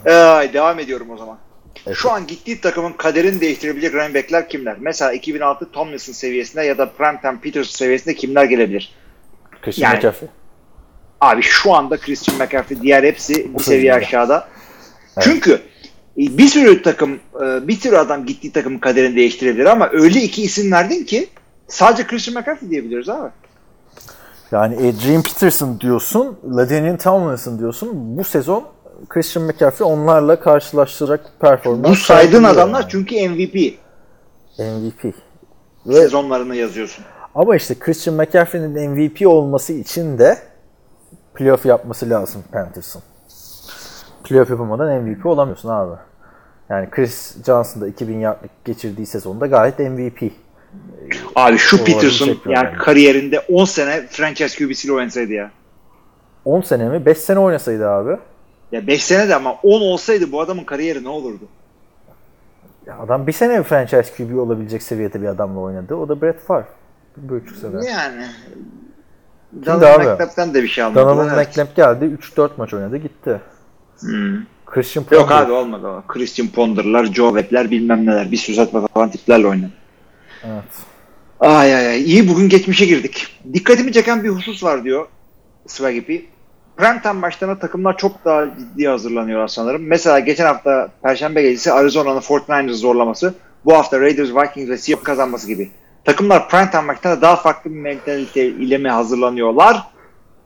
Ay, 0.07 0.53
devam 0.53 0.79
ediyorum 0.79 1.11
o 1.11 1.17
zaman. 1.17 1.39
Evet. 1.87 1.97
Şu 1.97 2.11
an 2.11 2.27
gittiği 2.27 2.61
takımın 2.61 2.93
kaderini 2.93 3.41
değiştirebilecek 3.41 3.95
running 3.95 4.15
back'ler 4.15 4.49
kimler? 4.49 4.77
Mesela 4.81 5.13
2006 5.13 5.71
Tomlinson 5.73 6.13
seviyesinde 6.13 6.63
ya 6.65 6.79
da 6.79 6.91
Primetime 6.93 7.41
Peters 7.43 7.71
seviyesinde 7.71 8.15
kimler 8.15 8.45
gelebilir? 8.45 8.95
Christian 9.63 9.91
Yani- 9.91 9.97
McCaffrey. 9.97 10.29
Abi 11.21 11.43
şu 11.43 11.73
anda 11.75 11.97
Christian 11.97 12.39
McCaffrey 12.39 12.81
diğer 12.83 13.03
hepsi 13.03 13.55
bir 13.55 13.63
seviye 13.63 13.95
aşağıda. 13.95 14.49
Çünkü 15.21 15.53
e, 15.53 16.39
bir 16.39 16.49
sürü 16.49 16.83
takım, 16.83 17.21
e, 17.47 17.69
bir 17.69 17.77
sürü 17.77 17.97
adam 17.97 18.27
gittiği 18.27 18.53
takımın 18.53 18.79
kaderini 18.79 19.17
değiştirebilir 19.17 19.65
ama 19.65 19.89
öyle 19.93 20.23
iki 20.23 20.43
isim 20.43 20.73
verdin 20.73 21.05
ki 21.05 21.29
sadece 21.69 22.07
Christian 22.07 22.35
McCaffrey 22.41 22.71
diyebiliriz 22.71 23.09
abi. 23.09 23.31
Yani 24.53 24.77
Adrian 24.77 25.23
Peterson 25.23 25.81
diyorsun, 25.81 26.39
Ladanian 26.57 26.97
Tomlinson 26.97 27.59
diyorsun. 27.59 27.91
Bu 27.95 28.25
sezon 28.25 28.65
Christian 29.09 29.47
McCaffrey 29.47 29.87
onlarla 29.87 30.41
karşılaştıracak 30.41 31.21
performans. 31.41 31.91
Bu 31.91 31.97
saydığın 31.97 32.45
adamlar 32.45 32.81
yani. 32.81 32.91
çünkü 32.91 33.29
MVP 33.29 33.85
MVP. 34.59 35.15
Ve, 35.87 35.95
sezonlarını 35.95 36.57
yazıyorsun. 36.57 37.05
ama 37.35 37.57
işte 37.57 37.75
Christian 37.79 38.17
McCaffrey'nin 38.17 38.91
MVP 38.91 39.27
olması 39.27 39.73
için 39.73 40.19
de 40.19 40.39
playoff 41.35 41.67
yapması 41.67 42.11
lazım 42.11 42.43
Panthers'ın. 42.53 43.03
Playoff 44.25 44.51
yapamadan 44.51 45.03
MVP 45.03 45.27
olamıyorsun 45.27 45.69
abi. 45.69 45.95
Yani 46.69 46.91
Chris 46.91 47.37
Johnson 47.47 47.83
da 47.83 47.89
2000 47.89 48.19
yardlık 48.19 48.65
geçirdiği 48.65 49.07
sezonda 49.07 49.47
gayet 49.47 49.79
MVP. 49.79 50.33
Abi 51.37 51.59
şu 51.59 51.79
Doğru, 51.79 51.85
Peterson 51.85 52.27
yani 52.27 52.67
ederim. 52.67 52.79
kariyerinde 52.79 53.41
10 53.41 53.65
sene 53.65 54.07
franchise 54.07 54.65
QB'siyle 54.67 54.93
oynasaydı 54.95 55.33
ya. 55.33 55.51
10 56.45 56.61
sene 56.61 56.89
mi? 56.89 57.07
5 57.07 57.19
sene 57.19 57.39
oynasaydı 57.39 57.89
abi. 57.89 58.17
Ya 58.73 58.87
5 58.87 59.05
sene 59.05 59.29
de 59.29 59.35
ama 59.35 59.53
10 59.53 59.81
olsaydı 59.81 60.33
bu 60.33 60.41
adamın 60.41 60.65
kariyeri 60.65 61.05
ne 61.05 61.09
olurdu? 61.09 61.45
Ya 62.87 62.99
adam 62.99 63.27
bir 63.27 63.33
sene 63.33 63.63
franchise 63.63 64.13
QB 64.17 64.39
olabilecek 64.39 64.83
seviyede 64.83 65.23
bir 65.23 65.27
adamla 65.27 65.61
oynadı. 65.61 65.95
O 65.95 66.09
da 66.09 66.23
Brett 66.23 66.41
Favre. 66.41 66.65
Bir 67.17 67.29
buçuk 67.29 67.57
sene. 67.57 67.87
Yani. 67.91 68.27
Donovan 69.67 70.01
McNabb'den 70.01 70.55
de 70.55 70.63
bir 70.63 70.69
şey 70.69 70.85
almadılar. 70.85 71.09
Donovan 71.09 71.35
evet. 71.35 71.49
McNabb 71.49 71.77
geldi. 71.77 72.19
3-4 72.37 72.51
maç 72.57 72.75
oynadı 72.75 72.97
gitti. 72.97 73.41
Hmm. 74.01 74.37
Christian 74.67 75.05
Yok 75.11 75.31
Ponder- 75.31 75.45
abi 75.45 75.53
olmadı 75.53 75.87
o. 75.87 76.03
Christian 76.09 76.49
Ponder'lar, 76.49 77.05
Joe 77.05 77.29
Webb'ler 77.29 77.71
bilmem 77.71 78.07
neler. 78.07 78.33
Bir 78.33 78.37
sürü 78.37 78.57
saçma 78.57 78.81
sapan 78.81 79.11
tiplerle 79.11 79.47
oynadı. 79.47 79.71
Evet. 80.47 80.65
Ay 81.41 81.75
ay 81.75 81.87
ay. 81.87 82.03
İyi 82.03 82.29
bugün 82.29 82.49
geçmişe 82.49 82.85
girdik. 82.85 83.41
Dikkatimi 83.53 83.93
çeken 83.93 84.25
bir 84.25 84.29
husus 84.29 84.65
var 84.65 84.85
diyor 84.85 85.07
Swaggy 85.67 86.21
Primetime 86.77 87.13
maçlarına 87.13 87.59
takımlar 87.59 87.97
çok 87.97 88.25
daha 88.25 88.47
ciddi 88.59 88.89
hazırlanıyorlar 88.89 89.49
sanırım. 89.49 89.83
Mesela 89.87 90.19
geçen 90.19 90.47
hafta 90.47 90.89
Perşembe 91.03 91.43
gecesi 91.43 91.73
Arizona'nın 91.73 92.21
49ers 92.21 92.73
zorlaması. 92.73 93.35
Bu 93.65 93.75
hafta 93.75 94.01
Raiders, 94.01 94.29
Vikings 94.29 94.69
ve 94.69 94.79
Seahawks 94.79 95.05
kazanması 95.05 95.47
gibi. 95.47 95.71
Takımlar 96.05 96.49
primetime 96.49 96.83
maçlarına 96.83 97.23
daha 97.23 97.37
farklı 97.37 97.71
bir 97.71 97.81
mentalite 97.81 98.47
ile 98.47 98.79
mi 98.79 98.91
hazırlanıyorlar? 98.91 99.83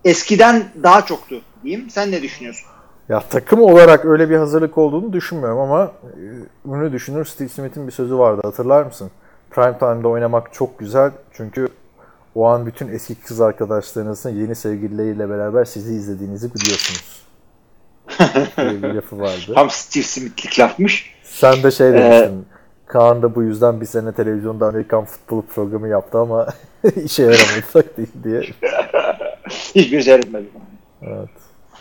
Eskiden 0.04 0.64
daha 0.82 1.06
çoktu 1.06 1.40
diyeyim. 1.64 1.90
Sen 1.90 2.12
ne 2.12 2.22
düşünüyorsun? 2.22 2.68
Ya 3.08 3.20
takım 3.20 3.62
olarak 3.62 4.04
öyle 4.04 4.30
bir 4.30 4.37
hazırlık 4.37 4.78
olduğunu 4.78 5.12
düşünmüyorum 5.12 5.58
ama 5.58 5.92
e, 6.66 6.70
ünlü 6.70 6.92
düşünür 6.92 7.24
Steve 7.24 7.48
Smith'in 7.48 7.87
bir 7.87 7.92
sözü 7.92 8.18
vardı 8.18 8.40
hatırlar 8.44 8.82
mısın? 8.82 9.11
Prime 9.50 9.78
time'da 9.78 10.08
oynamak 10.08 10.52
çok 10.52 10.78
güzel 10.78 11.11
çünkü 11.32 11.68
o 12.34 12.44
an 12.46 12.66
bütün 12.66 12.88
eski 12.88 13.14
kız 13.14 13.40
arkadaşlarınızın 13.40 14.30
yeni 14.30 14.54
sevgilileriyle 14.54 15.30
beraber 15.30 15.64
sizi 15.64 15.94
izlediğinizi 15.94 16.54
biliyorsunuz. 16.54 17.22
Bir 18.82 18.94
lafı 18.94 19.18
vardı. 19.20 19.52
Tam 19.54 19.70
Steve 19.70 20.04
Smith'lik 20.04 20.61
lafmış. 20.61 21.14
Sen 21.24 21.62
de 21.62 21.70
şey 21.70 21.92
demiştin. 21.92 22.46
Kaan 22.87 23.22
da 23.22 23.34
bu 23.34 23.42
yüzden 23.42 23.80
bir 23.80 23.87
sene 23.87 24.12
televizyonda 24.12 24.66
Amerikan 24.66 25.04
futbolu 25.04 25.42
programı 25.42 25.88
yaptı 25.88 26.18
ama 26.18 26.46
işe 27.04 27.22
yaramadı 27.22 27.84
diye. 28.24 28.40
Hiçbir 29.74 30.00
seyretmedim. 30.00 30.50
Evet. 31.02 31.28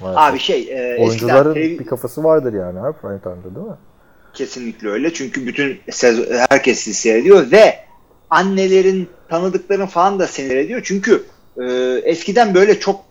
Maalesef. 0.01 0.23
Abi 0.23 0.39
şey 0.39 0.57
e, 0.59 0.61
eskiden 0.61 1.07
Oyuncuların 1.07 1.53
televiz- 1.53 1.79
bir 1.79 1.85
kafası 1.85 2.23
vardır 2.23 2.53
yani 2.53 2.79
ha 2.79 2.91
prime 2.91 3.19
time'da 3.19 3.55
değil 3.55 3.67
mi? 3.67 3.75
Kesinlikle 4.37 4.89
öyle. 4.89 5.13
Çünkü 5.13 5.47
bütün 5.47 5.79
herkes 6.49 6.79
sizi 6.79 6.99
seyrediyor 6.99 7.51
ve 7.51 7.79
annelerin 8.29 9.09
tanıdıkların 9.29 9.85
falan 9.85 10.19
da 10.19 10.27
seyrediyor. 10.27 10.81
Çünkü 10.83 11.23
e, 11.61 11.65
eskiden 12.03 12.53
böyle 12.53 12.79
çok 12.79 13.05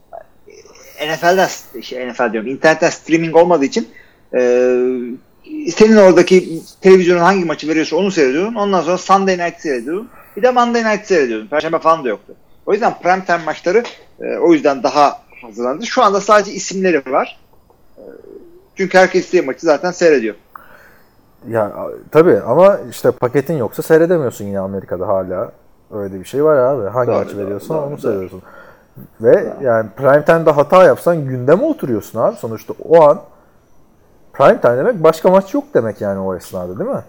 NFL'den 1.00 1.48
şey, 1.82 2.08
NFL 2.08 2.32
diyorum 2.32 2.50
internetten 2.50 2.90
streaming 2.90 3.36
olmadığı 3.36 3.64
için 3.64 3.88
e, 4.34 4.40
senin 5.76 5.96
oradaki 5.96 6.60
televizyonun 6.80 7.20
hangi 7.20 7.44
maçı 7.44 7.68
veriyorsa 7.68 7.96
onu 7.96 8.10
seyrediyordun. 8.10 8.54
Ondan 8.54 8.82
sonra 8.82 8.98
Sunday 8.98 9.38
Night 9.38 9.60
seyrediyordun. 9.60 10.08
Bir 10.36 10.42
de 10.42 10.50
Monday 10.50 10.84
Night 10.84 11.06
seyrediyordun. 11.06 11.46
Perşembe 11.46 11.78
falan 11.78 12.04
da 12.04 12.08
yoktu. 12.08 12.34
O 12.66 12.72
yüzden 12.72 12.94
prime 13.02 13.44
maçları 13.44 13.82
e, 14.20 14.36
o 14.36 14.52
yüzden 14.52 14.82
daha 14.82 15.22
hazırlandı. 15.42 15.86
Şu 15.86 16.02
anda 16.02 16.20
sadece 16.20 16.52
isimleri 16.52 17.02
var. 17.06 17.38
E, 17.98 18.02
çünkü 18.76 18.98
herkes 18.98 19.24
istediği 19.24 19.46
maçı 19.46 19.60
zaten 19.60 19.90
seyrediyor. 19.90 20.34
Ya 21.48 21.72
tabii 22.10 22.40
ama 22.40 22.78
işte 22.90 23.10
paketin 23.10 23.56
yoksa 23.56 23.82
seyredemiyorsun 23.82 24.44
yine 24.44 24.60
Amerika'da 24.60 25.08
hala. 25.08 25.52
Öyle 25.92 26.20
bir 26.20 26.24
şey 26.24 26.44
var 26.44 26.56
abi. 26.56 26.88
Hangi 26.88 27.08
Doğru, 27.08 27.16
maçı 27.18 27.36
doğru, 27.36 27.44
veriyorsan 27.44 27.76
doğru, 27.76 27.84
onu 27.84 27.90
doğru. 27.92 28.00
seyrediyorsun. 28.00 28.42
Ve 29.20 29.52
yani 29.62 29.88
prime 29.96 30.24
time'da 30.24 30.56
hata 30.56 30.84
yapsan 30.84 31.24
gündeme 31.28 31.64
oturuyorsun 31.64 32.20
abi. 32.20 32.36
Sonuçta 32.36 32.74
o 32.88 33.02
an 33.02 33.20
prime 34.32 34.60
time 34.60 34.76
demek 34.76 35.02
başka 35.02 35.30
maç 35.30 35.54
yok 35.54 35.64
demek 35.74 36.00
yani 36.00 36.20
o 36.20 36.34
esnada 36.36 36.78
değil 36.78 36.90
mi? 36.90 37.02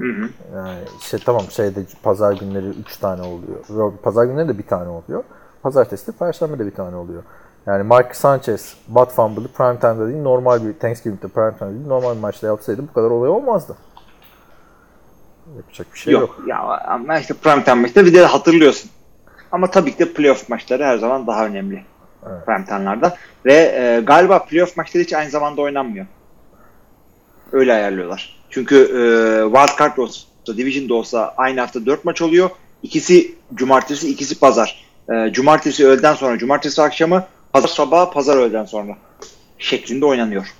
Hı 0.00 0.06
hı. 0.06 0.28
Yani 0.56 0.78
işte 1.00 1.18
tamam 1.26 1.42
şeyde 1.50 1.80
pazar 2.02 2.32
günleri 2.32 2.68
3 2.68 2.96
tane 2.96 3.22
oluyor. 3.22 3.92
Pazar 4.02 4.24
günleri 4.24 4.48
de 4.48 4.58
bir 4.58 4.66
tane 4.66 4.88
oluyor. 4.88 5.24
Pazartesi 5.62 6.06
de 6.12 6.16
perşembe 6.16 6.58
de 6.58 6.66
bir 6.66 6.74
tane 6.74 6.96
oluyor. 6.96 7.22
Yani 7.66 7.82
Mark 7.82 8.16
Sanchez, 8.16 8.74
Bud 8.88 9.10
Fumble'ı 9.10 9.48
prime 9.48 9.78
time'da 9.78 10.08
değil 10.08 10.22
normal 10.22 10.66
bir 10.66 10.72
Thanksgiving'de 10.78 11.28
prime 11.28 11.58
time 11.58 11.70
değil 11.70 11.86
normal 11.86 12.14
bir 12.14 12.20
maçta 12.20 12.46
yapsaydı 12.46 12.82
bu 12.88 12.92
kadar 12.92 13.10
olay 13.10 13.28
olmazdı. 13.28 13.76
Yapacak 15.56 15.86
bir 15.94 15.98
şey 15.98 16.12
yok. 16.12 16.20
yok. 16.22 16.48
Ya 16.48 16.58
ama 16.86 17.18
işte 17.18 17.34
prime 17.34 17.64
time 17.64 17.80
maçta 17.80 18.06
bir 18.06 18.14
de 18.14 18.26
hatırlıyorsun. 18.26 18.90
Ama 19.52 19.70
tabii 19.70 19.92
ki 19.92 19.98
de 19.98 20.12
playoff 20.12 20.48
maçları 20.48 20.84
her 20.84 20.98
zaman 20.98 21.26
daha 21.26 21.46
önemli. 21.46 21.84
Evet. 22.26 22.46
Prime 22.46 22.64
time'larda. 22.64 23.16
Ve 23.46 23.54
e, 23.54 24.00
galiba 24.06 24.44
playoff 24.44 24.76
maçları 24.76 25.04
hiç 25.04 25.12
aynı 25.12 25.30
zamanda 25.30 25.62
oynanmıyor. 25.62 26.06
Öyle 27.52 27.72
ayarlıyorlar. 27.72 28.40
Çünkü 28.50 28.76
e, 28.76 29.02
wild 29.52 29.78
card 29.78 29.96
olsa, 29.96 30.26
division 30.46 30.88
da 30.88 30.94
olsa 30.94 31.34
aynı 31.36 31.60
hafta 31.60 31.86
4 31.86 32.04
maç 32.04 32.22
oluyor. 32.22 32.50
İkisi 32.82 33.34
cumartesi, 33.54 34.08
ikisi 34.08 34.40
pazar. 34.40 34.84
E, 35.12 35.32
cumartesi 35.32 35.86
öğleden 35.86 36.14
sonra, 36.14 36.38
cumartesi 36.38 36.82
akşamı, 36.82 37.24
pazar 37.52 37.68
sabahı, 37.68 38.10
pazar 38.10 38.36
öğleden 38.36 38.64
sonra 38.64 38.96
şeklinde 39.58 40.06
oynanıyor. 40.06 40.54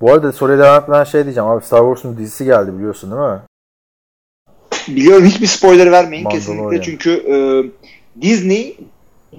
Bu 0.00 0.12
arada 0.12 0.32
soruya 0.32 0.58
devam 0.58 0.82
etmeden 0.82 1.04
şey 1.04 1.24
diyeceğim 1.24 1.48
abi 1.48 1.64
Star 1.64 1.78
Wars'un 1.80 2.16
dizisi 2.18 2.44
geldi 2.44 2.74
biliyorsun 2.78 3.10
değil 3.10 3.22
mi? 3.22 3.40
Biliyorum 4.88 5.24
hiçbir 5.24 5.46
spoiler 5.46 5.92
vermeyin 5.92 6.28
kesinlikle 6.28 6.82
çünkü 6.82 7.10
e, 7.10 7.36
Disney 8.22 8.76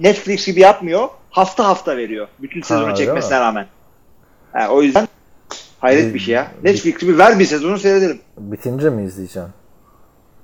Netflix 0.00 0.46
gibi 0.46 0.60
yapmıyor. 0.60 1.08
Hafta 1.30 1.68
hafta 1.68 1.96
veriyor. 1.96 2.28
Bütün 2.38 2.62
sezonu 2.62 2.86
öyle 2.86 2.96
çekmesine 2.96 3.38
mi? 3.38 3.40
rağmen. 3.44 3.66
Ha, 4.52 4.68
o 4.70 4.82
yüzden 4.82 5.08
hayret 5.80 6.14
bir 6.14 6.18
şey 6.18 6.34
ya. 6.34 6.50
Bir- 6.62 6.68
Netflix 6.68 6.98
gibi 6.98 7.18
ver 7.18 7.38
bir 7.38 7.44
sezonu 7.44 7.78
seyredelim. 7.78 8.20
Bitince 8.38 8.90
mi 8.90 9.04
izleyeceksin? 9.04 9.50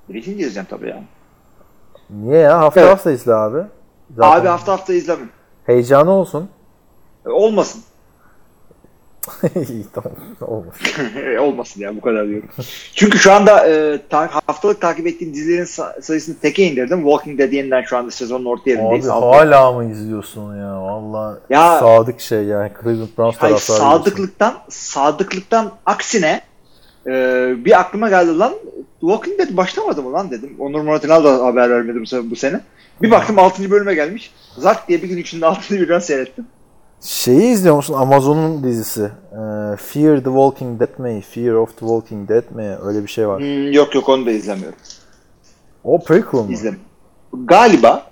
Birinci 0.09 0.31
izleyeceğim 0.31 0.67
tabii 0.69 0.89
yani. 0.89 1.03
Niye 2.09 2.37
ya? 2.39 2.59
Hafta 2.59 2.81
Evet. 2.81 2.91
hafta 2.91 3.11
izle 3.11 3.33
abi. 3.33 3.59
Zaten 4.15 4.39
Abi 4.39 4.47
hafta 4.47 4.71
hafta 4.71 4.93
izlemem. 4.93 5.29
Heyecanı 5.71 6.11
olsun. 6.11 6.49
E, 7.25 7.29
Olmasın. 7.29 7.81
İyi 9.55 9.85
tamam. 9.93 10.11
Olmaz. 10.41 10.75
E, 11.35 11.39
Olmasın 11.39 11.81
ya 11.81 11.95
bu 11.95 12.01
kadar 12.01 12.27
diyorum. 12.27 12.49
Çünkü 12.95 13.17
şu 13.17 13.33
anda 13.33 13.67
e, 13.67 14.01
ta- 14.09 14.29
haftalık 14.47 14.81
takip 14.81 15.07
ettiğim 15.07 15.33
dizilerin 15.33 15.65
sa- 15.65 16.01
sayısını 16.01 16.35
teke 16.39 16.63
indirdim. 16.63 17.01
Walking 17.01 17.39
Dead 17.39 17.51
yeniden 17.51 17.81
şu 17.81 17.97
anda 17.97 18.11
sezonun 18.11 18.45
orta 18.45 18.61
Abi 18.63 18.69
yerindeyiz. 18.69 19.07
Altı- 19.09 19.25
hala 19.37 19.71
mı 19.71 19.91
izliyorsun 19.91 20.57
ya? 20.57 20.81
Valla 20.81 21.39
Ya- 21.49 21.79
sadık 21.79 22.19
şey 22.21 22.43
yani 22.43 22.71
Cleveland 22.83 23.07
Browns 23.17 23.35
Hayır, 23.37 23.57
sadıklıktan 23.57 24.53
sadıklıktan 24.69 25.71
aksine 25.85 26.41
e, 27.07 27.11
bir 27.65 27.79
aklıma 27.79 28.09
geldi 28.09 28.37
lan 28.37 28.53
Walking 28.99 29.39
Dead 29.39 29.57
başlamadı 29.57 30.03
mı 30.03 30.13
lan 30.13 30.31
dedim. 30.31 30.55
Onur 30.59 30.81
Murat 30.81 31.05
İnal 31.05 31.23
da 31.23 31.45
haber 31.45 31.69
vermedi 31.69 31.99
bu, 31.99 32.31
bu 32.31 32.35
sene. 32.35 32.61
Bir 33.01 33.11
baktım 33.11 33.39
6. 33.39 33.71
bölüme 33.71 33.93
gelmiş. 33.95 34.33
Zart 34.57 34.87
diye 34.87 35.01
bir 35.03 35.09
gün 35.09 35.17
içinde 35.17 35.45
6. 35.45 35.75
birden 35.75 35.99
seyrettim. 35.99 36.45
Şeyi 37.01 37.51
izliyor 37.51 37.75
musun? 37.75 37.93
Amazon'un 37.93 38.63
dizisi. 38.63 39.01
Ee, 39.01 39.35
Fear 39.77 40.17
the 40.17 40.23
Walking 40.23 40.79
Dead 40.79 40.99
mi? 40.99 41.21
Fear 41.21 41.53
of 41.53 41.69
the 41.69 41.79
Walking 41.79 42.29
Dead 42.29 42.51
mi? 42.55 42.77
Öyle 42.83 43.03
bir 43.03 43.07
şey 43.07 43.27
var. 43.27 43.39
Hmm, 43.39 43.71
yok 43.71 43.95
yok 43.95 44.09
onu 44.09 44.25
da 44.25 44.31
izlemiyorum. 44.31 44.77
O 45.83 46.03
prequel 46.03 46.39
mu? 46.39 46.51
İzlem. 46.51 46.75
Galiba 47.33 48.03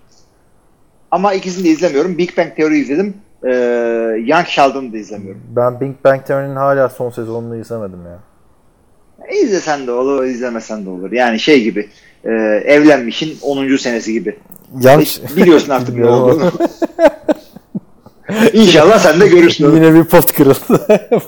ama 1.12 1.34
ikisini 1.34 1.64
de 1.64 1.70
izlemiyorum. 1.70 2.18
Big 2.18 2.38
Bang 2.38 2.56
Theory 2.56 2.80
izledim. 2.80 3.18
E, 3.44 3.52
Young 4.26 4.48
Sheldon'ı 4.48 4.94
da 4.94 4.98
izlemiyorum. 4.98 5.42
Ben 5.56 5.80
Big 5.82 5.96
Bang 6.04 6.26
Theory'nin 6.26 6.56
hala 6.56 6.90
son 6.90 7.10
sezonunu 7.10 7.56
izlemedim 7.56 8.06
ya. 8.06 8.20
E, 9.30 9.36
izlesen 9.40 9.88
de 9.88 9.92
olur, 9.92 10.26
izlemesen 10.26 10.86
de 10.86 10.90
olur. 10.90 11.12
Yani 11.12 11.40
şey 11.40 11.64
gibi. 11.64 11.90
e, 12.24 12.30
evlenmişin 12.66 13.38
10. 13.42 13.76
senesi 13.78 14.14
gibi. 14.14 14.36
Yanlış. 14.82 15.20
E, 15.20 15.36
Biliyorsun 15.38 15.70
artık 15.70 15.96
ne 15.98 16.06
olduğunu. 16.10 16.52
İnşallah 18.54 19.00
sen 19.00 19.20
de 19.22 19.28
görürsün. 19.28 19.76
Yine 19.76 19.94
bir 19.94 20.04
pot 20.04 20.34
kırıldı. 20.34 20.88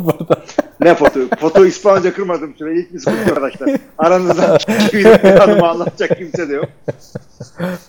Ne 0.81 0.95
foto? 0.95 1.19
Foto 1.39 1.65
İspanyolca 1.65 2.13
kırmadım 2.13 2.53
süre. 2.57 2.85
Biz 2.93 3.05
kutlu 3.05 3.19
arkadaşlar. 3.19 3.69
Aranızda 3.97 4.57
bir 4.93 5.05
hanımı 5.37 5.67
anlatacak 5.69 6.17
kimse 6.17 6.49
de 6.49 6.53
yok. 6.53 6.65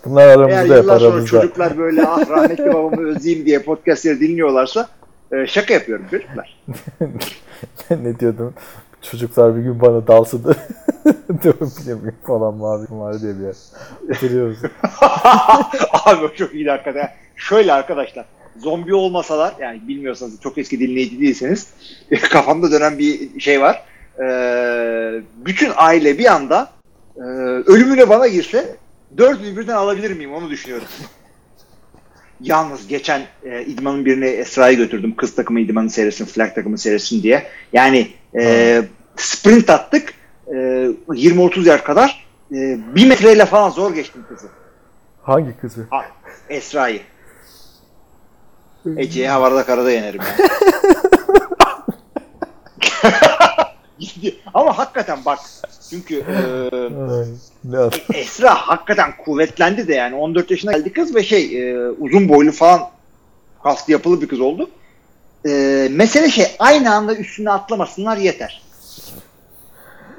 Bunlar 0.04 0.26
Eğer 0.26 0.38
aramızda 0.38 0.60
hep 0.76 0.82
yıllar 0.82 0.98
sonra 0.98 1.08
aramızda. 1.10 1.40
çocuklar 1.40 1.78
böyle 1.78 2.02
ah 2.06 2.30
rahmetli 2.30 2.66
babamı 2.74 3.08
özleyeyim 3.08 3.46
diye 3.46 3.58
podcastleri 3.62 4.20
dinliyorlarsa 4.20 4.88
e, 5.32 5.46
şaka 5.46 5.74
yapıyorum 5.74 6.04
çocuklar. 6.10 6.60
ne 7.90 8.18
diyordun? 8.20 8.54
Çocuklar 9.02 9.56
bir 9.56 9.62
gün 9.62 9.80
bana 9.80 10.06
dalsı 10.06 10.44
da 10.44 10.54
bilemiyorum 11.28 12.14
falan 12.26 12.54
mavi 12.54 12.86
var 12.90 13.20
diye 13.20 13.34
bir 13.38 13.44
yer. 13.44 14.46
Musun? 14.46 14.70
Abi 16.04 16.36
çok 16.36 16.54
iyi 16.54 16.70
hakikaten. 16.70 17.10
Şöyle 17.36 17.72
arkadaşlar. 17.72 18.24
Zombi 18.56 18.94
olmasalar 18.94 19.54
yani 19.60 19.88
bilmiyorsanız 19.88 20.40
çok 20.40 20.58
eski 20.58 20.80
dinleyici 20.80 21.20
değilseniz 21.20 21.68
kafamda 22.30 22.72
dönen 22.72 22.98
bir 22.98 23.40
şey 23.40 23.60
var. 23.60 23.82
Ee, 24.20 25.22
bütün 25.36 25.70
aile 25.76 26.18
bir 26.18 26.34
anda 26.34 26.70
e, 27.16 27.20
ölümüne 27.66 28.08
bana 28.08 28.28
girse 28.28 28.76
dördünü 29.18 29.56
birden 29.56 29.74
alabilir 29.74 30.16
miyim 30.16 30.34
onu 30.34 30.50
düşünüyorum. 30.50 30.86
Yalnız 32.40 32.88
geçen 32.88 33.22
e, 33.44 33.64
idmanın 33.64 34.04
birine 34.04 34.28
Esra'yı 34.28 34.76
götürdüm. 34.76 35.14
Kız 35.16 35.34
takımı 35.34 35.60
idmanı 35.60 35.90
seyretsin, 35.90 36.24
flag 36.24 36.54
takımı 36.54 36.78
seyretsin 36.78 37.22
diye. 37.22 37.46
Yani 37.72 38.08
e, 38.38 38.82
sprint 39.16 39.70
attık. 39.70 40.14
E, 40.46 40.52
20-30 40.52 41.68
yer 41.68 41.84
kadar. 41.84 42.26
E, 42.52 42.78
bir 42.94 43.06
metreyle 43.08 43.46
falan 43.46 43.70
zor 43.70 43.94
geçtim 43.94 44.24
kızı. 44.28 44.48
Hangi 45.22 45.56
kızı? 45.60 45.86
Ha, 45.90 46.04
Esra'yı. 46.48 47.00
Ece'ye 48.96 49.28
havada 49.30 49.66
karada 49.66 49.90
yenerim 49.90 50.20
ya. 50.20 50.36
Ama 54.54 54.78
hakikaten 54.78 55.18
bak 55.26 55.38
çünkü 55.90 56.16
e, 56.16 56.34
Ay, 57.12 57.26
yap- 57.72 58.14
Esra 58.14 58.54
hakikaten 58.54 59.16
kuvvetlendi 59.24 59.88
de 59.88 59.94
yani 59.94 60.14
14 60.14 60.50
yaşına 60.50 60.72
geldi 60.72 60.92
kız 60.92 61.14
ve 61.14 61.22
şey 61.22 61.70
e, 61.70 61.88
uzun 61.88 62.28
boylu 62.28 62.52
falan 62.52 62.80
kaslı 63.62 63.92
yapılı 63.92 64.20
bir 64.22 64.28
kız 64.28 64.40
oldu. 64.40 64.70
E, 65.48 65.88
mesele 65.90 66.30
şey 66.30 66.46
aynı 66.58 66.94
anda 66.94 67.14
üstüne 67.14 67.50
atlamasınlar 67.50 68.16
yeter. 68.16 68.62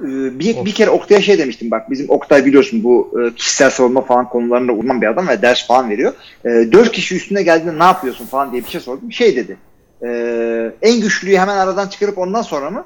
E, 0.01 0.39
bir, 0.39 0.65
bir 0.65 0.73
kere 0.73 0.89
Oktay'a 0.89 1.21
şey 1.21 1.37
demiştim 1.37 1.71
bak 1.71 1.89
bizim 1.91 2.09
Oktay 2.09 2.45
biliyorsun 2.45 2.83
bu 2.83 3.11
e, 3.21 3.35
kişisel 3.35 3.69
savunma 3.69 4.01
falan 4.01 4.29
konularında 4.29 4.71
uzman 4.71 5.01
bir 5.01 5.07
adam 5.07 5.27
ve 5.27 5.41
ders 5.41 5.67
falan 5.67 5.89
veriyor. 5.89 6.13
E, 6.45 6.49
dört 6.49 6.91
kişi 6.91 7.15
üstüne 7.15 7.43
geldiğinde 7.43 7.79
ne 7.79 7.83
yapıyorsun 7.83 8.25
falan 8.25 8.51
diye 8.51 8.63
bir 8.63 8.69
şey 8.69 8.81
sordum. 8.81 9.11
Şey 9.11 9.35
dedi 9.35 9.57
e, 10.03 10.71
en 10.81 11.01
güçlüyü 11.01 11.37
hemen 11.37 11.57
aradan 11.57 11.87
çıkarıp 11.87 12.17
ondan 12.17 12.41
sonra 12.41 12.69
mı? 12.69 12.85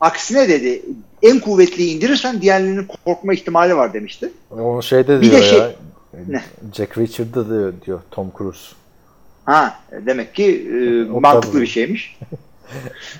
Aksine 0.00 0.48
dedi 0.48 0.82
en 1.22 1.40
kuvvetliyi 1.40 1.96
indirirsen 1.96 2.42
diğerlerinin 2.42 2.88
korkma 3.04 3.34
ihtimali 3.34 3.76
var 3.76 3.92
demişti. 3.92 4.32
Onu 4.50 4.82
şeyde 4.82 5.20
Bir 5.20 5.30
diyor 5.30 5.42
de 5.42 5.42
şey- 5.42 5.58
ya. 5.58 5.72
Ne? 6.28 6.42
Jack 6.74 6.98
Reacher'da 6.98 7.48
diyor, 7.48 7.72
diyor 7.86 8.00
Tom 8.10 8.32
Cruise. 8.38 8.66
Ha 9.46 9.78
demek 9.92 10.34
ki 10.34 10.68
e, 10.70 11.20
mantıklı 11.20 11.60
bir 11.60 11.66
şeymiş. 11.66 12.18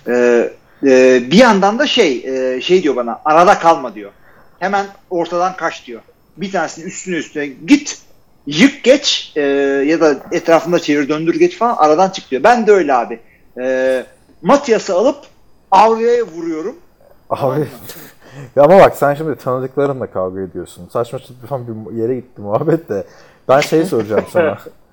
E, 0.08 0.50
e, 0.84 1.22
bir 1.30 1.37
yandan 1.37 1.78
da 1.78 1.87
şey 1.87 2.16
e, 2.16 2.60
şey 2.60 2.82
diyor 2.82 2.96
bana 2.96 3.20
arada 3.24 3.58
kalma 3.58 3.94
diyor. 3.94 4.10
Hemen 4.58 4.87
ortadan 5.10 5.56
kaç 5.56 5.87
diyor. 5.87 6.00
Bir 6.37 6.52
tanesinin 6.52 6.87
üstüne 6.87 7.16
üstüne 7.16 7.46
git 7.46 7.98
yık 8.46 8.84
geç 8.84 9.32
e, 9.37 9.40
ya 9.87 10.00
da 10.00 10.16
etrafında 10.32 10.78
çevir 10.78 11.08
döndür 11.08 11.38
geç 11.38 11.58
falan 11.58 11.76
aradan 11.76 12.10
çık 12.10 12.30
diyor. 12.30 12.42
Ben 12.42 12.66
de 12.66 12.72
öyle 12.72 12.94
abi. 12.94 13.20
E, 13.60 14.04
Matias'ı 14.42 14.94
alıp 14.94 15.16
Avrupa'ya 15.70 16.24
vuruyorum. 16.24 16.76
Abi. 17.30 17.60
ya 18.56 18.62
ama 18.62 18.78
bak 18.78 18.96
sen 18.96 19.14
şimdi 19.14 19.37
tanıdıklarınla 19.37 20.06
kavga 20.06 20.40
ediyorsun. 20.40 20.88
Saçma 20.92 21.18
sapan 21.42 21.88
bir 21.90 21.96
yere 21.96 22.14
gitti 22.14 22.40
muhabbet 22.40 22.88
de. 22.88 23.06
Ben 23.48 23.60
şeyi 23.60 23.87
soracağım 23.87 24.24
sana. 24.32 24.58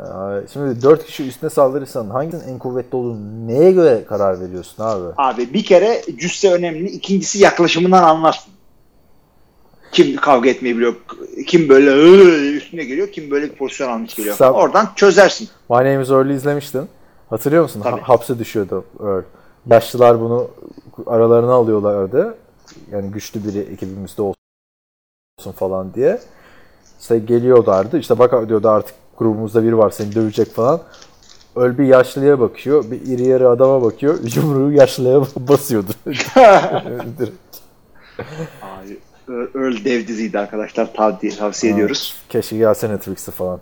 Ee, 0.00 0.46
Şimdi 0.52 0.82
4 0.82 1.04
kişi 1.06 1.28
üstüne 1.28 1.50
saldırırsan 1.50 2.10
hangisinin 2.10 2.52
en 2.52 2.58
kuvvetli 2.58 2.96
olduğunu 2.96 3.46
neye 3.46 3.72
göre 3.72 4.04
karar 4.08 4.40
veriyorsun 4.40 4.82
abi? 4.84 5.04
Abi 5.16 5.54
bir 5.54 5.64
kere 5.64 6.02
cüsse 6.18 6.52
önemli. 6.52 6.88
İkincisi 6.88 7.38
yaklaşımından 7.38 8.02
anlarsın. 8.02 8.52
Kim 9.92 10.16
kavga 10.16 10.50
etmeyi 10.50 10.76
biliyor, 10.76 10.94
kim 11.46 11.68
böyle 11.68 11.90
"Iı" 11.90 12.52
üstüne 12.56 12.84
geliyor, 12.84 13.08
kim 13.12 13.30
böyle 13.30 13.50
bir 13.50 13.54
pozisyon 13.56 13.88
almış 13.88 14.14
geliyor. 14.14 14.36
Sen- 14.36 14.50
Oradan 14.52 14.88
çözersin. 14.96 15.48
My 15.70 15.76
Name 15.76 16.02
is 16.02 16.10
Earl'ü 16.10 16.34
izlemiştin. 16.34 16.88
Hatırlıyor 17.30 17.62
musun? 17.62 17.80
Tabii. 17.84 18.00
Ha- 18.00 18.08
hapse 18.08 18.38
düşüyordu 18.38 18.84
Earl. 19.00 19.22
Yaşlılar 19.70 20.20
bunu 20.20 20.48
aralarına 21.06 21.52
alıyorlardı. 21.52 22.34
Yani 22.90 23.10
güçlü 23.10 23.44
biri 23.44 23.58
ekibimizde 23.58 24.22
olsun 24.22 25.52
falan 25.56 25.94
diye. 25.94 26.18
İşte 27.00 27.18
geliyorlardı. 27.18 27.98
İşte 27.98 28.18
bak 28.18 28.48
diyordu 28.48 28.68
artık 28.68 28.94
grubumuzda 29.18 29.62
biri 29.62 29.78
var 29.78 29.90
seni 29.90 30.14
dövecek 30.14 30.54
falan. 30.54 30.80
Öl 31.56 31.78
bir 31.78 31.84
yaşlıya 31.84 32.40
bakıyor. 32.40 32.90
Bir 32.90 33.00
iri 33.00 33.28
yarı 33.28 33.48
adama 33.48 33.82
bakıyor. 33.82 34.18
Yumruğu 34.36 34.72
yaşlıya 34.72 35.20
basıyordu. 35.36 35.90
Abi, 38.62 38.98
Earl 39.28 39.84
dev 39.84 40.06
diziydi 40.06 40.38
arkadaşlar. 40.38 40.94
Tavsiye, 40.94 41.32
tavsiye 41.32 41.72
ediyoruz. 41.72 42.16
Keşke 42.28 42.56
gelse 42.56 42.88
Netflix'e 42.88 43.32
falan. 43.32 43.60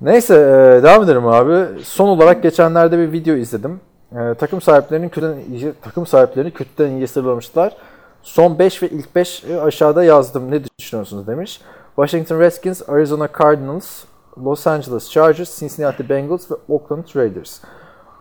Neyse 0.00 0.34
e, 0.34 0.82
devam 0.82 1.02
edelim 1.02 1.26
abi. 1.26 1.82
Son 1.82 2.08
olarak 2.08 2.42
geçenlerde 2.42 2.98
bir 2.98 3.12
video 3.12 3.34
izledim. 3.34 3.80
E, 4.12 4.34
takım 4.34 4.60
sahiplerinin 4.60 5.08
kötüden 5.08 5.38
iyice, 5.50 5.72
takım 5.82 6.06
sahiplerini 6.06 6.50
kötüden 6.50 6.90
iyiye 6.90 7.06
sıralamışlar. 7.06 7.76
Son 8.22 8.58
5 8.58 8.82
ve 8.82 8.88
ilk 8.88 9.14
5 9.14 9.44
aşağıda 9.62 10.04
yazdım. 10.04 10.50
Ne 10.50 10.60
düşünüyorsunuz 10.78 11.26
demiş. 11.26 11.60
Washington 11.96 12.40
Redskins, 12.40 12.88
Arizona 12.88 13.28
Cardinals, 13.38 14.04
Los 14.36 14.66
Angeles 14.66 15.10
Chargers, 15.10 15.58
Cincinnati 15.58 16.08
Bengals 16.08 16.50
ve 16.50 16.54
Oakland 16.68 17.04
Raiders. 17.16 17.60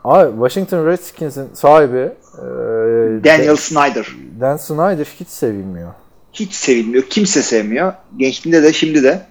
Abi 0.03 0.31
Washington 0.31 0.87
Redskins'in 0.87 1.53
sahibi 1.53 1.97
e, 1.97 2.43
Daniel 3.23 3.55
Snyder. 3.55 4.07
Dan 4.39 4.57
Snyder 4.57 5.07
hiç 5.19 5.27
sevilmiyor. 5.27 5.93
Hiç 6.33 6.53
sevilmiyor. 6.53 7.03
Kimse 7.09 7.41
sevmiyor. 7.41 7.93
Gençliğinde 8.17 8.63
de 8.63 8.73
şimdi 8.73 9.03
de. 9.03 9.21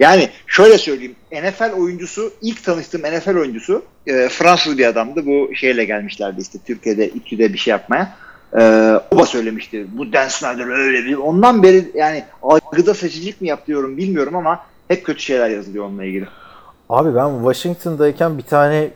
Yani 0.00 0.28
şöyle 0.46 0.78
söyleyeyim. 0.78 1.16
NFL 1.32 1.72
oyuncusu, 1.72 2.32
ilk 2.42 2.64
tanıştığım 2.64 3.00
NFL 3.00 3.36
oyuncusu 3.36 3.82
e, 4.06 4.28
Fransız 4.28 4.78
bir 4.78 4.86
adamdı. 4.86 5.26
Bu 5.26 5.54
şeyle 5.54 5.84
gelmişlerdi 5.84 6.40
işte 6.40 6.58
Türkiye'de 6.66 7.08
İTÜ'de 7.08 7.52
bir 7.52 7.58
şey 7.58 7.70
yapmaya. 7.70 8.16
E, 8.58 8.60
o 9.10 9.18
da 9.18 9.26
söylemişti. 9.26 9.86
Bu 9.92 10.12
Dan 10.12 10.28
Snyder 10.28 10.86
öyle 10.86 11.04
bir. 11.04 11.14
Ondan 11.14 11.62
beri 11.62 11.90
yani 11.94 12.24
algıda 12.42 12.94
seçicilik 12.94 13.40
mi 13.40 13.48
yapıyorum 13.48 13.96
bilmiyorum 13.96 14.36
ama 14.36 14.60
hep 14.88 15.06
kötü 15.06 15.20
şeyler 15.20 15.48
yazılıyor 15.50 15.84
onunla 15.84 16.04
ilgili. 16.04 16.28
Abi 16.88 17.14
ben 17.14 17.38
Washington'dayken 17.38 18.38
bir 18.38 18.42
tane 18.42 18.90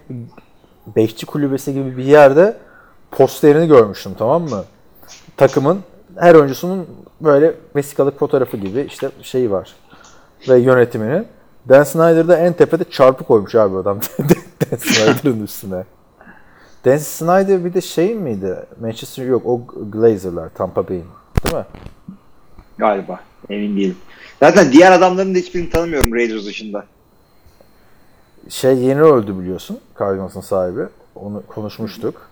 bekçi 0.97 1.27
kulübesi 1.27 1.75
gibi 1.75 1.97
bir 1.97 2.05
yerde 2.05 2.57
posterini 3.11 3.69
görmüştüm 3.69 4.13
tamam 4.19 4.43
mı? 4.43 4.65
Takımın 5.37 5.81
her 6.19 6.35
oyuncusunun 6.35 6.87
böyle 7.21 7.55
vesikalık 7.77 8.19
fotoğrafı 8.19 8.57
gibi 8.57 8.81
işte 8.81 9.11
şeyi 9.23 9.51
var. 9.51 9.75
Ve 10.49 10.59
yönetiminin. 10.59 11.27
Dan 11.69 11.83
Snyder'da 11.83 12.37
en 12.37 12.53
tepede 12.53 12.85
çarpı 12.91 13.25
koymuş 13.25 13.55
abi 13.55 13.77
adam. 13.77 14.01
Dan 14.71 14.77
Snyder'ın 14.77 15.43
üstüne. 15.43 15.85
Dan 16.85 16.97
Snyder 16.97 17.65
bir 17.65 17.75
de 17.75 17.81
şey 17.81 18.15
miydi? 18.15 18.57
Manchester 18.81 19.27
yok 19.27 19.47
o 19.47 19.61
Glazer'lar 19.93 20.49
Tampa 20.49 20.89
Bay'in. 20.89 21.05
Değil 21.45 21.57
mi? 21.57 21.65
Galiba. 22.79 23.21
Emin 23.51 23.77
değilim. 23.77 23.97
Zaten 24.43 24.73
diğer 24.73 24.93
adamların 24.93 25.35
da 25.35 25.39
hiçbirini 25.39 25.71
tanımıyorum 25.71 26.15
Raiders 26.15 26.47
dışında. 26.47 26.85
şey 28.49 28.79
yeni 28.79 29.03
öldü 29.03 29.39
biliyorsun. 29.39 29.79
Cardinals'ın 29.99 30.41
sahibi. 30.41 30.81
Onu 31.15 31.43
konuşmuştuk. 31.49 32.31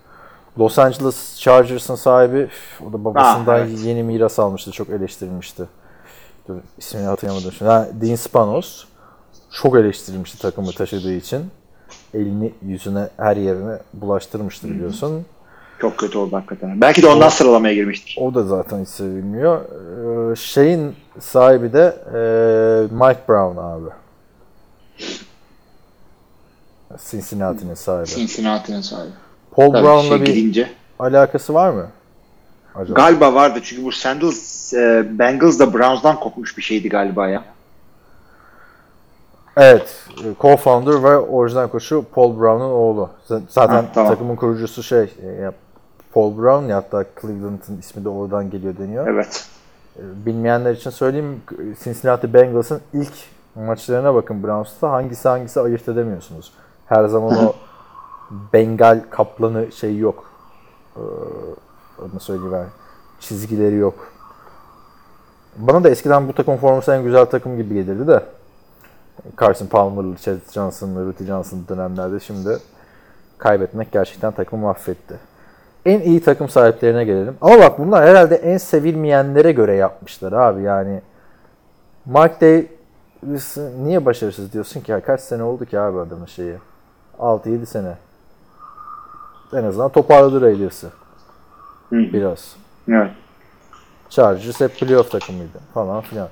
Los 0.59 0.79
Angeles 0.79 1.39
Chargers'ın 1.39 1.95
sahibi 1.95 2.47
o 2.89 2.93
da 2.93 3.05
babasından 3.05 3.53
Ah, 3.55 3.59
evet. 3.59 3.79
yeni 3.83 4.03
miras 4.03 4.39
almıştı. 4.39 4.71
Çok 4.71 4.89
eleştirilmişti. 4.89 5.63
Dur, 6.47 6.55
ismini 6.77 7.05
hatırlamadım 7.05 7.51
şimdi. 7.51 7.71
Ha, 7.71 7.87
Dean 8.01 8.15
Spanos 8.15 8.85
çok 9.51 9.75
eleştirilmişti 9.75 10.41
takımı 10.41 10.71
taşıdığı 10.71 11.13
için. 11.13 11.45
Elini 12.13 12.53
yüzüne 12.65 13.07
her 13.17 13.37
yerine 13.37 13.77
bulaştırmıştı 13.93 14.69
biliyorsun. 14.69 15.25
Çok 15.81 15.97
kötü 15.97 16.17
oldu 16.17 16.35
hakikaten. 16.35 16.81
Belki 16.81 17.01
de 17.03 17.07
ondan 17.07 17.29
sıralamaya 17.29 17.73
girmiştir. 17.73 18.17
O 18.21 18.33
da 18.33 18.43
zaten 18.43 18.81
hiç 18.81 18.89
sevilmiyor. 18.89 19.61
Ee, 20.31 20.35
şeyin 20.35 20.95
sahibi 21.19 21.73
de 21.73 21.95
e, 22.13 22.17
Mike 22.95 23.21
Brown 23.29 23.57
abi. 23.57 23.89
Cincinnati'nin 27.11 27.73
sahibi. 27.73 28.07
Cincinnati'nin 28.07 28.81
sahibi. 28.81 29.11
Paul 29.51 29.71
Tabii 29.73 29.83
Brown'la 29.83 30.17
şey 30.17 30.21
bir 30.21 30.25
gidince. 30.35 30.69
alakası 30.99 31.53
var 31.53 31.69
mı? 31.69 31.87
Acaba? 32.75 32.93
Galiba 32.99 33.33
vardı 33.33 33.59
çünkü 33.63 33.83
bu 33.83 33.91
Sandals 33.91 34.73
e, 34.73 35.05
Bengals 35.19 35.59
da 35.59 35.73
Browns'dan 35.73 36.19
kopmuş 36.19 36.57
bir 36.57 36.61
şeydi 36.63 36.89
galiba 36.89 37.27
ya. 37.27 37.43
evet. 39.57 39.95
Co-founder 40.39 41.03
ve 41.03 41.17
orijinal 41.17 41.67
koçu 41.67 42.05
Paul 42.13 42.39
Brown'un 42.39 42.71
oğlu. 42.71 43.09
Zaten 43.49 43.73
Ha, 43.75 43.85
tamam. 43.93 44.11
takımın 44.11 44.35
kurucusu 44.35 44.83
şey 44.83 45.09
e, 45.23 45.27
ya, 45.41 45.53
Paul 46.13 46.37
Brown 46.37 46.65
ya 46.65 46.77
hatta 46.77 47.05
Cleveland'ın 47.21 47.77
ismi 47.79 48.05
de 48.05 48.09
oradan 48.09 48.49
geliyor 48.49 48.77
deniyor. 48.77 49.07
Evet. 49.07 49.47
E, 49.97 50.25
Bilmeyenler 50.25 50.71
için 50.71 50.89
söyleyeyim 50.89 51.41
Cincinnati 51.83 52.33
Bengals'ın 52.33 52.81
ilk 52.93 53.13
maçlarına 53.55 54.15
bakın 54.15 54.43
Browns'ta 54.43 54.91
hangisi 54.91 55.29
hangisi 55.29 55.59
ayırt 55.59 55.89
edemiyorsunuz. 55.89 56.53
Her 56.85 57.05
zaman 57.07 57.45
o 57.45 57.53
Bengal 58.53 59.01
kaplanı 59.09 59.71
şey 59.71 59.97
yok. 59.97 60.31
Ee, 60.95 61.01
onu 62.01 62.19
söyleyeyim 62.19 62.67
Çizgileri 63.19 63.75
yok. 63.75 64.07
Bana 65.57 65.83
da 65.83 65.89
eskiden 65.89 66.27
bu 66.27 66.33
takım 66.33 66.57
forması 66.57 66.91
en 66.91 67.03
güzel 67.03 67.25
takım 67.25 67.57
gibi 67.57 67.73
gelirdi 67.73 68.07
de. 68.07 68.23
Carson 69.41 69.67
Palmer'lı, 69.67 70.15
Chad 70.15 70.51
Johnson'lı, 70.51 71.05
Rudy 71.05 71.25
Johnson 71.25 71.63
dönemlerde 71.69 72.19
şimdi 72.19 72.57
kaybetmek 73.37 73.91
gerçekten 73.91 74.31
takımı 74.31 74.63
mahvetti. 74.63 75.30
En 75.85 75.99
iyi 76.01 76.23
takım 76.23 76.49
sahiplerine 76.49 77.03
gelelim. 77.03 77.37
Ama 77.41 77.59
bak 77.59 77.79
bunlar 77.79 78.09
herhalde 78.09 78.35
en 78.35 78.57
sevilmeyenlere 78.57 79.51
göre 79.51 79.75
yapmışlar 79.75 80.31
abi 80.31 80.61
yani. 80.61 81.01
Mark 82.05 82.41
Davis 82.41 83.57
niye 83.57 84.05
başarısız 84.05 84.53
diyorsun 84.53 84.81
ki? 84.81 84.91
Ya 84.91 85.01
kaç 85.01 85.21
sene 85.21 85.43
oldu 85.43 85.65
ki 85.65 85.79
abi 85.79 85.99
adamın 85.99 86.25
şeyi? 86.25 86.55
6-7 87.19 87.65
sene. 87.65 87.97
En 89.53 89.63
azından 89.63 89.89
toparladı 89.89 90.41
Raiders'ı. 90.41 90.89
Biraz. 91.91 92.55
Evet. 92.89 93.11
Chargers 94.09 94.61
hep 94.61 94.79
playoff 94.79 95.11
takımıydı 95.11 95.59
falan 95.73 96.01
filan. 96.01 96.27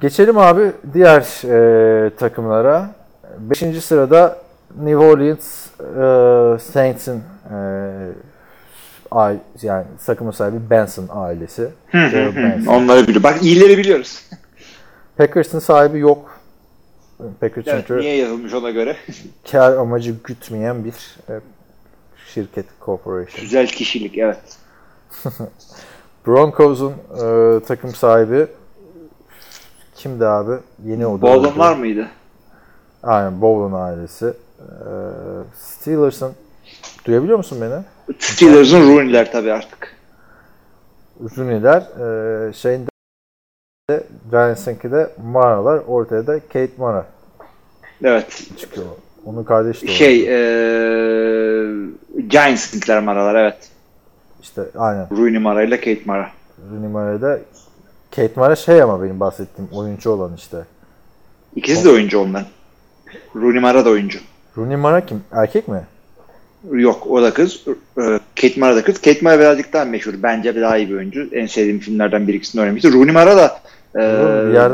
Geçelim 0.00 0.38
abi 0.38 0.72
diğer 0.94 1.20
e, 1.44 2.10
takımlara. 2.10 2.90
Beşinci 3.38 3.80
sırada 3.80 4.38
New 4.78 4.96
Orleans 4.96 5.66
e, 5.80 6.58
Saints'in 6.58 7.22
e, 7.50 7.56
yani 9.62 9.84
takımın 10.06 10.30
sahibi 10.30 10.70
Benson 10.70 11.08
ailesi. 11.10 11.68
Benson. 11.94 12.66
Onları 12.66 13.08
biliyor. 13.08 13.22
Bak 13.22 13.42
iyileri 13.42 13.78
biliyoruz. 13.78 14.30
Packers'ın 15.16 15.58
sahibi 15.58 15.98
yok. 15.98 16.34
Packers 17.40 17.66
Evet, 17.68 17.84
çünkü 17.88 18.00
niye 18.00 18.16
yazılmış 18.16 18.54
ona 18.54 18.70
göre? 18.70 18.96
kar 19.50 19.76
amacı 19.76 20.14
gütmeyen 20.24 20.84
bir 20.84 21.16
e, 21.28 21.40
şirket, 22.34 22.66
corporation. 22.84 23.40
Güzel 23.40 23.66
kişilik 23.66 24.18
evet. 24.18 24.58
Broncos'un 26.26 26.92
e, 26.92 27.60
takım 27.64 27.94
sahibi 27.94 28.46
kimdi 29.94 30.26
abi? 30.26 30.54
Yeni 30.84 31.06
o 31.06 31.18
da. 31.18 31.22
Bowlen 31.22 31.58
var 31.58 31.76
mıydı? 31.76 32.08
Aynen 33.02 33.40
Bowlen 33.40 33.78
ailesi. 33.78 34.26
E, 34.26 34.88
Steelers'ın 35.58 36.32
duyabiliyor 37.04 37.38
musun 37.38 37.58
beni? 37.60 37.82
Steelers'ın 38.18 38.80
Rooney'ler 38.88 39.32
tabii 39.32 39.52
artık. 39.52 39.96
Rooney'ler 41.36 41.80
e, 42.48 42.52
şeyinde 42.52 42.88
de 43.90 44.04
Giants'ınki 44.30 44.90
de 44.90 45.10
Mara'lar 45.24 45.78
ortaya 45.86 46.26
da 46.26 46.40
Kate 46.40 46.70
Mara 46.78 47.06
Evet. 48.04 48.46
çıkıyor. 48.58 48.86
Onun 49.24 49.44
kardeşi 49.44 49.86
de. 49.88 49.90
Şey 49.90 50.20
eee 50.20 51.74
Giants'inkiler 52.28 53.02
Maralar 53.02 53.34
evet. 53.34 53.70
İşte 54.42 54.62
aynen. 54.78 55.06
Rooney 55.10 55.38
Mara 55.38 55.62
ile 55.62 55.76
Kate 55.76 56.00
Mara. 56.04 56.30
Rooney 56.72 56.88
Mara'da 56.88 57.38
Kate 58.16 58.32
Mara 58.36 58.56
şey 58.56 58.82
ama 58.82 59.02
benim 59.02 59.20
bahsettiğim 59.20 59.70
oyuncu 59.72 60.10
olan 60.10 60.34
işte. 60.36 60.56
İkisi 61.56 61.84
de 61.84 61.88
oyuncu 61.90 62.18
ondan. 62.18 62.44
Rooney 63.36 63.60
Mara 63.60 63.84
da 63.84 63.90
oyuncu. 63.90 64.18
Rooney 64.58 64.76
Mara 64.76 65.06
kim? 65.06 65.22
Erkek 65.32 65.68
mi? 65.68 65.80
Yok 66.72 67.06
o 67.10 67.22
da 67.22 67.34
kız. 67.34 67.64
Ee, 67.98 68.20
Kate 68.40 68.60
Mara 68.60 68.76
da 68.76 68.84
kız. 68.84 68.94
Kate 69.00 69.18
Mara 69.22 69.38
birazcık 69.40 69.72
daha 69.72 69.84
meşhur. 69.84 70.14
Bence 70.22 70.56
daha 70.56 70.76
iyi 70.76 70.90
bir 70.90 70.94
oyuncu. 70.94 71.28
En 71.32 71.46
sevdiğim 71.46 71.78
filmlerden 71.78 72.28
bir 72.28 72.34
ikisini 72.34 72.60
oynamıştı. 72.62 72.92
Rooney 72.92 73.12
Mara 73.12 73.36
da 73.36 73.60
e, 73.94 74.00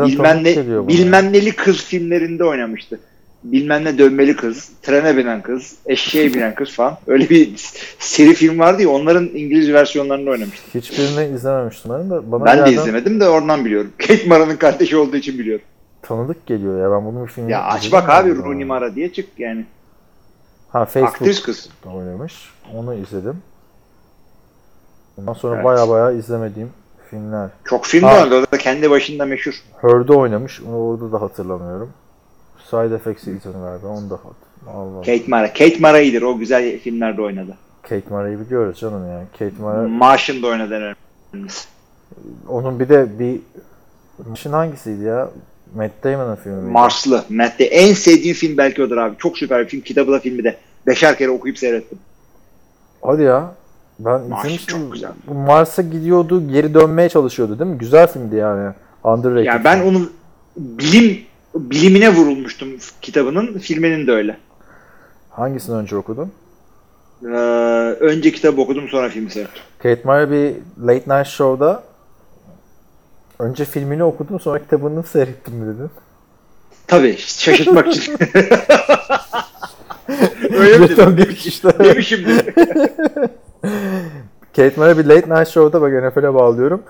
bilmem, 0.07 0.45
ne, 0.45 0.89
bilmem 0.89 1.33
neli 1.33 1.53
kız 1.53 1.85
filmlerinde 1.85 2.45
oynamıştı. 2.45 3.01
bilmem 3.45 3.85
ne 3.85 3.99
dönmeli 3.99 4.37
kız, 4.37 4.71
trene 4.83 5.17
binen 5.17 5.43
kız, 5.43 5.75
eşeğe 5.87 6.35
binen 6.35 6.55
kız 6.55 6.71
falan. 6.71 6.99
Öyle 7.07 7.31
bir 7.31 7.51
seri 7.99 8.35
film 8.35 8.59
vardı 8.59 8.83
ya 8.83 8.89
onların 8.89 9.25
İngiliz 9.25 9.73
versiyonlarını 9.73 10.31
oynamıştı. 10.31 10.79
Hiçbirini 10.79 11.35
izlememiştim 11.35 11.93
ben 11.95 12.11
de. 12.11 12.33
Bana 12.33 12.45
Ben 12.45 12.57
de 12.57 12.71
yerden 12.71 12.73
izlemedim 12.73 13.21
de 13.21 13.29
oradan 13.29 13.65
biliyorum. 13.65 13.91
Kate 13.99 14.29
Mara'nın 14.29 14.57
kardeşi 14.57 14.97
olduğu 14.97 15.17
için 15.17 15.39
biliyorum. 15.39 15.65
Tanıdık 16.03 16.47
geliyor 16.47 16.83
ya. 16.83 16.97
Ben 16.97 17.05
bunun 17.07 17.27
bir 17.27 17.49
Ya 17.49 17.63
aç 17.63 17.93
bak 17.93 18.09
abi. 18.09 18.37
Rooney 18.37 18.65
Mara 18.65 18.95
diye 18.95 19.13
çık 19.13 19.27
yani. 19.39 19.65
Ha 20.73 20.85
Facebook 20.85 21.15
Aktris 21.15 21.43
kız. 21.43 21.69
oynamış. 21.95 22.51
Onu 22.75 22.95
izledim. 22.95 23.43
Ondan 25.19 25.33
sonra 25.33 25.55
Evet. 25.55 25.65
baya 25.65 25.89
baya 25.89 26.11
izlemediğim 26.13 26.71
filmler. 27.11 27.49
Çok 27.65 27.85
film 27.85 28.05
Ha. 28.05 28.15
vardı. 28.17 28.35
O 28.49 28.53
da 28.53 28.59
kendi 28.59 28.91
başında 28.91 29.25
meşhur. 29.25 29.63
Herd'de 29.81 30.13
oynamış. 30.13 30.61
Onu 30.63 30.77
orada 30.77 31.13
da 31.13 31.21
hatırlamıyorum. 31.21 31.91
Side 32.71 32.95
Effects'i 32.95 33.31
izledim 33.31 33.61
galiba. 33.63 33.87
Onu 33.89 34.11
da 34.11 34.15
hat- 34.15 34.75
Allah. 34.77 34.97
Kate 35.01 35.25
Mara. 35.27 35.47
Kate 35.53 35.79
Mara 35.81 36.01
iyidir. 36.01 36.23
O 36.23 36.39
güzel 36.39 36.79
filmlerde 36.79 37.23
oynadı. 37.23 37.57
Kate 37.83 38.11
Mara'yı 38.11 38.41
biliyoruz 38.41 38.79
canım 38.81 39.09
ya. 39.11 39.25
Kate 39.33 39.63
Mara. 39.63 39.89
Martian'da 39.89 40.47
oynadı 40.47 40.75
en 40.75 40.95
önemlisi. 41.35 41.69
Onun 42.49 42.81
bir 42.81 42.89
de 42.89 43.19
bir 43.19 43.41
Martian 44.29 44.53
hangisiydi 44.53 45.05
ya? 45.05 45.29
Matt 45.75 45.91
Damon'ın 46.05 46.37
filmi 46.37 46.57
miydi? 46.57 46.73
Marslı. 46.73 47.25
Matt 47.29 47.61
Day- 47.61 47.69
En 47.71 47.95
sevdiğim 47.95 48.37
film 48.37 48.57
belki 48.57 48.83
odur 48.83 48.97
abi. 48.97 49.15
Çok 49.19 49.39
süper 49.39 49.63
bir 49.65 49.69
film. 49.69 49.81
Kitabı 49.81 50.13
da 50.13 50.21
filmi 50.21 50.45
de. 50.45 50.57
Beşer 50.87 51.19
kere 51.19 51.31
okuyup 51.31 51.59
seyrettim. 51.59 51.99
Hadi 53.03 53.23
ya. 53.23 53.55
Ben 53.99 54.21
izlemiştim. 54.21 54.79
çok 54.79 54.93
güzel. 54.93 55.11
Mars'a 55.47 55.83
gidiyordu, 55.83 56.49
geri 56.49 56.75
dönmeye 56.75 57.09
çalışıyordu 57.09 57.59
değil 57.59 57.71
mi? 57.71 57.79
Güzel 57.79 58.07
filmdi 58.07 58.37
yani. 58.37 58.73
Underrated. 59.05 59.45
Yani 59.47 59.65
ben 59.65 59.81
onun 59.81 60.13
bilim 60.57 61.19
bilimine 61.55 62.15
vurulmuştum 62.15 62.69
kitabının. 63.03 63.59
Filminin 63.59 64.07
de 64.07 64.13
öyle. 64.13 64.37
Hangisini 65.31 65.75
önce 65.77 65.97
okudun? 65.97 66.33
Ee, 67.25 67.27
önce 68.01 68.33
kitabı 68.33 68.61
okudum 68.61 68.89
sonra 68.89 69.09
filmi 69.09 69.31
seyrettim. 69.31 69.63
Kate 69.79 70.01
Mara 70.05 70.31
bir 70.31 70.55
Late 70.87 71.19
Night 71.19 71.27
Show'da 71.27 71.83
önce 73.41 73.65
filmini 73.65 74.05
okudum 74.05 74.41
sonra 74.41 74.59
kitabını 74.59 75.03
seyrettim 75.03 75.55
dedin? 75.63 75.91
Tabii 76.87 77.17
şaşırtmak 77.17 77.89
için. 77.89 78.17
öyle 80.51 80.79
mi 80.79 80.89
dedim? 80.89 81.17
gibi 81.17 81.33
işte. 81.33 81.79
Demişimdir. 81.79 82.55
Kate 84.57 84.73
Mara 84.77 84.99
bir 84.99 85.05
Late 85.05 85.35
Night 85.35 85.49
Show'da 85.49 85.81
bak 85.81 85.93
NFL'e 85.93 86.35
bağlıyorum. 86.35 86.83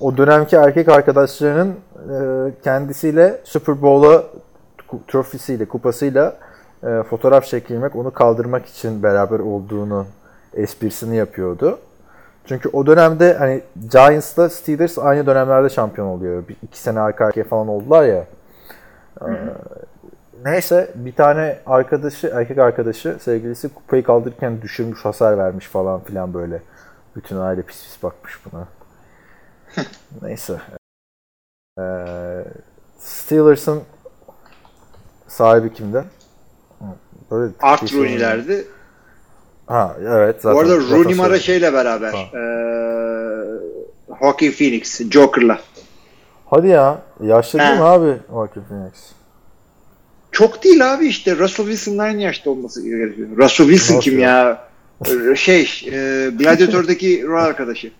O 0.00 0.16
dönemki 0.16 0.56
erkek 0.56 0.88
arkadaşlarının 0.88 1.74
e, 1.96 2.52
kendisiyle 2.64 3.40
Super 3.44 3.82
Bowl'a 3.82 4.22
trofisiyle, 5.08 5.64
kupasıyla 5.64 6.36
e, 6.82 7.02
fotoğraf 7.02 7.44
çekilmek, 7.44 7.96
onu 7.96 8.10
kaldırmak 8.10 8.66
için 8.66 9.02
beraber 9.02 9.38
olduğunu 9.38 10.06
esprisini 10.54 11.16
yapıyordu. 11.16 11.78
Çünkü 12.48 12.68
o 12.68 12.86
dönemde 12.86 13.34
hani 13.34 13.62
Giants'la 13.90 14.48
Steelers 14.48 14.98
aynı 14.98 15.26
dönemlerde 15.26 15.68
şampiyon 15.68 16.06
oluyor. 16.06 16.48
Bir, 16.48 16.56
iki 16.62 16.78
sene 16.78 17.00
arka 17.00 17.26
arkaya 17.26 17.44
falan 17.44 17.68
oldular 17.68 18.04
ya. 18.04 18.24
Ee, 19.22 19.26
neyse 20.44 20.90
bir 20.94 21.14
tane 21.14 21.58
arkadaşı, 21.66 22.26
erkek 22.34 22.58
arkadaşı, 22.58 23.16
sevgilisi 23.20 23.74
kupayı 23.74 24.02
kaldırırken 24.02 24.62
düşürmüş, 24.62 25.04
hasar 25.04 25.38
vermiş 25.38 25.66
falan 25.66 26.00
filan 26.00 26.34
böyle. 26.34 26.62
Bütün 27.16 27.36
aile 27.36 27.62
pis 27.62 27.82
pis 27.84 28.02
bakmış 28.02 28.40
buna. 28.44 28.68
Neyse. 30.22 30.60
Ee, 31.80 32.44
Steelers'ın 32.98 33.82
sahibi 35.26 35.72
kimdi? 35.72 36.04
Böyle 37.30 37.52
Art 37.60 37.88
şey- 37.88 37.98
Rooney'lerdi. 37.98 38.66
Ha 39.68 39.96
evet 40.08 40.36
zaten. 40.42 40.56
Bu 40.56 40.60
arada 40.60 40.76
Rooney. 40.76 41.14
Mara 41.14 41.38
şeyle 41.38 41.72
beraber. 41.72 42.12
Ha. 42.12 42.18
Ee, 42.18 42.38
Joaquin 44.20 44.52
Phoenix. 44.52 45.00
Joker'la. 45.10 45.58
Hadi 46.46 46.68
ya. 46.68 47.02
Yaşlı 47.22 47.58
değil 47.58 47.72
mi 47.72 47.82
abi 47.82 48.16
Joaquin 48.30 48.62
Phoenix? 48.68 48.92
Çok 50.32 50.64
değil 50.64 50.94
abi 50.94 51.06
işte. 51.06 51.36
Russell 51.36 51.66
Wilson'ın 51.66 51.98
aynı 51.98 52.22
yaşta 52.22 52.50
olması 52.50 52.82
gerekiyor. 52.88 53.28
Russell 53.36 53.66
Wilson 53.66 53.96
Nasıl 53.96 54.10
kim 54.10 54.18
ya? 54.18 54.68
Ee, 55.06 55.36
şey, 55.36 55.62
e, 55.86 56.30
Gladiator'daki 56.30 57.24
rol 57.26 57.42
arkadaşı. 57.42 57.92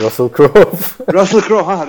Russell 0.00 0.28
Crowe. 0.36 0.60
Russell 1.12 1.40
Crowe 1.40 1.64
ha. 1.64 1.86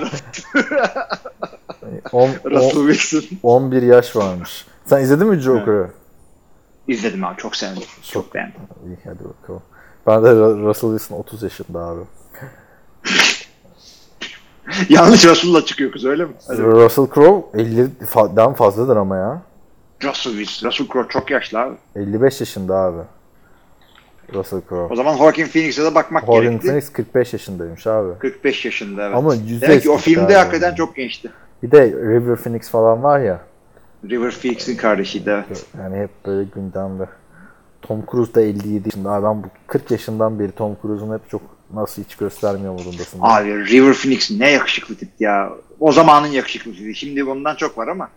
On- 2.12 2.30
Russell 2.44 2.80
on- 2.80 2.92
Wilson. 2.92 3.38
11 3.42 3.82
yaş 3.82 4.16
varmış. 4.16 4.66
Sen 4.86 5.00
izledin 5.00 5.26
mi 5.26 5.36
Joker'ı? 5.40 5.90
İzledim 6.88 7.24
abi 7.24 7.36
çok 7.36 7.56
sevdim. 7.56 7.82
Çok 8.02 8.34
beğendim. 8.34 8.60
İyi 8.86 8.96
hadi 9.04 9.18
bakalım. 9.24 9.62
Ben 10.06 10.24
de 10.24 10.28
Ru- 10.28 10.62
Russell 10.66 10.90
Wilson 10.90 11.16
30 11.16 11.42
yaşında 11.42 11.78
abi. 11.80 12.00
Yanlış 14.88 15.24
Russell'la 15.26 15.64
çıkıyor 15.64 15.92
kız 15.92 16.04
öyle 16.04 16.24
mi? 16.24 16.32
Hadi. 16.48 16.62
Russell 16.62 17.06
Crowe 17.14 17.62
50'den 17.62 18.52
fazladır 18.52 18.96
ama 18.96 19.16
ya. 19.16 19.42
Russell 20.04 20.32
Wilson. 20.32 20.68
Russell 20.68 20.86
Crowe 20.92 21.08
çok 21.08 21.30
yaşlı 21.30 21.58
abi. 21.60 21.74
55 21.96 22.40
yaşında 22.40 22.76
abi. 22.76 22.98
Russell 24.34 24.60
Crowe. 24.68 24.92
O 24.92 24.96
zaman 24.96 25.16
Joaquin 25.16 25.46
Phoenix'e 25.46 25.84
de 25.84 25.94
bakmak 25.94 26.24
Joaquin 26.26 26.42
gerekti. 26.50 26.66
Phoenix 26.66 26.92
45 26.92 27.32
yaşındaymış 27.32 27.86
abi. 27.86 28.18
45 28.18 28.64
yaşında 28.64 29.06
evet. 29.06 29.16
Ama 29.16 29.34
yüzde 29.34 29.66
Demek 29.68 29.82
ki 29.82 29.90
o 29.90 29.96
filmde 29.96 30.20
galiba. 30.22 30.40
hakikaten 30.40 30.74
çok 30.74 30.96
gençti. 30.96 31.30
Bir 31.62 31.70
de 31.70 31.86
River 31.86 32.36
Phoenix 32.36 32.68
falan 32.70 33.02
var 33.02 33.20
ya. 33.20 33.40
River 34.10 34.30
Phoenix'in 34.30 34.76
kardeşiydi 34.76 35.30
evet. 35.30 35.66
Yani 35.78 35.96
hep 35.96 36.10
böyle 36.26 36.48
gündemde. 36.54 37.08
Tom 37.82 38.04
Cruise 38.10 38.34
da 38.34 38.40
57 38.40 38.88
yaşında. 38.88 39.10
Abi 39.10 39.24
ben 39.24 39.42
bu 39.42 39.46
40 39.66 39.90
yaşından 39.90 40.38
beri 40.38 40.52
Tom 40.52 40.76
Cruise'un 40.82 41.14
hep 41.14 41.30
çok 41.30 41.42
nasıl 41.74 42.02
hiç 42.02 42.16
göstermiyor 42.16 42.72
modundasın. 42.72 43.18
Abi 43.22 43.66
River 43.66 43.94
Phoenix 43.94 44.30
ne 44.30 44.50
yakışıklı 44.50 44.94
tipti 44.94 45.24
ya. 45.24 45.52
O 45.80 45.92
zamanın 45.92 46.26
yakışıklı 46.26 46.72
tipi. 46.72 46.94
Şimdi 46.94 47.26
bundan 47.26 47.54
çok 47.54 47.78
var 47.78 47.88
ama. 47.88 48.08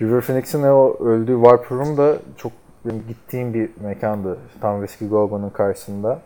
River 0.00 0.20
Phoenix'in 0.20 0.62
o 0.62 0.96
öldüğü 1.04 1.34
Warp 1.34 1.72
Room 1.72 1.96
da 1.96 2.16
çok 2.36 2.52
benim 2.84 3.04
gittiğim 3.08 3.54
bir 3.54 3.70
mekandı. 3.80 4.38
Tam 4.60 4.80
Whiskey 4.80 5.08
Goban'ın 5.08 5.50
karşısında. 5.50 6.20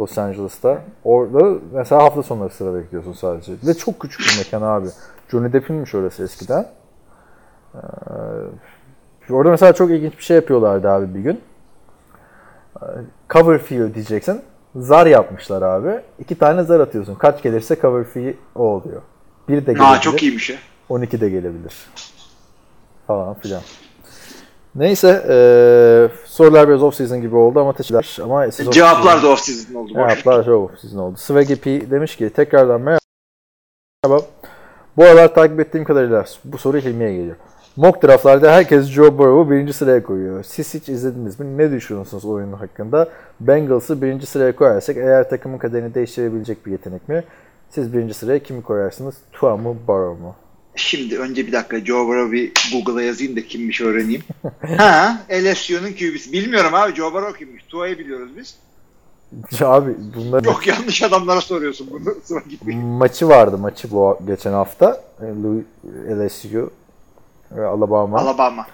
Los 0.00 0.18
Angeles'ta. 0.18 0.82
Orada 1.04 1.58
mesela 1.72 2.02
hafta 2.02 2.22
sonları 2.22 2.50
sıra 2.50 2.74
bekliyorsun 2.74 3.12
sadece. 3.12 3.52
Ve 3.66 3.74
çok 3.74 4.00
küçük 4.00 4.20
bir 4.20 4.38
mekan 4.38 4.62
abi. 4.62 4.88
Johnny 5.30 5.52
Depp'inmiş 5.52 5.94
orası 5.94 6.24
eskiden. 6.24 6.66
Ee, 7.74 9.32
orada 9.32 9.50
mesela 9.50 9.72
çok 9.72 9.90
ilginç 9.90 10.18
bir 10.18 10.22
şey 10.22 10.36
yapıyorlardı 10.36 10.88
abi 10.90 11.14
bir 11.14 11.20
gün. 11.20 11.40
Ee, 12.82 12.84
Cover 13.30 13.58
fee 13.58 13.94
diyeceksin. 13.94 14.40
Zar 14.76 15.06
yapmışlar 15.06 15.62
abi. 15.62 16.00
İki 16.18 16.38
tane 16.38 16.62
zar 16.62 16.80
atıyorsun. 16.80 17.14
Kaç 17.14 17.42
gelirse 17.42 17.76
cover 17.80 18.04
fee 18.04 18.34
o 18.54 18.62
oluyor. 18.62 19.02
Bir 19.48 19.54
de 19.56 19.60
gelebilir. 19.72 19.84
Aa 19.84 20.00
çok 20.00 20.22
iyiymiş 20.22 20.50
ya. 20.50 20.56
12 20.88 21.20
de 21.20 21.28
gelebilir. 21.30 21.74
Falan 23.06 23.34
filan. 23.34 23.62
Neyse 24.74 25.08
eee 25.28 26.16
sorular 26.26 26.68
biraz 26.68 26.82
off 26.82 26.94
season 26.94 27.20
gibi 27.20 27.36
oldu 27.36 27.60
ama 27.60 27.72
teşekkürler. 27.72 28.18
Ama 28.22 28.46
esas 28.46 28.66
off 28.68 28.74
Cevaplar 28.74 29.22
da 29.22 29.28
off 29.28 29.40
season 29.40 29.74
oldu. 29.74 29.92
Cevaplar 29.92 30.44
çok 30.44 30.70
off 30.70 30.78
season 30.80 30.98
oldu. 30.98 31.16
Swaggy 31.18 31.54
P 31.54 31.90
demiş 31.90 32.16
ki 32.16 32.30
tekrardan 32.30 32.80
merhaba. 32.80 34.24
Bu 34.96 35.04
aralar 35.04 35.34
takip 35.34 35.60
ettiğim 35.60 35.84
kadarıyla 35.84 36.24
bu 36.44 36.58
soru 36.58 36.76
Hilmi'ye 36.78 37.12
geliyor. 37.16 37.36
Mock 37.76 38.02
draftlarda 38.02 38.52
herkes 38.52 38.86
Joe 38.86 39.18
Burrow'u 39.18 39.50
birinci 39.50 39.72
sıraya 39.72 40.02
koyuyor. 40.02 40.44
Siz 40.44 40.74
hiç 40.74 40.88
izlediniz 40.88 41.40
mi? 41.40 41.58
Ne 41.58 41.70
düşünüyorsunuz 41.70 42.24
oyunun 42.24 42.52
hakkında? 42.52 43.08
Bengals'ı 43.40 44.02
birinci 44.02 44.26
sıraya 44.26 44.56
koyarsak 44.56 44.96
eğer 44.96 45.30
takımın 45.30 45.58
kaderini 45.58 45.94
değiştirebilecek 45.94 46.66
bir 46.66 46.72
yetenek 46.72 47.08
mi? 47.08 47.24
Siz 47.70 47.92
birinci 47.92 48.14
sıraya 48.14 48.42
kimi 48.42 48.62
koyarsınız? 48.62 49.14
Tua 49.32 49.56
mu, 49.56 49.76
Burrow 49.88 50.22
mu? 50.22 50.36
Şimdi 50.76 51.18
önce 51.18 51.46
bir 51.46 51.52
dakika 51.52 51.84
Joe 51.84 52.06
Burrow 52.06 52.32
bir 52.32 52.52
Google'a 52.72 53.02
yazayım 53.02 53.36
da 53.36 53.42
kimmiş 53.46 53.80
öğreneyim. 53.80 54.22
ha 54.78 55.18
LSU'nun 55.30 55.92
QB'si. 55.92 56.32
Bilmiyorum 56.32 56.74
abi 56.74 56.94
Joe 56.94 57.12
Burrow 57.12 57.38
kimmiş. 57.38 57.64
Tua'yı 57.64 57.98
biliyoruz 57.98 58.30
biz. 58.36 58.58
Abi 59.62 59.94
bunlar 60.16 60.44
Çok 60.44 60.66
yanlış 60.66 61.02
adamlara 61.02 61.40
soruyorsun 61.40 61.88
bunu. 61.90 62.14
Sıra 62.24 62.40
maçı 62.74 63.28
vardı 63.28 63.58
maçı 63.58 63.90
bu 63.90 64.18
geçen 64.26 64.52
hafta. 64.52 65.04
LSU 66.10 66.70
ve 67.52 67.66
Alabama. 67.66 68.18
Alabama. 68.18 68.66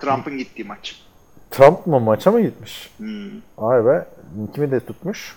Trump'ın 0.00 0.38
gittiği 0.38 0.64
maç. 0.64 1.00
Trump 1.50 1.86
mı 1.86 2.00
maça 2.00 2.30
mı 2.30 2.40
gitmiş? 2.40 2.90
Hmm. 2.98 3.30
Vay 3.58 3.86
be. 3.86 4.06
Kimi 4.54 4.70
de 4.70 4.80
tutmuş. 4.80 5.36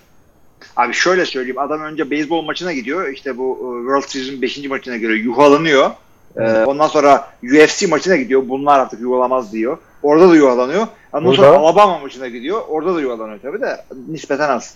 Abi 0.76 0.94
şöyle 0.94 1.26
söyleyeyim. 1.26 1.60
Adam 1.60 1.82
önce 1.82 2.12
beyzbol 2.12 2.42
maçına 2.42 2.74
gidiyor. 2.74 3.08
İşte 3.08 3.38
bu 3.38 3.52
e, 3.54 3.82
World 3.82 4.04
Series'in 4.04 4.42
5. 4.42 4.70
maçına 4.70 4.98
göre 4.98 5.14
yuhalanıyor. 5.14 5.92
Ee, 6.38 6.64
ondan 6.66 6.88
sonra 6.88 7.28
UFC 7.44 7.88
maçına 7.88 8.16
gidiyor. 8.16 8.44
Bunlar 8.50 8.80
artık 8.80 9.02
yuvalamaz 9.02 9.54
diyor. 9.54 9.78
Orada 10.04 10.30
da 10.30 10.36
yuvalanıyor. 10.36 10.88
Ondan 11.14 11.32
sonra 11.34 11.48
Burada- 11.48 11.60
Alabama 11.60 12.00
maçına 12.00 12.28
gidiyor. 12.28 12.62
Orada 12.70 12.96
da 12.96 13.02
yuvalanıyor 13.02 13.40
tabii 13.42 13.62
de 13.62 13.86
nispeten 14.08 14.50
az. 14.50 14.76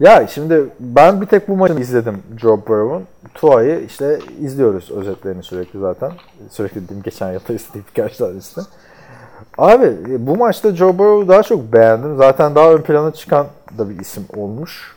Ya 0.00 0.26
şimdi 0.26 0.66
ben 0.80 1.20
bir 1.20 1.26
tek 1.26 1.48
bu 1.48 1.56
maçını 1.56 1.80
izledim 1.80 2.22
Joe 2.40 2.60
Burrow'un. 2.66 3.04
Tua'yı 3.34 3.80
işte 3.84 4.18
izliyoruz 4.40 4.90
özetlerini 4.90 5.42
sürekli 5.42 5.80
zaten. 5.80 6.12
Sürekli 6.50 6.84
dediğim 6.84 7.02
geçen 7.02 7.32
yılda 7.32 7.52
izlediğim 7.52 7.86
birkaç 7.90 8.16
tanesini. 8.16 8.64
Abi 9.58 9.96
bu 10.26 10.36
maçta 10.36 10.74
Joe 10.76 10.98
Burrow'u 10.98 11.28
daha 11.28 11.42
çok 11.42 11.72
beğendim. 11.72 12.16
Zaten 12.16 12.54
daha 12.54 12.72
ön 12.72 12.82
plana 12.82 13.10
çıkan 13.12 13.46
da 13.78 13.90
bir 13.90 14.00
isim 14.00 14.26
olmuş. 14.36 14.96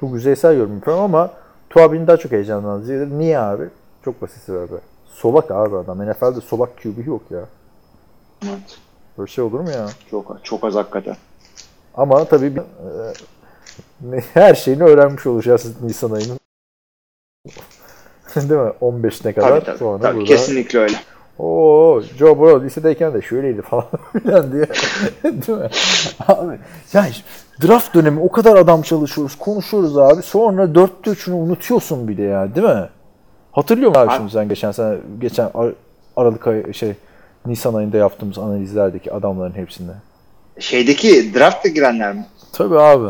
Çok 0.00 0.14
yüzeysel 0.14 0.58
yorum 0.58 0.74
yapıyorum 0.74 1.02
ama 1.02 1.30
Tua 1.70 1.92
beni 1.92 2.06
daha 2.06 2.16
çok 2.16 2.32
heyecanlandırdı. 2.32 3.18
Niye 3.18 3.38
abi? 3.38 3.64
Çok 4.04 4.22
basit 4.22 4.42
sebebi. 4.42 4.74
Solak 5.06 5.50
abi 5.50 5.76
adam. 5.76 5.98
NFL'de 6.10 6.40
solak 6.40 6.82
QB 6.82 7.06
yok 7.06 7.22
ya. 7.30 7.40
Evet. 8.44 8.78
Böyle 9.18 9.30
şey 9.30 9.44
olur 9.44 9.60
mu 9.60 9.70
ya? 9.70 9.86
Çok 10.10 10.36
çok 10.42 10.64
az 10.64 10.74
hakikaten. 10.74 11.16
Ama 11.94 12.24
tabii 12.24 12.54
bir- 12.56 12.60
e, 12.60 13.12
her 14.34 14.54
şeyini 14.54 14.82
öğrenmiş 14.82 15.26
olacağız 15.26 15.82
Nisan 15.82 16.10
ayının. 16.10 16.38
Değil 18.36 18.60
mi? 18.60 18.72
15'ine 18.80 19.32
kadar 19.34 19.48
Tabii 19.48 19.64
tabii. 19.64 19.78
sonra 19.78 20.02
tabii 20.02 20.14
burada. 20.16 20.28
Kesinlikle 20.28 20.78
öyle. 20.78 20.96
Oo, 21.38 22.00
Joe 22.18 22.38
Burrow 22.38 22.66
lisedeyken 22.66 23.14
de 23.14 23.22
şöyleydi 23.22 23.62
falan 23.62 23.84
filan 24.22 24.52
diye. 24.52 24.66
Değil 25.24 25.58
mi? 25.58 25.68
Abi, 26.28 26.58
yani 26.92 27.10
draft 27.62 27.94
dönemi 27.94 28.20
o 28.20 28.32
kadar 28.32 28.56
adam 28.56 28.82
çalışıyoruz, 28.82 29.38
konuşuyoruz 29.38 29.98
abi. 29.98 30.22
Sonra 30.22 30.74
dörtte 30.74 31.10
üçünü 31.10 31.34
unutuyorsun 31.34 32.08
bir 32.08 32.16
de 32.16 32.22
ya, 32.22 32.54
değil 32.54 32.66
mi? 32.66 32.88
Hatırlıyor 33.52 33.88
musun 33.88 34.00
abi 34.02 34.10
Abi- 34.10 34.16
şimdi 34.16 34.32
sen 34.32 34.48
geçen 34.48 34.72
sene, 34.72 34.96
geçen 35.20 35.50
Ar- 35.54 35.74
Aralık 36.16 36.46
ayı, 36.46 36.74
şey, 36.74 36.94
Nisan 37.46 37.74
ayında 37.74 37.96
yaptığımız 37.96 38.38
analizlerdeki 38.38 39.12
adamların 39.12 39.54
hepsinde. 39.54 39.92
Şeydeki 40.58 41.34
draft'a 41.34 41.68
girenler 41.68 42.12
mi? 42.14 42.26
Tabii 42.52 42.78
abi. 42.78 43.08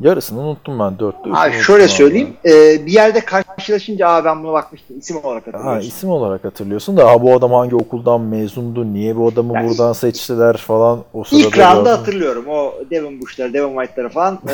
Yarısını 0.00 0.40
unuttum 0.40 0.78
ben. 0.78 0.98
Dörtte 0.98 1.28
unuttum 1.28 1.52
şöyle 1.52 1.88
söyleyeyim. 1.88 2.36
e, 2.44 2.50
bir 2.86 2.92
yerde 2.92 3.20
karşılaşınca 3.20 4.08
Aa, 4.08 4.24
ben 4.24 4.42
buna 4.44 4.52
bakmıştım. 4.52 4.98
isim 4.98 5.16
olarak 5.24 5.46
Ha, 5.46 5.52
hatırlıyorsun. 5.52 5.88
isim 5.88 6.10
olarak 6.10 6.44
hatırlıyorsun 6.44 6.96
da 6.96 7.08
ha 7.10 7.22
bu 7.22 7.34
adam 7.34 7.52
hangi 7.52 7.76
okuldan 7.76 8.20
mezundu, 8.20 8.92
niye 8.92 9.16
bu 9.16 9.28
adamı 9.28 9.54
Yani 9.54 9.68
buradan 9.68 9.92
seçtiler 9.92 10.56
falan 10.56 10.98
o 11.14 11.24
sırada. 11.24 11.42
İlk 11.46 11.58
round'da 11.58 11.98
hatırlıyorum. 11.98 12.44
O 12.48 12.72
Devin 12.90 13.20
Bush'ları, 13.20 13.52
Devin 13.52 13.74
White'ları 13.80 14.08
falan. 14.08 14.38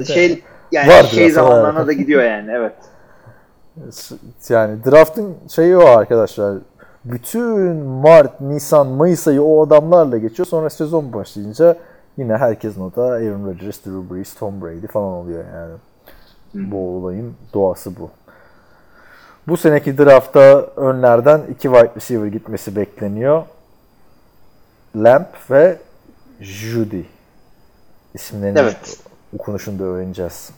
E, 0.00 0.04
şey 0.04 0.42
yani 0.72 0.88
Var 0.88 1.02
şey 1.04 1.30
zamanlarına 1.30 1.86
da 1.86 1.92
gidiyor 1.92 2.22
yani. 2.22 2.50
Evet. 2.50 2.72
Yani 4.48 4.84
draft'ın 4.84 5.34
şeyi 5.54 5.76
o 5.76 5.86
arkadaşlar. 5.86 6.54
Bütün 7.04 7.76
Mart, 7.76 8.40
Nisan, 8.40 8.86
Mayıs 8.86 9.28
ayı 9.28 9.42
o 9.42 9.66
adamlarla 9.66 10.18
geçiyor. 10.18 10.46
Sonra 10.46 10.70
sezon 10.70 11.12
başlayınca 11.12 11.76
yine 12.16 12.36
herkesin 12.36 12.80
o 12.80 12.96
da 12.96 13.02
Aaron 13.02 13.46
Rodgers, 13.46 13.84
Drew 13.86 14.14
Brees, 14.14 14.34
Tom 14.34 14.62
Brady 14.62 14.86
falan 14.86 15.08
oluyor 15.12 15.44
yani. 15.54 15.74
Bu 16.54 16.96
olayın 16.96 17.34
doğası 17.54 17.96
bu. 17.96 18.10
Bu 19.48 19.56
seneki 19.56 19.98
draftta 19.98 20.60
önlerden 20.76 21.40
iki 21.50 21.62
wide 21.62 21.90
receiver 21.96 22.26
gitmesi 22.26 22.76
bekleniyor. 22.76 23.42
Lamp 24.96 25.50
ve 25.50 25.78
Judy. 26.40 27.02
İsimlerini 28.14 28.58
Evet. 28.58 29.00
okunuşunu 29.38 29.78
da 29.78 29.84
öğreneceğiz. 29.84 30.50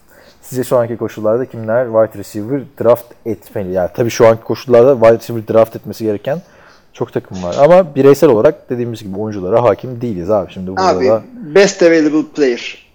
Sizce 0.42 0.64
şu 0.64 0.78
anki 0.78 0.96
koşullarda 0.96 1.46
kimler 1.46 1.84
wide 1.86 2.18
receiver 2.18 2.62
draft 2.82 3.12
etmeli? 3.26 3.72
Yani 3.72 3.90
tabii 3.94 4.10
şu 4.10 4.26
anki 4.26 4.44
koşullarda 4.44 4.94
wide 4.94 5.14
receiver 5.14 5.48
draft 5.48 5.76
etmesi 5.76 6.04
gereken 6.04 6.42
çok 6.92 7.12
takım 7.12 7.42
var. 7.42 7.56
Ama 7.58 7.94
bireysel 7.94 8.30
olarak 8.30 8.70
dediğimiz 8.70 9.02
gibi 9.02 9.18
oyunculara 9.18 9.62
hakim 9.62 10.00
değiliz 10.00 10.30
abi. 10.30 10.52
Şimdi 10.52 10.70
burada 10.70 10.86
Abi 10.86 11.06
da 11.08 11.22
best 11.34 11.82
available 11.82 12.22
player. 12.34 12.86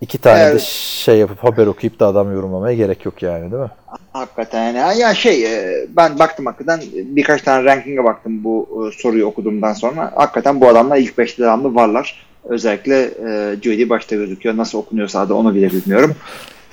iki 0.00 0.18
tane 0.18 0.40
de 0.40 0.50
Evet. 0.50 0.60
şey 0.60 1.18
yapıp 1.18 1.44
haber 1.44 1.66
okuyup 1.66 2.00
da 2.00 2.06
adam 2.06 2.32
yorumlamaya 2.32 2.76
gerek 2.76 3.04
yok 3.04 3.22
yani 3.22 3.52
değil 3.52 3.62
mi? 3.62 3.70
Hakikaten 4.12 4.72
yani. 4.72 4.98
Ya 4.98 5.14
şey 5.14 5.44
e, 5.44 5.86
ben 5.96 6.18
baktım 6.18 6.46
hakikaten 6.46 6.80
birkaç 6.94 7.42
tane 7.42 7.64
ranking'e 7.64 8.04
baktım 8.04 8.44
bu 8.44 8.88
e, 8.92 9.02
soruyu 9.02 9.26
okuduğumdan 9.26 9.72
sonra. 9.72 10.12
Hakikaten 10.14 10.60
bu 10.60 10.68
adamlar 10.68 10.96
ilk 10.96 11.18
5'te 11.18 11.42
devamlı 11.42 11.74
varlar. 11.74 12.26
Özellikle 12.44 13.02
e, 13.02 13.56
Judy 13.62 13.88
başta 13.88 14.16
gözüküyor. 14.16 14.56
Nasıl 14.56 14.78
okunuyorsa 14.78 15.20
adı 15.20 15.34
onu 15.34 15.54
bile 15.54 15.70
bilmiyorum. 15.70 16.14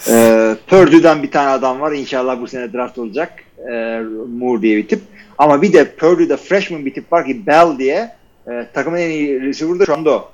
E, 0.09 0.55
Purdue'dan 0.67 1.23
bir 1.23 1.31
tane 1.31 1.49
adam 1.49 1.79
var. 1.81 1.91
İnşallah 1.91 2.41
bu 2.41 2.47
sene 2.47 2.73
draft 2.73 2.97
olacak. 2.97 3.33
E, 3.71 3.99
Moore 4.39 4.61
diye 4.61 4.77
bir 4.77 4.87
tip. 4.87 5.01
Ama 5.39 5.61
bir 5.61 5.73
de 5.73 5.95
Purdue'da 5.95 6.37
freshman 6.37 6.85
bir 6.85 6.93
tip 6.93 7.13
var 7.13 7.25
ki 7.25 7.47
Bell 7.47 7.77
diye. 7.77 8.11
E, 8.47 8.67
takımın 8.73 8.97
en 8.97 9.09
iyi 9.09 9.41
receiver 9.41 9.79
da 9.79 9.85
şu 9.85 9.93
anda 9.93 10.11
o. 10.11 10.31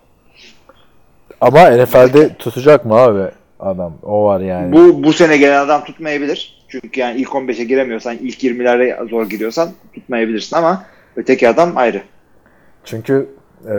Ama 1.42 1.70
NFL'de 1.70 2.36
tutacak 2.36 2.86
mı 2.86 2.96
abi 2.96 3.32
adam? 3.60 3.94
O 4.04 4.24
var 4.24 4.40
yani. 4.40 4.74
Bu 4.74 5.04
bu 5.04 5.14
sene 5.14 5.38
gelen 5.38 5.66
adam 5.66 5.84
tutmayabilir. 5.84 6.66
Çünkü 6.68 7.00
yani 7.00 7.22
ilk 7.22 7.30
15'e 7.30 7.64
giremiyorsan, 7.64 8.18
ilk 8.18 8.44
20'lere 8.44 9.10
zor 9.10 9.30
giriyorsan 9.30 9.70
tutmayabilirsin 9.94 10.56
ama 10.56 10.86
öteki 11.16 11.50
adam 11.50 11.78
ayrı. 11.78 12.02
Çünkü 12.86 13.30
e, 13.66 13.74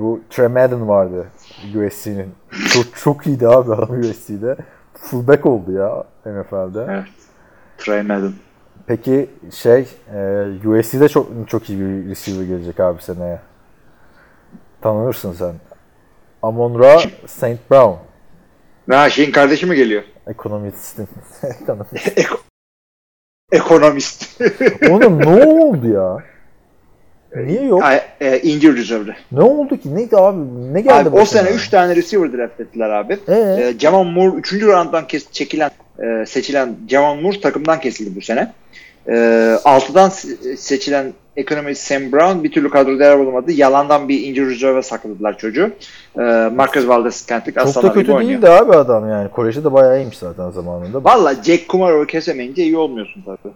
bu 0.00 0.20
Trey 0.30 0.48
Madden 0.48 0.88
vardı 0.88 1.26
USC'nin. 1.74 2.28
Çok, 2.72 2.84
çok 2.96 3.26
iyiydi 3.26 3.48
abi 3.48 3.74
adam 3.74 4.00
USC'de. 4.00 4.56
Fullback 4.94 5.46
oldu 5.46 5.72
ya 5.72 6.04
NFL'de. 6.26 6.86
Evet. 6.90 7.04
Trey 7.78 8.02
Madden. 8.02 8.32
Peki 8.86 9.30
şey 9.54 9.88
e, 10.14 10.68
USC'de 10.68 11.08
çok 11.08 11.48
çok 11.48 11.70
iyi 11.70 11.80
bir 11.80 12.10
receiver 12.10 12.44
gelecek 12.44 12.80
abi 12.80 13.02
seneye. 13.02 13.40
Tanınırsın 14.80 15.32
sen. 15.32 15.54
Amon 16.42 16.78
Ra 16.78 16.98
St. 17.26 17.70
Brown. 17.70 17.98
Ha 18.90 19.10
şeyin 19.10 19.32
kardeşi 19.32 19.66
mi 19.66 19.76
geliyor? 19.76 20.02
Ekonomistin. 20.26 21.08
Ekonomist. 21.42 22.18
Ekonomist. 23.52 24.40
Oğlum 24.90 25.18
ne 25.18 25.44
oldu 25.44 25.88
ya? 25.88 26.24
Niye 27.36 27.62
yok? 27.62 27.82
Ay, 27.84 28.00
e, 28.20 28.38
injured 28.38 28.76
reserve'de. 28.76 29.16
Ne 29.32 29.40
oldu 29.42 29.76
ki? 29.76 29.94
Neydi 29.94 30.16
abi? 30.16 30.38
Ne 30.72 30.80
geldi 30.80 31.08
Abi, 31.08 31.20
o 31.20 31.24
sene 31.24 31.50
3 31.50 31.68
tane 31.68 31.96
receiver 31.96 32.32
draft 32.32 32.60
ettiler 32.60 32.90
abi. 32.90 33.18
Ee? 33.28 33.34
E, 33.34 33.78
Jamon 33.78 34.06
Moore 34.06 34.36
3. 34.36 34.52
rounddan 34.62 35.06
kes, 35.06 35.32
çekilen 35.32 35.70
e, 36.02 36.26
seçilen 36.26 36.76
Jamon 36.88 37.22
Moore 37.22 37.40
takımdan 37.40 37.80
kesildi 37.80 38.16
bu 38.16 38.20
sene. 38.20 38.52
E, 39.08 39.12
6'dan 39.64 40.10
se- 40.10 40.56
seçilen 40.56 41.12
ekonomist 41.36 41.82
Sam 41.82 42.12
Brown 42.12 42.44
bir 42.44 42.52
türlü 42.52 42.70
kadroda 42.70 43.04
yer 43.04 43.18
bulamadı. 43.18 43.52
Yalandan 43.52 44.08
bir 44.08 44.26
injured 44.26 44.50
reserve'e 44.50 44.82
sakladılar 44.82 45.38
çocuğu. 45.38 45.70
E, 46.18 46.22
Marcus 46.54 46.84
Valdez-Scantling 46.84 47.54
Çok 47.54 47.66
aslanlar 47.66 47.90
da 47.90 47.94
kötü 47.94 48.18
değildi 48.18 48.48
abi 48.48 48.72
adam 48.72 49.08
yani. 49.08 49.30
Kolejde 49.30 49.64
de 49.64 49.72
bayağı 49.72 49.98
iyiymiş 50.00 50.18
zaten 50.18 50.50
zamanında. 50.50 51.04
Valla 51.04 51.34
Jack 51.34 51.68
Kumarov'u 51.68 52.06
kesemeyince 52.06 52.62
iyi 52.62 52.76
olmuyorsun 52.76 53.22
tabii. 53.26 53.52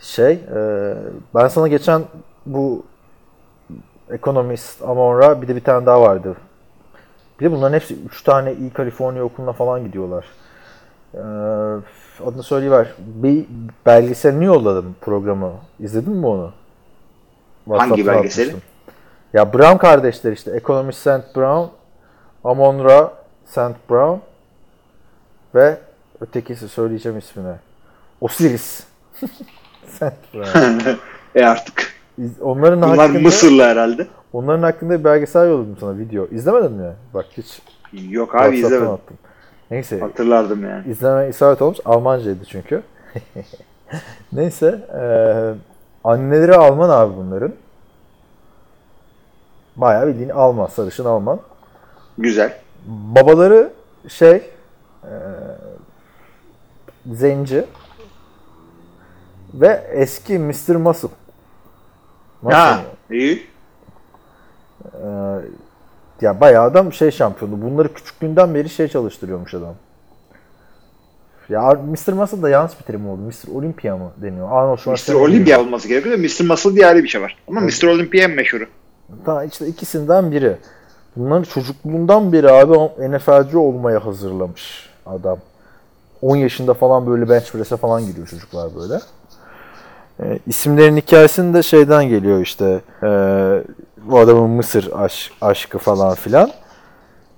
Şey, 0.00 0.32
e, 0.32 0.94
ben 1.34 1.48
sana 1.48 1.68
geçen 1.68 2.02
bu 2.46 2.89
ekonomist 4.12 4.82
Amonra 4.82 5.42
bir 5.42 5.48
de 5.48 5.56
bir 5.56 5.64
tane 5.64 5.86
daha 5.86 6.00
vardı. 6.00 6.36
Bir 7.40 7.44
de 7.44 7.52
bunların 7.52 7.74
hepsi 7.74 7.94
3 7.94 8.22
tane 8.22 8.54
iyi 8.54 8.70
Kaliforniya 8.70 9.24
okuluna 9.24 9.52
falan 9.52 9.84
gidiyorlar. 9.84 10.24
E, 11.14 11.20
adını 12.26 12.42
söyleyiver. 12.42 12.94
Bir 12.98 13.46
belgeselini 13.86 14.44
yolladım 14.44 14.96
programı. 15.00 15.52
İzledin 15.80 16.12
mi 16.12 16.26
onu? 16.26 16.52
WhatsApp'ta 17.64 18.06
belgeseli? 18.06 18.46
atmıştım. 18.46 18.70
Ya 19.32 19.52
Brown 19.52 19.76
kardeşler 19.76 20.32
işte. 20.32 20.50
Ekonomist 20.50 20.98
St. 20.98 21.36
Brown, 21.36 21.68
Amonra 22.44 23.12
St. 23.46 23.90
Brown 23.90 24.20
ve 25.54 25.78
ötekisi 26.20 26.68
söyleyeceğim 26.68 27.18
ismini. 27.18 27.54
Osiris. 28.20 28.84
St. 29.86 30.34
Brown. 30.34 30.90
e 31.34 31.44
artık. 31.46 31.89
İz- 32.20 32.40
Onların 32.42 32.82
Bunlar 32.82 32.98
hakkında, 32.98 33.18
Mısırlı 33.18 33.62
herhalde. 33.62 34.06
onların 34.32 34.62
hakkında 34.62 34.98
bir 34.98 35.04
belgesel 35.04 35.48
yolladım 35.48 35.76
sana 35.80 35.98
video. 35.98 36.26
İzlemedin 36.30 36.72
mi? 36.72 36.92
Bak 37.14 37.26
hiç 37.36 37.62
Yok 38.10 38.34
abi 38.34 38.56
izlemedim. 38.58 38.90
attım. 38.92 39.16
Neyse 39.70 40.00
Hatırlardım 40.00 40.64
yani. 40.64 40.88
izleme 40.90 41.28
isabet 41.28 41.62
olmuş. 41.62 41.78
Almancaydı 41.84 42.44
çünkü. 42.44 42.82
Neyse 44.32 44.80
eee, 44.94 45.54
anneleri 46.04 46.54
Alman 46.54 46.88
abi 46.90 47.16
bunların. 47.16 47.52
Bayağı 49.76 50.06
bildiğin 50.06 50.28
Alman, 50.28 50.66
sarışın 50.66 51.04
Alman. 51.04 51.40
Güzel. 52.18 52.54
Babaları 52.86 53.70
şey 54.08 54.32
eee, 55.04 55.10
zenci 57.12 57.64
ve 59.54 59.82
eski 59.92 60.38
Mr. 60.38 60.74
Muscle. 60.76 61.08
Muscle. 62.42 62.58
Ha, 62.58 62.80
iyi. 63.10 63.46
Ee, 64.84 65.08
ya 66.20 66.40
bayağı 66.40 66.64
adam 66.64 66.92
şey 66.92 67.10
şampiyonu. 67.10 67.62
Bunları 67.62 67.94
küçüklüğünden 67.94 68.54
beri 68.54 68.68
şey 68.68 68.88
çalıştırıyormuş 68.88 69.54
adam. 69.54 69.74
Ya 71.48 71.62
Mr. 71.62 72.12
Muscle 72.12 72.42
da 72.42 72.48
yanlış 72.48 72.78
bir 72.80 72.84
terim 72.84 73.08
oldu. 73.08 73.20
Mr. 73.20 73.54
Olympia 73.54 73.96
mı 73.96 74.10
deniyor? 74.16 74.48
Arnold 74.52 74.78
Mr. 74.86 75.14
Olympia 75.14 75.60
olması 75.60 75.88
gerekiyor 75.88 76.18
da 76.18 76.22
Mr. 76.22 76.44
Muscle 76.50 76.74
diye 76.74 76.86
ayrı 76.86 77.02
bir 77.02 77.08
şey 77.08 77.22
var. 77.22 77.36
Ama 77.48 77.60
Mr. 77.60 77.84
Olympia 77.84 78.22
en 78.22 78.30
meşhuru. 78.30 78.64
Tamam 79.24 79.46
işte 79.46 79.66
ikisinden 79.66 80.32
biri. 80.32 80.56
Bunları 81.16 81.44
çocukluğundan 81.44 82.32
beri 82.32 82.50
abi 82.50 82.72
NFL'ci 83.10 83.56
olmaya 83.58 84.06
hazırlamış 84.06 84.90
adam. 85.06 85.38
10 86.22 86.36
yaşında 86.36 86.74
falan 86.74 87.06
böyle 87.06 87.28
bench 87.28 87.52
press'e 87.52 87.76
falan 87.76 88.06
giriyor 88.06 88.26
çocuklar 88.26 88.70
böyle. 88.76 88.94
E, 90.22 90.38
isimlerin 90.46 90.96
hikayesini 90.96 91.54
de 91.54 91.62
şeyden 91.62 92.04
geliyor 92.04 92.40
işte. 92.40 92.80
E, 93.02 93.08
bu 94.04 94.18
adamın 94.18 94.50
Mısır 94.50 94.90
aşk, 94.92 95.32
aşkı 95.40 95.78
falan 95.78 96.14
filan. 96.14 96.50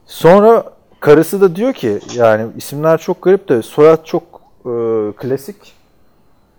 Sonra 0.07 0.65
karısı 1.01 1.41
da 1.41 1.57
diyor 1.57 1.73
ki 1.73 2.01
yani 2.15 2.47
isimler 2.57 2.99
çok 2.99 3.23
garip 3.23 3.49
de 3.49 3.63
soyad 3.63 4.05
çok 4.05 4.23
e, 4.67 4.73
klasik. 5.17 5.75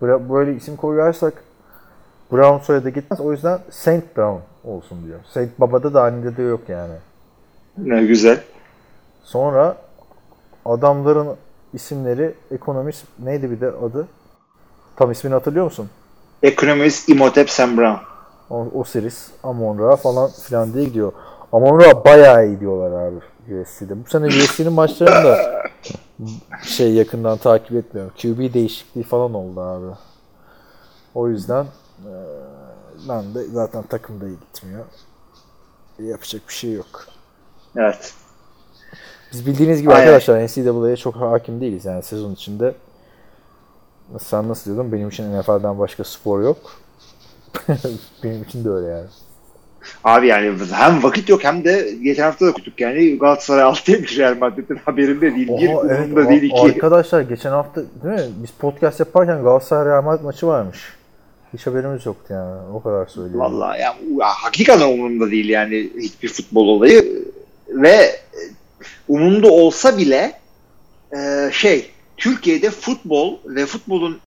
Böyle, 0.02 0.30
böyle 0.30 0.56
isim 0.56 0.76
koyarsak 0.76 1.44
Brown 2.32 2.64
soyadı 2.64 2.90
gitmez. 2.90 3.20
O 3.20 3.32
yüzden 3.32 3.60
Saint 3.70 4.18
Brown 4.18 4.42
olsun 4.64 5.06
diyor. 5.06 5.20
Saint 5.34 5.60
Baba'da 5.60 5.94
da 5.94 6.04
annede 6.04 6.38
de 6.38 6.42
yok 6.42 6.62
yani. 6.68 6.94
Ne 7.78 8.06
güzel. 8.06 8.40
Sonra 9.24 9.78
adamların 10.66 11.28
isimleri 11.74 12.34
ekonomist 12.52 13.06
neydi 13.20 13.52
bir 13.52 13.62
de 13.62 13.68
adı? 13.68 14.08
Tam 14.96 15.12
ismini 15.12 15.34
hatırlıyor 15.34 15.66
musun? 15.66 15.90
Ekonomist 16.44 17.10
Imhotep 17.10 17.50
Sam 17.50 17.78
Brown. 17.78 17.98
O, 18.50 18.68
Osiris, 18.74 19.28
Amon-Ra 19.44 19.96
falan 19.96 20.32
filan 20.32 20.74
diye 20.74 20.84
gidiyor. 20.84 21.12
Amon-Ra 21.52 22.06
bayağı 22.06 22.48
iyi 22.48 22.60
diyorlar 22.60 23.08
abi 23.08 23.16
USC'de. 23.62 24.06
Bu 24.06 24.10
sene 24.10 24.28
USC'nin 24.28 24.74
maçlarını 24.74 25.24
da 25.24 25.64
şey 26.64 26.94
yakından 26.94 27.38
takip 27.38 27.72
etmiyorum. 27.72 28.14
QB 28.22 28.54
değişikliği 28.54 29.04
falan 29.04 29.34
oldu 29.34 29.62
abi. 29.62 29.96
O 31.16 31.30
yüzden 31.30 31.66
e, 32.06 32.14
ben 33.10 33.36
de 33.36 33.44
zaten 33.44 33.84
takımda 33.84 34.26
iyi 34.28 34.38
gitmiyor. 34.40 34.86
Yapacak 36.00 36.42
bir 36.48 36.54
şey 36.54 36.72
yok. 36.72 37.06
Evet. 37.76 38.14
Biz 39.34 39.46
bildiğiniz 39.46 39.82
gibi 39.82 39.92
Aynen. 39.94 40.02
arkadaşlar 40.02 40.46
NCAA'ye 40.46 40.96
çok 40.96 41.16
hakim 41.16 41.62
değiliz. 41.62 41.86
Yani 41.86 42.04
sezon 42.04 42.34
içinde 42.34 42.76
sen 44.20 44.50
nasıl 44.50 44.66
diyordun? 44.72 44.92
Benim 44.92 45.10
için 45.10 45.40
NFL'den 45.40 45.80
başka 45.80 46.04
spor 46.04 46.42
yok. 46.42 46.58
Benim 48.24 48.44
için 48.44 48.66
de 48.66 48.70
öyle 48.70 48.88
yani. 48.88 49.08
Abi 50.04 50.28
yani 50.28 50.54
hem 50.72 51.04
vakit 51.04 51.30
yok 51.30 51.44
hem 51.44 51.64
de 51.64 51.96
geçen 52.04 52.24
hafta 52.24 52.46
da 52.46 52.50
okuduk 52.50 52.82
yani 52.82 53.18
Galatasaray 53.20 53.64
6 53.64 53.92
yemiş 53.92 54.18
Real 54.18 54.38
Madrid'in 54.38 54.76
haberinde 54.76 55.36
değil. 55.36 55.48
Bir 55.48 55.74
Oha, 55.74 55.80
umurumda 55.80 56.22
evet, 56.22 56.30
değil 56.30 56.54
a- 56.54 56.58
iki. 56.58 56.76
Arkadaşlar 56.76 57.22
geçen 57.22 57.52
hafta 57.52 57.82
değil 58.04 58.16
mi? 58.16 58.34
Biz 58.44 58.52
podcast 58.52 59.00
yaparken 59.00 59.44
Galatasaray 59.44 59.86
Real 59.86 60.04
Madrid 60.04 60.24
maçı 60.24 60.48
varmış. 60.48 60.80
Hiç 61.54 61.68
haberimiz 61.68 62.06
yoktu 62.06 62.34
yani. 62.34 62.62
O 62.74 62.82
kadar 62.84 63.06
söyleyeyim. 63.06 63.40
Vallahi 63.40 63.82
ya, 63.82 63.96
ya 64.20 64.28
hakikaten 64.28 64.88
umurumda 64.88 65.32
değil 65.32 65.50
yani 65.50 65.90
hiçbir 66.00 66.30
futbol 66.30 66.68
olayı 66.68 67.26
ve 67.70 68.12
umurumda 69.08 69.48
olsa 69.52 69.98
bile 69.98 70.34
e, 71.18 71.50
şey 71.52 71.93
Türkiye'de 72.24 72.70
futbol 72.70 73.38
ve 73.46 73.66
futbolun 73.66 74.22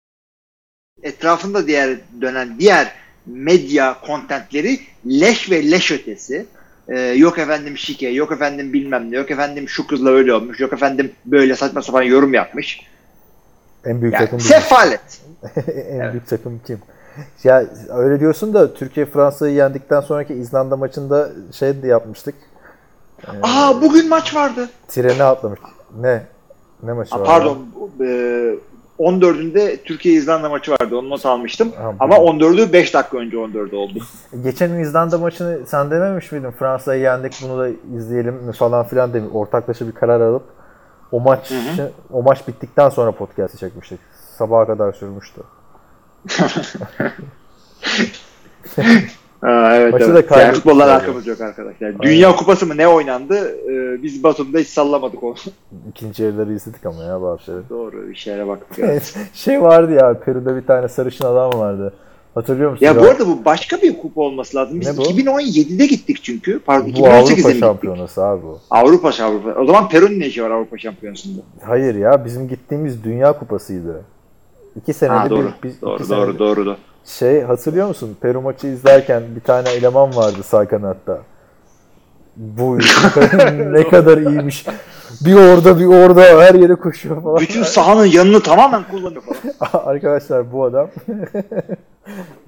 etrafında 1.02 1.66
diğer 1.66 1.98
dönen 2.20 2.58
diğer 2.58 2.92
medya 3.26 4.00
kontentleri 4.00 4.80
leş 5.06 5.50
ve 5.50 5.70
leş 5.70 5.92
ötesi. 5.92 6.46
E, 6.88 7.00
yok 7.00 7.38
efendim 7.38 7.78
şike, 7.78 8.08
yok 8.08 8.32
efendim 8.32 8.72
bilmem 8.72 9.10
ne, 9.10 9.16
yok 9.16 9.30
efendim 9.30 9.68
şu 9.68 9.86
kızla 9.86 10.10
öyle 10.10 10.34
olmuş, 10.34 10.60
yok 10.60 10.72
efendim 10.72 11.12
böyle 11.24 11.56
saçma 11.56 11.82
sapan 11.82 12.02
yorum 12.02 12.34
yapmış. 12.34 12.80
En 13.84 14.00
büyük 14.02 14.14
Yani 14.14 14.24
takım 14.24 14.40
sefalet. 14.40 15.20
en 15.66 16.00
Evet. 16.00 16.12
büyük 16.12 16.28
takım 16.28 16.60
kim? 16.66 16.80
Ya 17.44 17.64
öyle 17.88 18.20
diyorsun 18.20 18.54
da 18.54 18.74
Türkiye 18.74 19.06
Fransa'yı 19.06 19.54
yendikten 19.54 20.00
sonraki 20.00 20.34
İzlanda 20.34 20.76
maçında 20.76 21.30
şey 21.52 21.82
de 21.82 21.86
yapmıştık. 21.86 22.34
Aa 23.42 23.82
bugün 23.82 24.08
maç 24.08 24.34
vardı. 24.34 24.68
Trene 24.88 25.22
atlamış. 25.22 25.60
Ne? 26.00 26.22
Ne 26.82 26.92
maçı 26.92 27.10
Ha, 27.14 27.20
var? 27.20 27.26
pardon. 27.26 27.58
E, 28.00 28.54
14'ünde 28.98 29.76
Türkiye-İzlanda 29.84 30.48
maçı 30.48 30.72
vardı. 30.72 30.96
Onu 30.96 31.10
not 31.10 31.26
almıştım. 31.26 31.72
Ha, 31.76 31.94
Ama 32.00 32.16
14'ü 32.16 32.72
5 32.72 32.94
dakika 32.94 33.18
önce 33.18 33.38
14 33.38 33.74
oldu. 33.74 33.98
Geçen 34.44 34.70
İzlanda 34.78 35.18
maçını 35.18 35.58
sen 35.66 35.90
dememiş 35.90 36.32
miydin? 36.32 36.50
Fransa'yı 36.50 37.02
yendik 37.02 37.34
bunu 37.42 37.58
da 37.58 37.68
izleyelim 37.96 38.34
mi 38.34 38.52
falan 38.52 38.86
filan 38.86 39.14
demiş. 39.14 39.30
Ortaklaşa 39.34 39.86
bir 39.86 39.92
karar 39.92 40.20
alıp 40.20 40.42
o 41.12 41.20
maç 41.20 41.50
Hı 41.50 41.92
o 42.12 42.22
maç 42.22 42.48
bittikten 42.48 42.88
sonra 42.88 43.12
podcast'i 43.12 43.58
çekmiştik. 43.58 44.00
Sabaha 44.38 44.66
kadar 44.66 44.92
sürmüştü. 44.92 45.40
Ha, 49.40 49.76
evet, 49.76 49.92
Maçı 49.92 50.04
evet. 50.04 50.14
da 50.14 50.18
Yani 50.18 50.26
kaybettik 50.28 50.54
futbolla 50.62 50.82
yani. 50.82 50.92
alakamız 50.92 51.26
yok 51.26 51.40
arkadaşlar. 51.40 51.98
Dünya 52.02 52.36
Kupası 52.36 52.66
mı 52.66 52.76
ne 52.76 52.88
oynandı? 52.88 53.56
Ee, 53.70 54.02
biz 54.02 54.22
Batum'da 54.24 54.58
hiç 54.58 54.68
sallamadık 54.68 55.22
onu. 55.22 55.34
İkinci 55.90 56.22
yarıları 56.22 56.52
izledik 56.52 56.86
ama 56.86 57.04
ya 57.04 57.22
bazı 57.22 57.42
şeyleri. 57.44 57.68
Doğru 57.70 58.08
bir 58.08 58.14
şeylere 58.14 58.46
baktık. 58.48 58.78
ya. 58.78 59.00
şey 59.34 59.62
vardı 59.62 59.92
ya 59.92 60.20
Peru'da 60.20 60.56
bir 60.56 60.66
tane 60.66 60.88
sarışın 60.88 61.24
adam 61.24 61.60
vardı. 61.60 61.92
Hatırlıyor 62.34 62.70
musun? 62.70 62.86
ya 62.86 62.96
bu 63.00 63.04
arada 63.04 63.26
bu 63.26 63.44
başka 63.44 63.76
bir 63.82 63.98
kupa 63.98 64.20
olması 64.20 64.56
lazım. 64.56 64.80
Biz 64.80 64.86
Ne 64.88 64.96
bu? 64.96 65.02
2017'de 65.02 65.86
gittik 65.86 66.18
çünkü. 66.22 66.58
Pardon 66.58 66.86
bu 66.86 66.98
2018'de 66.98 67.08
Avrupa 67.08 67.30
mi 67.30 67.36
gittik? 67.36 67.60
şampiyonası 67.60 68.24
abi 68.24 68.42
bu. 68.42 68.58
Avrupa 68.70 69.08
Avrupa. 69.24 69.60
O 69.60 69.66
zaman 69.66 69.88
Peru'nun 69.88 70.20
ne 70.20 70.26
işi 70.26 70.42
var 70.44 70.50
Avrupa 70.50 70.78
Şampiyonası'nda? 70.78 71.40
Hayır 71.62 71.94
ya 71.94 72.24
bizim 72.24 72.48
gittiğimiz 72.48 73.04
Dünya 73.04 73.32
Kupası'ydı. 73.38 74.02
İki 74.76 74.92
senede 74.92 75.14
Ha 75.18 75.30
doğru. 75.30 75.42
bir, 75.42 75.52
biz, 75.62 75.82
doğru, 75.82 75.98
doğru, 75.98 76.04
senede- 76.06 76.38
doğru, 76.38 76.66
doğru. 76.66 76.76
Şey 77.06 77.42
hatırlıyor 77.42 77.88
musun? 77.88 78.16
Peru 78.20 78.42
maçı 78.42 78.66
izlerken 78.66 79.22
bir 79.36 79.40
tane 79.40 79.70
eleman 79.70 80.16
vardı 80.16 80.42
sağ 80.42 80.68
kanatta. 80.68 81.18
Bu 82.36 82.78
ne 83.72 83.88
kadar, 83.88 84.18
iyiymiş. 84.18 84.66
Bir 85.20 85.34
orada 85.34 85.78
bir 85.78 85.86
orada 85.86 86.20
her 86.20 86.54
yere 86.54 86.74
koşuyor 86.74 87.22
falan. 87.22 87.40
Bütün 87.40 87.62
sahanın 87.62 88.04
yanını 88.04 88.42
tamamen 88.42 88.84
kullanıyor 88.90 89.22
falan. 89.22 89.84
Arkadaşlar 89.86 90.52
bu 90.52 90.64
adam 90.64 90.88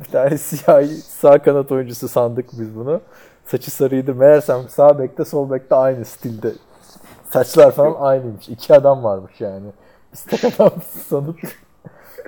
bir 0.01 0.09
tane 0.13 0.39
siyahi 0.39 0.89
sağ 0.97 1.39
kanat 1.39 1.73
oyuncusu 1.73 2.09
sandık 2.09 2.47
biz 2.53 2.77
bunu. 2.77 3.01
Saçı 3.47 3.71
sarıydı. 3.71 4.15
Meğersem 4.15 4.69
sağ 4.69 4.99
bekte 4.99 5.25
sol 5.25 5.51
bekte 5.51 5.75
aynı 5.75 6.05
stilde. 6.05 6.53
Saçlar 7.31 7.71
falan 7.71 7.95
aynıymış. 8.01 8.49
İki 8.49 8.75
adam 8.75 9.05
varmış 9.05 9.41
yani. 9.41 9.67
Biz 10.13 10.23
tek 10.23 10.45
adam 10.45 10.73
sanıp 11.09 11.37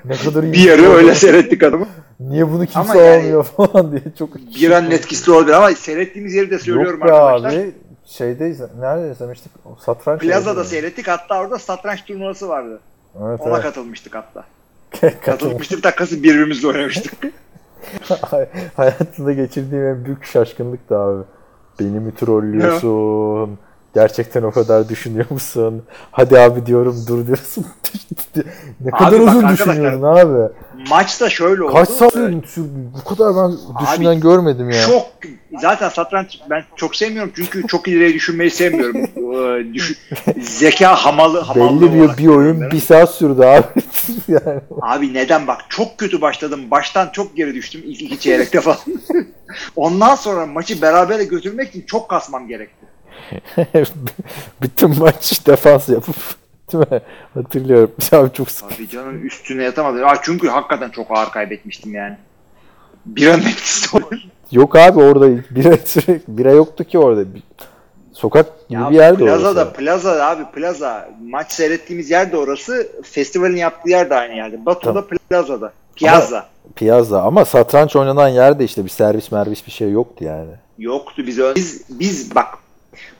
ne 0.05 0.16
kadar 0.16 0.42
iyi. 0.42 0.53
Bir 0.53 0.64
yarı 0.64 0.82
öyle 0.90 1.14
seyrettik 1.14 1.62
adamı. 1.62 1.86
Niye 2.20 2.48
bunu 2.53 2.66
kimse 2.66 2.78
Ama 2.80 2.96
yani- 2.96 3.18
almıyor 3.22 3.44
falan 3.44 3.90
diye 3.92 4.03
çok 4.18 4.36
Bir 4.36 4.70
an 4.70 4.90
etkisi 4.90 5.30
olabilir 5.30 5.53
ama 5.53 5.70
seyrettiğimiz 5.70 6.34
yeri 6.34 6.51
de 6.51 6.59
söylüyorum 6.59 7.01
Yok 7.01 7.11
arkadaşlar. 7.11 7.61
abi. 7.61 7.72
Şeyde 8.07 8.55
nerede 8.80 9.12
izlemiştik? 9.12 9.53
Satranç 9.86 10.20
Plaza'da 10.20 10.64
seyrettik. 10.64 11.09
Hatta 11.09 11.40
orada 11.40 11.59
satranç 11.59 12.05
turnuvası 12.05 12.48
vardı. 12.48 12.80
Evet, 13.28 13.40
Ona 13.40 13.55
evet. 13.55 13.62
katılmıştık 13.62 14.14
hatta. 14.14 14.44
Katılmış. 14.90 15.20
Katılmıştık 15.24 15.84
dakikası 15.84 16.22
birbirimizle 16.22 16.68
oynamıştık. 16.68 17.12
Hay- 18.30 18.48
Hayatında 18.76 19.32
geçirdiğim 19.32 19.84
en 19.86 20.05
büyük 20.05 20.24
şaşkınlık 20.24 20.90
da 20.90 20.98
abi. 20.98 21.22
Beni 21.80 22.01
mi 22.01 22.14
trollüyorsun? 22.14 23.59
Gerçekten 23.95 24.43
o 24.43 24.51
kadar 24.51 24.88
düşünüyor 24.88 25.26
musun? 25.30 25.82
Hadi 26.11 26.38
abi 26.38 26.66
diyorum 26.66 27.05
dur 27.09 27.26
diyorsun. 27.26 27.66
ne 28.80 28.91
kadar 28.91 29.12
Abi 29.12 29.16
uzun 29.16 29.49
düşünüyorsun 29.49 30.03
abi. 30.03 30.53
Maçta 30.88 31.30
şöyle 31.30 31.62
oldu. 31.62 31.72
Kaç 31.72 31.88
saat 31.88 32.12
sürdü? 32.12 32.43
Bu 33.01 33.14
kadar 33.14 33.36
ben 33.36 33.57
düşünen 33.82 34.20
görmedim 34.20 34.70
ya. 34.70 34.86
Çok 34.86 35.07
zaten 35.61 35.88
satranç 35.88 36.41
ben 36.51 36.64
çok 36.76 36.97
sevmiyorum 36.97 37.32
çünkü 37.36 37.66
çok 37.66 37.88
ileri 37.88 38.14
düşünmeyi 38.14 38.51
sevmiyorum. 38.51 39.01
Ee, 39.30 39.74
düşün, 39.74 39.97
zeka 40.41 40.95
hamalı 40.95 41.41
hamallığı 41.41 41.80
Belli 41.80 41.95
bir, 41.95 42.18
bir 42.18 42.26
oyun 42.26 42.53
görüyorum 42.53 42.70
bir 42.70 42.80
saat 42.80 43.11
sürdü 43.11 43.43
abi. 43.43 43.66
yani. 44.28 44.43
ben. 44.45 44.62
Abi 44.80 45.14
neden 45.14 45.47
bak 45.47 45.61
çok 45.68 45.99
kötü 45.99 46.20
başladım. 46.20 46.61
Baştan 46.70 47.09
çok 47.12 47.36
geri 47.36 47.55
düştüm 47.55 47.80
ilk 47.84 48.03
iki 48.03 48.20
çeyrekte 48.20 48.61
falan. 48.61 48.78
Ondan 49.76 50.14
sonra 50.14 50.47
maçı 50.47 50.82
berabere 50.82 51.24
götürmek 51.24 51.68
için 51.68 51.86
çok 51.86 52.09
kasmam 52.09 52.49
gerekti. 52.49 52.89
Bütün 54.62 54.98
maç 54.98 55.46
defans 55.46 55.88
yapıp 55.88 56.16
değil 56.72 56.84
mi? 56.90 57.00
Hatırlıyorum. 57.34 57.90
Abi 58.12 58.32
çok 58.32 58.50
sıkı. 58.50 58.74
Abi 58.74 58.88
canım 58.88 59.26
üstüne 59.26 59.62
yatamadım. 59.62 60.04
Aa, 60.04 60.14
çünkü 60.22 60.48
hakikaten 60.48 60.90
çok 60.90 61.18
ağır 61.18 61.30
kaybetmiştim 61.30 61.94
yani. 61.94 62.16
Bir 63.06 63.26
an 63.26 63.40
etkisi 63.40 63.96
olur. 63.96 64.18
Yok 64.50 64.76
abi 64.76 65.00
orada 65.00 65.28
bira 65.50 65.76
sürekli 65.76 66.38
bira 66.38 66.52
yoktu 66.52 66.84
ki 66.84 66.98
orada. 66.98 67.24
Sokak 68.12 68.68
gibi 68.68 68.82
Ya 68.82 68.90
bir 68.90 68.96
yerde 68.96 69.24
plazada, 69.24 69.60
orası. 69.62 69.72
plaza 69.72 70.26
abi 70.26 70.44
plaza. 70.54 71.08
Maç 71.22 71.52
seyrettiğimiz 71.52 72.10
yer 72.10 72.32
de 72.32 72.36
orası. 72.36 72.88
Festivalin 73.02 73.56
yaptığı 73.56 73.90
yer 73.90 74.10
de 74.10 74.14
aynı 74.14 74.34
yerde. 74.34 74.66
Batu'da 74.66 75.06
plazada. 75.06 75.72
Piazza. 75.96 76.46
Piazza 76.74 77.22
ama 77.22 77.44
satranç 77.44 77.96
oynanan 77.96 78.28
yerde 78.28 78.64
işte 78.64 78.84
bir 78.84 78.90
servis 78.90 79.32
mervis 79.32 79.66
bir 79.66 79.72
şey 79.72 79.90
yoktu 79.90 80.24
yani. 80.24 80.50
Yoktu 80.78 81.22
biz 81.26 81.38
biz 81.56 81.82
biz 81.90 82.34
bak 82.34 82.46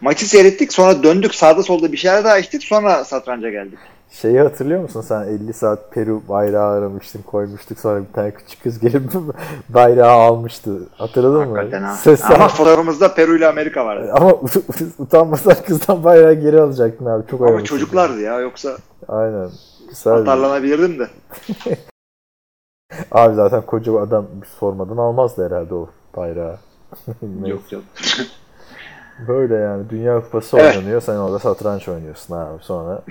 maçı 0.01 0.29
seyrettik 0.29 0.73
sonra 0.73 1.03
döndük 1.03 1.35
sağda 1.35 1.63
solda 1.63 1.93
bir 1.93 1.97
şeyler 1.97 2.25
daha 2.25 2.39
içtik 2.39 2.65
sonra 2.65 3.05
satranca 3.05 3.51
geldik. 3.51 3.79
Şeyi 4.11 4.41
hatırlıyor 4.41 4.83
musun 4.83 5.01
sen 5.01 5.23
50 5.23 5.53
saat 5.53 5.93
Peru 5.93 6.23
bayrağı 6.29 6.79
aramıştın 6.79 7.23
koymuştuk 7.23 7.79
sonra 7.79 8.01
bir 8.01 8.13
tane 8.13 8.31
küçük 8.35 8.63
kız 8.63 8.79
gelip 8.79 9.03
bayrağı 9.69 10.11
almıştı. 10.13 10.89
Hatırladın 10.93 11.49
mı? 11.49 11.57
Hakikaten 11.57 11.83
ha. 11.83 11.95
Ses 11.95 12.25
Ama 12.25 12.49
fotoğrafımızda 12.49 13.15
Peru 13.15 13.37
ile 13.37 13.47
Amerika 13.47 13.87
vardı. 13.87 14.13
Ama 14.15 14.31
utanmasan 14.99 15.55
kızdan 15.67 16.05
bayrağı 16.05 16.35
geri 16.35 16.61
alacaktın 16.61 17.07
abi. 17.07 17.27
Çok 17.31 17.41
Ama 17.49 17.65
çocuklardı 17.65 18.21
ya 18.21 18.41
yoksa 18.41 18.77
Aynen. 19.09 19.51
Güzel. 19.89 20.13
atarlanabilirdim 20.13 20.99
de. 20.99 21.09
Abi 23.13 23.35
zaten 23.35 23.63
koca 23.63 23.93
bir 23.93 23.99
adam 23.99 24.27
sormadan 24.61 24.97
almazdı 24.97 25.47
herhalde 25.47 25.75
o 25.75 25.89
bayrağı. 26.17 26.59
Yok 27.47 27.73
yok. 27.73 27.83
Böyle 29.29 29.55
yani 29.55 29.91
Dünya 29.91 30.21
Kupası 30.21 30.59
Evet. 30.59 30.77
oynanıyor. 30.77 31.01
Sen 31.01 31.17
orada 31.17 31.39
satranç 31.39 31.89
oynuyorsun 31.89 32.35
abi 32.37 32.63
sonra. 32.63 33.03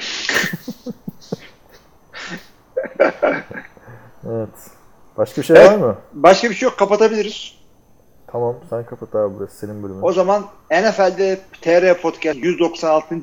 evet. 4.29 4.49
Başka 5.17 5.41
bir 5.41 5.45
şey 5.45 5.57
Evet. 5.57 5.69
var 5.71 5.77
mı? 5.77 5.95
Başka 6.13 6.49
bir 6.49 6.55
şey 6.55 6.69
yok 6.69 6.79
kapatabiliriz. 6.79 7.59
Tamam 8.27 8.55
sen 8.69 8.85
kapat 8.85 9.15
abi 9.15 9.35
burası 9.39 9.57
senin 9.57 9.83
bölümün. 9.83 10.01
O 10.01 10.11
zaman 10.11 10.45
NFL'de 10.71 11.39
TR 11.61 12.01
Podcast 12.01 12.37
196. 12.37 13.15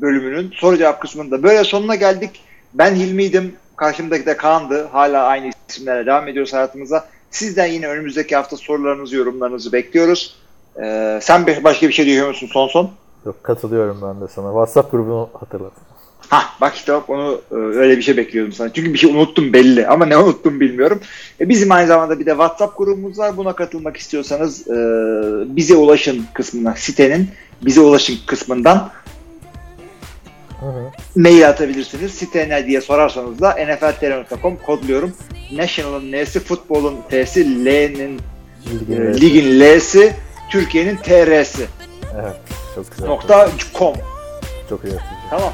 bölümünün 0.00 0.52
soru 0.54 0.76
cevap 0.76 1.00
kısmında 1.02 1.42
böyle 1.42 1.64
sonuna 1.64 1.94
geldik. 1.94 2.44
Ben 2.74 2.94
Hilmi'ydim. 2.94 3.56
Karşımdaki 3.76 4.26
de 4.26 4.36
Kaan'dı. 4.36 4.84
Hala 4.92 5.24
aynı 5.24 5.50
isimlerle 5.68 6.06
devam 6.06 6.28
ediyoruz 6.28 6.52
hayatımıza. 6.52 7.04
Sizden 7.30 7.66
yine 7.66 7.88
önümüzdeki 7.88 8.36
hafta 8.36 8.56
sorularınızı, 8.56 9.16
yorumlarınızı 9.16 9.72
bekliyoruz. 9.72 10.36
Ee, 10.82 11.18
sen 11.22 11.46
bir- 11.46 11.64
başka 11.64 11.88
bir 11.88 11.92
şey 11.92 12.06
diyor 12.06 12.28
musun 12.28 12.48
son 12.52 12.68
son? 12.68 12.90
Yok 13.26 13.44
katılıyorum 13.44 14.00
ben 14.02 14.20
de 14.20 14.32
sana. 14.34 14.46
WhatsApp 14.48 14.90
grubunu 14.92 15.28
hatırlat. 15.40 15.72
Hah 16.28 16.60
bak 16.60 16.74
işte 16.74 16.92
bak 16.92 17.10
onu 17.10 17.40
e, 17.50 17.54
öyle 17.54 17.96
bir 17.96 18.02
şey 18.02 18.16
bekliyordum 18.16 18.52
sana. 18.52 18.72
Çünkü 18.72 18.92
bir 18.92 18.98
şey 18.98 19.10
unuttum 19.10 19.52
belli 19.52 19.86
ama 19.88 20.06
ne 20.06 20.16
unuttum 20.16 20.60
bilmiyorum. 20.60 21.00
E, 21.40 21.48
bizim 21.48 21.72
aynı 21.72 21.86
zamanda 21.86 22.18
bir 22.18 22.26
de 22.26 22.30
WhatsApp 22.30 22.78
grubumuz 22.78 23.18
var. 23.18 23.36
Buna 23.36 23.52
katılmak 23.52 23.96
istiyorsanız 23.96 24.68
e, 24.68 24.74
bize 25.56 25.76
ulaşın 25.76 26.26
kısmına 26.34 26.74
sitenin 26.76 27.28
bize 27.62 27.80
ulaşın 27.80 28.16
kısmından 28.26 28.90
Hı 30.60 30.66
hı. 30.66 30.90
mail 31.16 31.48
atabilirsiniz. 31.48 32.12
Site 32.14 32.48
ne 32.48 32.66
diye 32.66 32.80
sorarsanız 32.80 33.40
da 33.40 33.50
nfltr.com 33.50 34.56
kodluyorum. 34.56 35.12
National'ın 35.52 36.12
N'si, 36.12 36.40
futbolun 36.40 36.96
T'si, 37.10 37.64
L'nin 37.64 38.20
e, 38.90 39.20
ligin 39.20 39.60
L'si, 39.60 40.12
Türkiye'nin 40.50 40.96
TR'si. 40.96 41.66
Evet. 42.20 42.36
Çok 42.74 42.90
güzel. 42.90 43.06
Nokta 43.08 43.48
com. 43.74 43.94
Çok 44.68 44.84
iyi. 44.84 44.94
Tamam. 45.30 45.52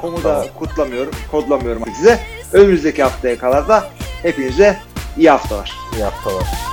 Com'u 0.00 0.16
da 0.16 0.22
tamam. 0.22 0.46
kutlamıyorum, 0.58 1.14
kodlamıyorum 1.30 1.82
size. 1.96 2.20
Önümüzdeki 2.52 3.02
haftaya 3.02 3.38
kadar 3.38 3.68
da 3.68 3.84
hepinize 4.22 4.76
iyi 5.16 5.30
haftalar. 5.30 5.72
İyi 5.96 6.04
haftalar. 6.04 6.72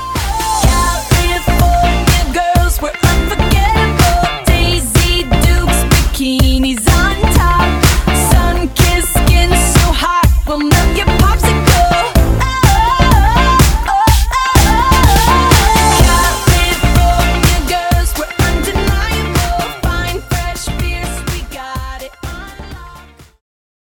on 6.87 7.21
top. 7.37 7.69
Sun 8.29 8.67
kissed 8.75 9.09
skin 9.13 9.49
so 9.73 9.93
hot, 9.93 10.27
we'll 10.47 10.59
melt 10.59 10.97
your 10.97 11.07
popsicle. 11.19 12.18